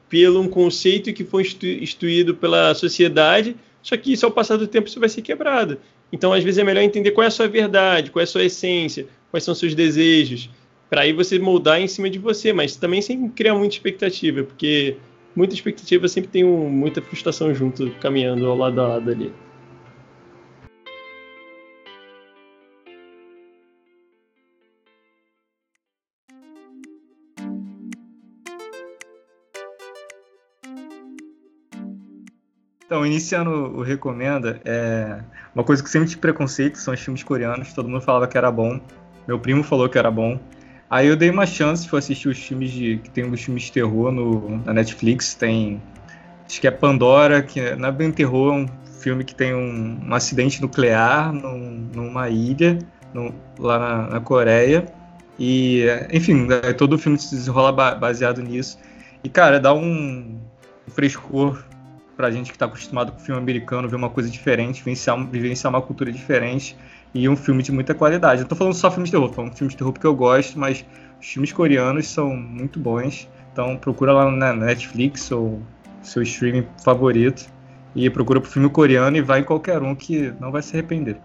pelo 0.10 0.40
um 0.40 0.48
conceito 0.48 1.12
que 1.12 1.26
foi 1.26 1.44
instituído 1.44 2.34
pela 2.34 2.74
sociedade, 2.74 3.58
só 3.82 3.98
que 3.98 4.14
isso 4.14 4.26
ao 4.26 4.32
passar 4.32 4.58
do 4.58 4.68
tempo 4.68 4.88
isso 4.88 5.00
vai 5.00 5.10
ser 5.10 5.22
quebrado. 5.22 5.78
Então, 6.12 6.32
às 6.34 6.44
vezes 6.44 6.58
é 6.58 6.64
melhor 6.64 6.82
entender 6.82 7.12
qual 7.12 7.26
é 7.26 7.28
a 7.28 7.32
sua 7.32 7.48
verdade, 7.48 8.12
qual 8.12 8.22
é 8.22 8.24
a 8.24 8.28
sua 8.28 8.44
essência, 8.44 9.08
quais 9.30 9.44
são 9.44 9.52
os 9.52 9.60
seus 9.60 9.76
desejos, 9.76 10.50
para 10.90 11.02
aí 11.02 11.12
você 11.12 11.38
moldar 11.38 11.82
em 11.82 11.88
cima 11.88 12.10
de 12.10 12.18
você, 12.18 12.54
mas 12.54 12.76
também 12.76 13.02
sem 13.02 13.28
criar 13.30 13.56
muita 13.56 13.76
expectativa, 13.76 14.44
porque 14.44 14.96
muita 15.36 15.54
expectativa 15.54 16.08
sempre 16.08 16.30
tem 16.30 16.46
um, 16.46 16.70
muita 16.70 17.02
frustração 17.02 17.54
junto, 17.54 17.92
caminhando 18.00 18.46
ao 18.48 18.58
lado 18.58 18.80
a 18.82 18.88
lado 18.88 19.12
ali. 19.12 19.32
Então, 32.88 33.06
iniciando 33.06 33.52
o 33.52 33.82
Recomenda, 33.82 34.62
é... 34.64 35.20
uma 35.54 35.62
coisa 35.62 35.84
que 35.84 35.90
sempre 35.90 36.08
tive 36.08 36.22
preconceito 36.22 36.78
são 36.78 36.94
os 36.94 37.00
filmes 37.02 37.22
coreanos. 37.22 37.74
Todo 37.74 37.90
mundo 37.90 38.02
falava 38.02 38.26
que 38.28 38.38
era 38.38 38.50
bom. 38.50 38.80
Meu 39.28 39.38
primo 39.38 39.62
falou 39.62 39.90
que 39.90 39.98
era 39.98 40.10
bom. 40.10 40.40
Aí 40.90 41.08
eu 41.08 41.18
dei 41.18 41.30
uma 41.30 41.46
chance, 41.46 41.88
fui 41.88 42.00
assistir 42.00 42.30
os 42.30 42.38
filmes 42.38 42.72
de. 42.72 42.98
que 43.04 43.10
tem 43.10 43.30
os 43.30 43.42
filmes 43.42 43.64
de 43.64 43.74
terror 43.74 44.10
no, 44.10 44.64
na 44.64 44.74
Netflix. 44.74 45.36
Tem. 45.36 45.82
Acho 46.46 46.62
que 46.62 46.68
é 46.68 46.72
Pandora, 46.72 47.42
que 47.42 47.76
não 47.76 47.90
é 47.90 47.92
bem 47.92 48.10
terror, 48.10 48.54
é 48.54 48.58
um 48.60 48.68
filme 49.02 49.26
que 49.26 49.36
tem 49.36 49.54
um, 49.54 50.00
um 50.08 50.14
acidente 50.14 50.62
nuclear 50.62 51.34
num, 51.34 51.90
numa 51.94 52.30
ilha, 52.30 52.80
no, 53.14 53.36
lá 53.60 53.78
na, 53.78 54.08
na, 54.12 54.20
Coreia. 54.22 54.86
E, 55.38 55.84
enfim, 56.14 56.48
é, 56.64 56.72
todo 56.72 56.94
o 56.94 56.98
filme 56.98 57.20
se 57.20 57.36
desenrola 57.36 57.74
baseado 57.98 58.42
nisso. 58.42 58.80
E, 59.26 59.28
cara, 59.28 59.60
dá 59.60 59.74
um 59.74 60.40
frescor 60.88 61.67
pra 62.18 62.32
gente 62.32 62.52
que 62.52 62.58
tá 62.58 62.66
acostumado 62.66 63.12
com 63.12 63.20
filme 63.20 63.40
americano 63.40 63.88
ver 63.88 63.96
uma 63.96 64.10
coisa 64.10 64.28
diferente, 64.28 64.84
vivenciar, 64.84 65.24
vivenciar 65.28 65.72
uma 65.72 65.82
cultura 65.82 66.12
diferente 66.12 66.76
e 67.14 67.30
um 67.30 67.38
filme 67.38 67.62
de 67.62 67.72
muita 67.72 67.94
qualidade. 67.94 68.42
Não 68.42 68.48
tô 68.48 68.56
falando 68.56 68.74
só 68.74 68.90
filme 68.90 69.06
de 69.06 69.12
terror, 69.12 69.30
tô 69.30 69.36
falando 69.36 69.56
filme 69.56 69.70
de 69.70 69.78
terror 69.78 69.94
porque 69.94 70.08
eu 70.08 70.16
gosto, 70.16 70.58
mas 70.58 70.84
os 71.22 71.28
filmes 71.28 71.54
coreanos 71.54 72.08
são 72.08 72.36
muito 72.36 72.80
bons. 72.80 73.30
Então 73.54 73.78
procura 73.78 74.12
lá 74.12 74.32
na 74.32 74.52
Netflix 74.52 75.32
ou 75.32 75.62
seu 76.02 76.24
streaming 76.24 76.68
favorito 76.84 77.46
e 77.96 78.10
procura 78.10 78.42
pro 78.42 78.50
filme 78.50 78.70
coreano 78.70 79.16
e 79.16 79.22
vai 79.22 79.42
em 79.42 79.44
qualquer 79.44 79.82
um 79.84 79.94
que 79.94 80.34
não 80.40 80.52
vai 80.52 80.64
se 80.64 80.76
arrepender. 80.76 81.18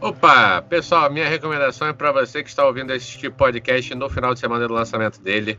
Opa, 0.00 0.62
pessoal, 0.62 1.10
minha 1.10 1.28
recomendação 1.28 1.88
é 1.88 1.92
para 1.92 2.12
você 2.12 2.42
que 2.42 2.48
está 2.48 2.64
ouvindo 2.64 2.92
este 2.92 3.28
podcast 3.30 3.92
no 3.96 4.08
final 4.08 4.32
de 4.32 4.38
semana 4.38 4.68
do 4.68 4.74
lançamento 4.74 5.20
dele 5.20 5.58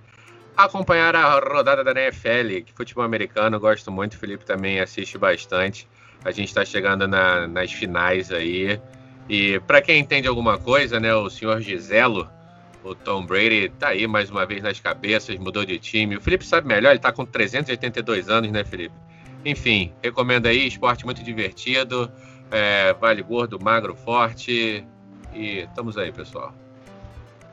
acompanhar 0.57 1.15
a 1.15 1.39
rodada 1.39 1.83
da 1.83 1.91
NFL, 1.91 2.63
que 2.65 2.73
futebol 2.75 3.03
americano, 3.03 3.59
gosto 3.59 3.91
muito, 3.91 4.15
o 4.15 4.17
Felipe 4.17 4.43
também 4.43 4.79
assiste 4.79 5.17
bastante. 5.17 5.87
A 6.25 6.31
gente 6.31 6.47
está 6.47 6.65
chegando 6.65 7.07
na, 7.07 7.47
nas 7.47 7.71
finais 7.71 8.31
aí. 8.31 8.81
E 9.29 9.59
para 9.61 9.81
quem 9.81 9.99
entende 9.99 10.27
alguma 10.27 10.57
coisa, 10.57 10.99
né, 10.99 11.13
o 11.13 11.29
senhor 11.29 11.61
Giselo, 11.61 12.27
o 12.83 12.95
Tom 12.95 13.25
Brady, 13.25 13.69
tá 13.77 13.89
aí 13.89 14.07
mais 14.07 14.31
uma 14.31 14.45
vez 14.45 14.63
nas 14.63 14.79
cabeças, 14.79 15.37
mudou 15.37 15.63
de 15.63 15.77
time. 15.77 16.17
O 16.17 16.21
Felipe 16.21 16.45
sabe 16.45 16.67
melhor, 16.67 16.91
ele 16.91 16.99
tá 16.99 17.11
com 17.11 17.25
382 17.25 18.29
anos, 18.29 18.51
né, 18.51 18.63
Felipe? 18.63 18.95
Enfim, 19.45 19.93
recomendo 20.01 20.47
aí, 20.47 20.67
esporte 20.67 21.05
muito 21.05 21.23
divertido, 21.23 22.11
é, 22.49 22.93
vale 22.93 23.21
gordo, 23.21 23.59
magro, 23.61 23.95
forte. 23.95 24.83
E 25.33 25.59
estamos 25.59 25.97
aí, 25.97 26.11
pessoal. 26.11 26.53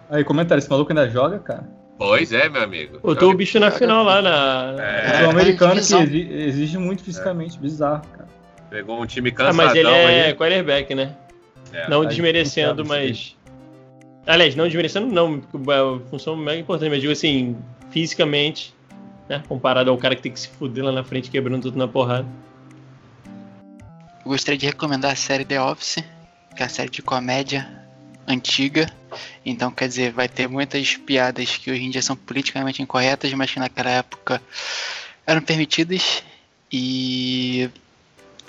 Aí, 0.08 0.24
comentário, 0.24 0.60
esse 0.60 0.70
maluco 0.70 0.90
ainda 0.90 1.08
joga, 1.08 1.38
cara? 1.38 1.83
Pois 1.96 2.32
é, 2.32 2.48
meu 2.48 2.62
amigo. 2.62 2.98
Botou 3.00 3.30
o 3.30 3.34
bicho 3.34 3.58
na 3.60 3.70
final 3.70 4.04
lá 4.04 4.20
na. 4.20 4.82
É, 4.82 5.26
o 5.26 5.30
americano 5.30 5.80
que 5.80 6.32
exige 6.32 6.76
muito 6.76 7.04
fisicamente, 7.04 7.56
é. 7.56 7.60
bizarro, 7.60 8.02
cara. 8.08 8.28
Pegou 8.68 9.00
um 9.00 9.06
time 9.06 9.30
cansadão 9.30 9.64
ah, 9.64 9.66
mas 9.68 9.76
ele 9.76 9.88
é 9.88 10.26
aí. 10.26 10.34
quarterback, 10.34 10.94
né? 10.94 11.14
É, 11.72 11.88
não 11.88 12.04
desmerecendo, 12.04 12.84
mas. 12.84 13.36
Aliás, 14.26 14.56
não 14.56 14.64
desmerecendo, 14.64 15.06
não, 15.06 15.38
porque 15.38 15.70
a 15.70 16.08
função 16.08 16.34
é 16.34 16.36
mega 16.36 16.60
importante, 16.60 16.90
mas 16.90 17.00
digo 17.00 17.12
assim, 17.12 17.56
fisicamente, 17.90 18.74
né? 19.28 19.42
Comparado 19.46 19.90
ao 19.90 19.98
cara 19.98 20.16
que 20.16 20.22
tem 20.22 20.32
que 20.32 20.40
se 20.40 20.48
fuder 20.48 20.84
lá 20.84 20.90
na 20.90 21.04
frente 21.04 21.30
quebrando 21.30 21.62
tudo 21.62 21.78
na 21.78 21.86
porrada. 21.86 22.26
Eu 24.24 24.30
gostaria 24.30 24.58
de 24.58 24.66
recomendar 24.66 25.12
a 25.12 25.16
série 25.16 25.44
The 25.44 25.60
Office, 25.60 26.02
que 26.56 26.62
é 26.62 26.66
a 26.66 26.68
série 26.68 26.90
de 26.90 27.02
comédia 27.02 27.83
antiga. 28.26 28.90
Então, 29.44 29.70
quer 29.70 29.88
dizer, 29.88 30.12
vai 30.12 30.28
ter 30.28 30.48
muitas 30.48 30.96
piadas 30.96 31.56
que 31.56 31.70
hoje 31.70 31.82
em 31.82 31.90
dia 31.90 32.02
são 32.02 32.16
politicamente 32.16 32.82
incorretas, 32.82 33.32
mas 33.34 33.50
que 33.50 33.58
naquela 33.58 33.90
época 33.90 34.42
eram 35.26 35.40
permitidas. 35.40 36.22
E 36.72 37.70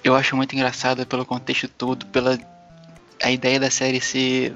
eu 0.03 0.15
acho 0.15 0.35
muito 0.35 0.53
engraçado 0.55 1.05
pelo 1.05 1.25
contexto 1.25 1.67
todo, 1.67 2.05
pela 2.07 2.37
a 3.21 3.31
ideia 3.31 3.59
da 3.59 3.69
série 3.69 4.01
ser 4.01 4.53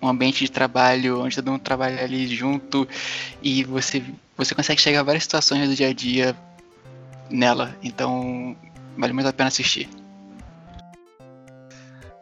um 0.00 0.08
ambiente 0.08 0.44
de 0.44 0.50
trabalho 0.50 1.20
onde 1.22 1.36
todo 1.36 1.50
mundo 1.50 1.60
trabalha 1.60 2.02
ali 2.02 2.26
junto 2.28 2.88
e 3.42 3.64
você 3.64 4.02
você 4.36 4.54
consegue 4.54 4.80
chegar 4.80 5.00
a 5.00 5.02
várias 5.02 5.24
situações 5.24 5.68
do 5.68 5.74
dia 5.74 5.88
a 5.88 5.92
dia 5.92 6.36
nela. 7.28 7.76
Então, 7.82 8.56
vale 8.96 9.12
muito 9.12 9.28
a 9.28 9.32
pena 9.32 9.48
assistir. 9.48 9.88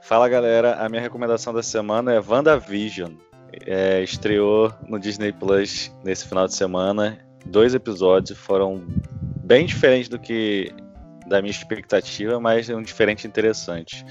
Fala 0.06 0.28
galera, 0.28 0.76
a 0.76 0.88
minha 0.88 1.02
recomendação 1.02 1.52
da 1.52 1.64
semana 1.64 2.14
é 2.14 2.20
WandaVision. 2.20 3.14
É, 3.66 4.04
estreou 4.04 4.72
no 4.86 5.00
Disney 5.00 5.32
Plus 5.32 5.92
nesse 6.04 6.28
final 6.28 6.46
de 6.46 6.54
semana. 6.54 7.18
Dois 7.44 7.74
episódios 7.74 8.38
foram 8.38 8.86
bem 9.44 9.66
diferentes 9.66 10.08
do 10.08 10.16
que 10.16 10.72
da 11.26 11.42
minha 11.42 11.50
expectativa, 11.50 12.38
mas 12.38 12.70
é 12.70 12.76
um 12.76 12.82
diferente 12.82 13.26
interessante. 13.26 14.06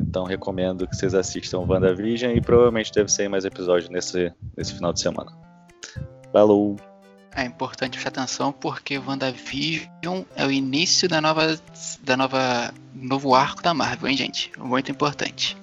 Então 0.00 0.24
recomendo 0.24 0.84
que 0.88 0.96
vocês 0.96 1.14
assistam 1.14 1.60
WandaVision 1.60 2.32
e 2.32 2.40
provavelmente 2.40 2.90
deve 2.90 3.08
sair 3.08 3.28
mais 3.28 3.44
episódios 3.44 3.88
nesse, 3.88 4.32
nesse 4.56 4.74
final 4.74 4.92
de 4.92 5.00
semana. 5.00 5.30
Falou! 6.32 6.74
É 7.42 7.46
importante 7.46 7.92
prestar 7.92 8.20
atenção 8.20 8.52
porque 8.52 8.98
WandaVision 8.98 10.22
é 10.36 10.46
o 10.46 10.50
início 10.50 11.08
da 11.08 11.20
nova, 11.20 11.58
da 12.02 12.16
nova 12.16 12.72
novo 12.94 13.34
arco 13.34 13.62
da 13.62 13.72
Marvel, 13.72 14.10
hein, 14.10 14.16
gente? 14.16 14.50
Muito 14.58 14.90
importante. 14.90 15.56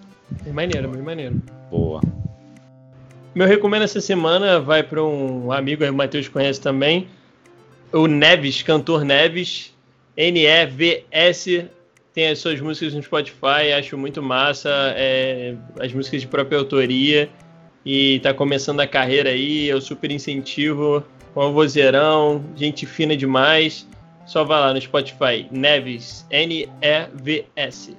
Bem 0.43 0.53
maneiro, 0.53 0.89
bem 0.89 1.01
maneiro. 1.01 1.41
Boa. 1.69 2.01
Meu 3.33 3.47
recomendo 3.47 3.83
essa 3.83 4.01
semana 4.01 4.59
vai 4.59 4.81
para 4.81 5.03
um 5.03 5.51
amigo, 5.51 5.85
o 5.85 5.93
Matheus 5.93 6.27
conhece 6.27 6.59
também, 6.59 7.07
o 7.93 8.07
Neves, 8.07 8.63
cantor 8.63 9.05
Neves, 9.05 9.73
N-E-V-S, 10.15 11.69
tem 12.13 12.29
as 12.29 12.39
suas 12.39 12.59
músicas 12.59 12.95
no 12.95 13.03
Spotify, 13.03 13.73
acho 13.77 13.95
muito 13.95 14.23
massa, 14.23 14.71
é, 14.95 15.53
as 15.79 15.93
músicas 15.93 16.21
de 16.21 16.27
própria 16.27 16.57
autoria, 16.57 17.29
e 17.85 18.19
tá 18.21 18.33
começando 18.33 18.79
a 18.79 18.87
carreira 18.87 19.29
aí, 19.29 19.67
eu 19.67 19.79
super 19.79 20.09
incentivo, 20.09 21.05
vozeirão, 21.51 22.43
gente 22.55 22.85
fina 22.85 23.15
demais, 23.15 23.87
só 24.25 24.43
vai 24.43 24.59
lá 24.59 24.73
no 24.73 24.81
Spotify, 24.81 25.47
Neves, 25.51 26.25
N-E-V-S. 26.31 27.95